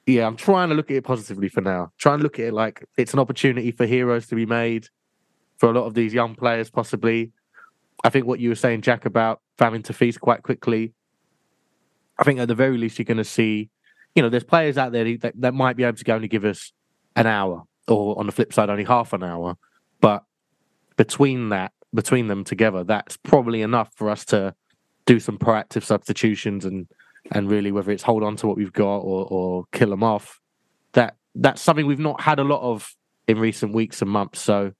[0.08, 1.92] Yeah, I'm trying to look at it positively for now.
[1.98, 4.88] Try and look at it like it's an opportunity for heroes to be made
[5.58, 7.34] for a lot of these young players, possibly.
[8.06, 10.94] I think what you were saying, Jack, about having to feast quite quickly.
[12.18, 13.70] I think at the very least you're going to see,
[14.16, 16.46] you know, there's players out there that, that might be able to go only give
[16.46, 16.72] us
[17.18, 19.58] an hour, or on the flip side, only half an hour.
[20.00, 20.24] But
[20.96, 24.56] between that, between them together, that's probably enough for us to
[25.06, 26.88] do some proactive substitutions and
[27.32, 30.40] and really whether it's hold on to what we've got or or kill them off.
[30.94, 32.96] That that's something we've not had a lot of
[33.28, 34.40] in recent weeks and months.
[34.40, 34.72] So,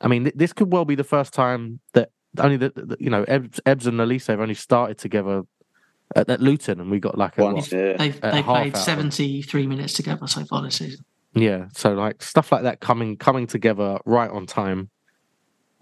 [0.00, 3.10] I mean, th- this could well be the first time that only that that, you
[3.10, 5.42] know Ebbs, Ebbs and Olise have only started together
[6.14, 7.72] at, at Luton, and we got like a what?
[7.72, 7.96] yeah.
[7.96, 11.04] They've they half played 73 minutes together so far this season.
[11.34, 11.66] yeah.
[11.74, 14.90] So like stuff like that coming coming together right on time.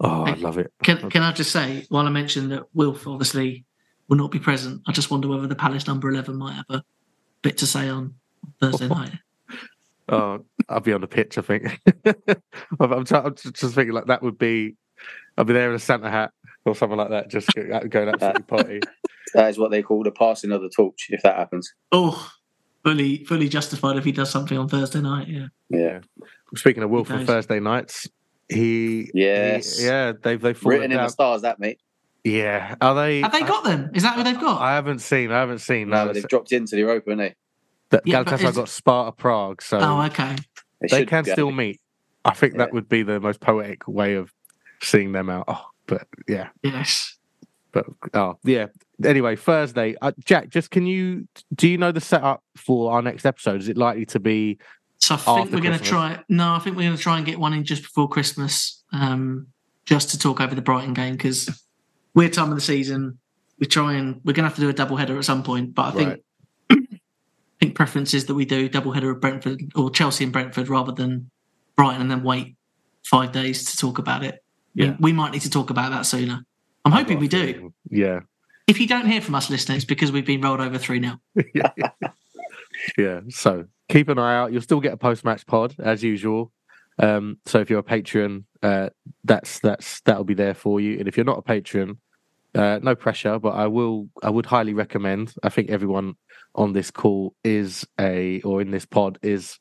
[0.03, 0.73] Oh, I love it.
[0.83, 3.65] Can can I just say, while I mentioned that Wilf obviously
[4.11, 6.83] will not be present, I just wonder whether the Palace number 11 might have a
[7.41, 8.13] bit to say on
[8.59, 9.13] Thursday night.
[10.09, 11.37] Oh, I'll be on the pitch.
[11.37, 11.79] I think.
[12.05, 14.75] I'm, I'm, I'm just just thinking like that would be.
[15.37, 16.31] I'll be there in a Santa hat
[16.65, 18.79] or something like that, just go- going absolutely party.
[19.33, 21.73] That is what they call the passing of the torch, if that happens.
[21.93, 22.29] Oh,
[22.83, 25.29] fully fully justified if he does something on Thursday night.
[25.29, 25.47] Yeah.
[25.69, 25.99] Yeah.
[26.57, 27.25] Speaking of Will from?
[27.25, 28.09] Thursday nights,
[28.49, 31.79] he, he- yeah, they've they've fallen Written in the stars, that, mate.
[32.23, 33.21] Yeah, are they?
[33.21, 33.89] Have they got them?
[33.93, 34.61] Is that who they've got?
[34.61, 35.31] I haven't seen.
[35.31, 35.89] I haven't seen.
[35.89, 37.35] No, No, they've dropped into the Europa, haven't they?
[37.89, 40.35] that Yeah, Galatasaray got Sparta Prague, so oh, okay.
[40.81, 41.31] they should can go.
[41.33, 41.79] still meet.
[42.23, 44.31] I think that would be the most poetic way of
[44.81, 45.45] seeing them out.
[45.47, 47.17] Oh, but yeah, Yes.
[47.71, 48.67] but oh yeah.
[49.03, 50.49] Anyway, Thursday, uh, Jack.
[50.49, 53.59] Just can you do you know the setup for our next episode?
[53.61, 54.59] Is it likely to be?
[54.99, 55.89] So I think After we're going to Christmas.
[55.89, 56.23] try.
[56.29, 59.47] No, I think we're going to try and get one in just before Christmas, um,
[59.85, 61.49] just to talk over the Brighton game because
[62.15, 63.17] weird time of the season.
[63.59, 65.75] We try and we're going to have to do a double header at some point,
[65.75, 66.79] but I think Right.
[66.81, 66.97] I
[67.59, 70.91] think preference is that we do double header of Brentford or Chelsea and Brentford rather
[70.91, 71.29] than
[71.75, 72.55] Brighton and then wait
[73.05, 74.43] five days to talk about it.
[74.75, 74.95] We- Yeah.
[74.99, 76.43] we, might need to talk about that sooner.
[76.85, 77.71] I'm hoping we do.
[77.89, 78.21] Yeah,
[78.67, 81.17] If you don't hear from us, listeners, it's because we've been rolled over three 0
[81.53, 81.69] yeah,
[82.97, 83.19] yeah.
[83.29, 84.51] So keep an eye out.
[84.51, 86.51] You'll still get a post match pod as usual.
[87.01, 88.89] Um, so if you're a patron, uh,
[89.23, 90.99] that's that's that'll be there for you.
[90.99, 91.97] And if you're not a patron,
[92.53, 95.33] uh, no pressure, but I will I would highly recommend.
[95.43, 96.15] I think everyone
[96.53, 99.59] on this call is a or in this pod is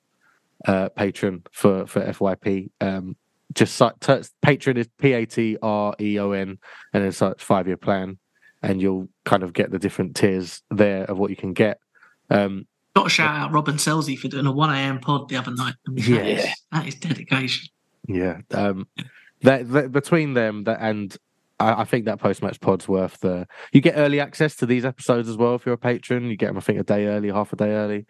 [0.67, 2.71] uh, patron for for FYP.
[2.81, 3.17] Um,
[3.55, 6.59] just t- patron is P A T R E O N,
[6.93, 8.19] and it's a five year plan,
[8.63, 11.79] and you'll kind of get the different tiers there of what you can get.
[12.29, 15.75] Um, Got to shout out Robin Selzy for doing a 1am pod the other night.
[15.87, 17.69] I mean, that, Yes, that is dedication.
[18.09, 18.89] Yeah, um,
[19.43, 21.17] that, that between them that and
[21.61, 23.47] I, I think that post match pod's worth the.
[23.73, 26.31] You get early access to these episodes as well if you're a patron.
[26.31, 28.07] You get them, I think, a day early, half a day early.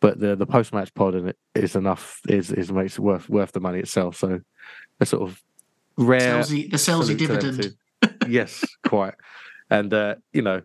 [0.00, 3.28] But the the post match pod and it is enough is is makes it worth
[3.28, 4.16] worth the money itself.
[4.16, 4.40] So
[5.00, 5.42] a sort of
[5.96, 7.76] rare Selzy, the Selzy salute to them dividend.
[8.28, 9.14] yes, quite.
[9.70, 10.62] And uh, you know,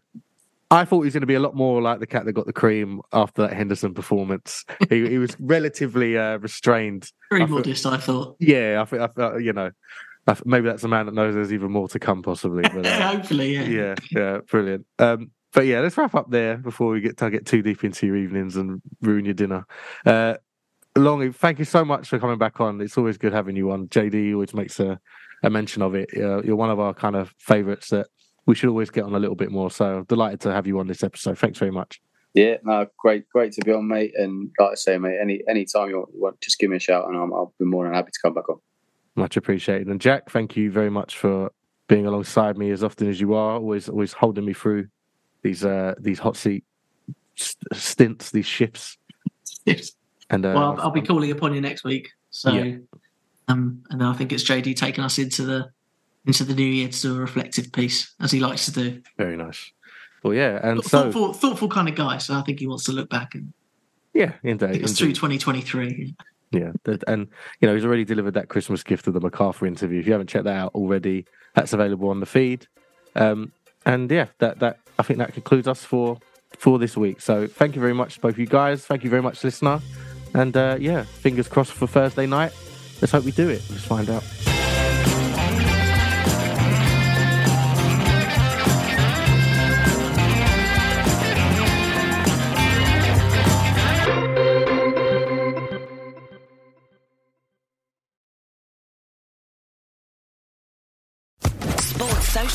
[0.71, 2.45] I thought he was going to be a lot more like the cat that got
[2.45, 4.63] the cream after that Henderson performance.
[4.89, 8.35] he, he was relatively uh, restrained Very I thought- modest, I thought.
[8.39, 9.71] yeah, I think I you know,
[10.27, 12.61] I th- maybe that's a man that knows there's even more to come, possibly.
[12.61, 13.63] But, uh, Hopefully, yeah.
[13.63, 14.85] yeah, yeah, brilliant.
[14.99, 18.05] Um, but yeah, let's wrap up there before we get to get too deep into
[18.05, 19.65] your evenings and ruin your dinner.
[20.05, 20.35] Uh,
[20.95, 22.79] Longy, thank you so much for coming back on.
[22.81, 23.87] It's always good having you on.
[23.87, 24.99] JD always makes a,
[25.43, 26.09] a mention of it.
[26.15, 28.07] Uh, you're one of our kind of favourites that
[28.49, 29.69] we should always get on a little bit more.
[29.69, 31.37] So delighted to have you on this episode.
[31.37, 32.01] Thanks very much.
[32.33, 34.11] Yeah, no, great, great to be on, mate.
[34.15, 37.07] And like I say, mate, any any time you want, just give me a shout,
[37.07, 38.57] and i will be more than happy to come back on.
[39.15, 39.87] Much appreciated.
[39.87, 41.51] And Jack, thank you very much for
[41.87, 43.53] being alongside me as often as you are.
[43.57, 44.87] Always, always holding me through
[45.43, 46.63] these uh these hot seat
[47.35, 48.97] stints, these shifts.
[49.65, 49.91] Yes.
[50.31, 52.09] And uh, well, I'll, I'll be calling upon you next week.
[52.31, 52.77] So, yeah.
[53.47, 55.69] um, and I think it's JD taking us into the
[56.25, 59.01] into the new year to do a reflective piece, as he likes to do.
[59.17, 59.71] Very nice.
[60.23, 62.17] Well, yeah, and thoughtful, so thoughtful kind of guy.
[62.17, 63.53] So I think he wants to look back and
[64.13, 66.15] yeah, indeed, it's through 2023.
[66.51, 66.71] Yeah,
[67.07, 67.27] and
[67.61, 69.99] you know he's already delivered that Christmas gift of the McArthur interview.
[69.99, 72.67] If you haven't checked that out already, that's available on the feed.
[73.15, 73.51] Um,
[73.85, 76.19] and yeah, that that I think that concludes us for
[76.57, 77.21] for this week.
[77.21, 78.85] So thank you very much, both you guys.
[78.85, 79.79] Thank you very much, listener.
[80.33, 82.51] And uh, yeah, fingers crossed for Thursday night.
[83.01, 83.63] Let's hope we do it.
[83.69, 84.23] Let's find out.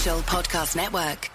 [0.05, 1.34] Podcast Network.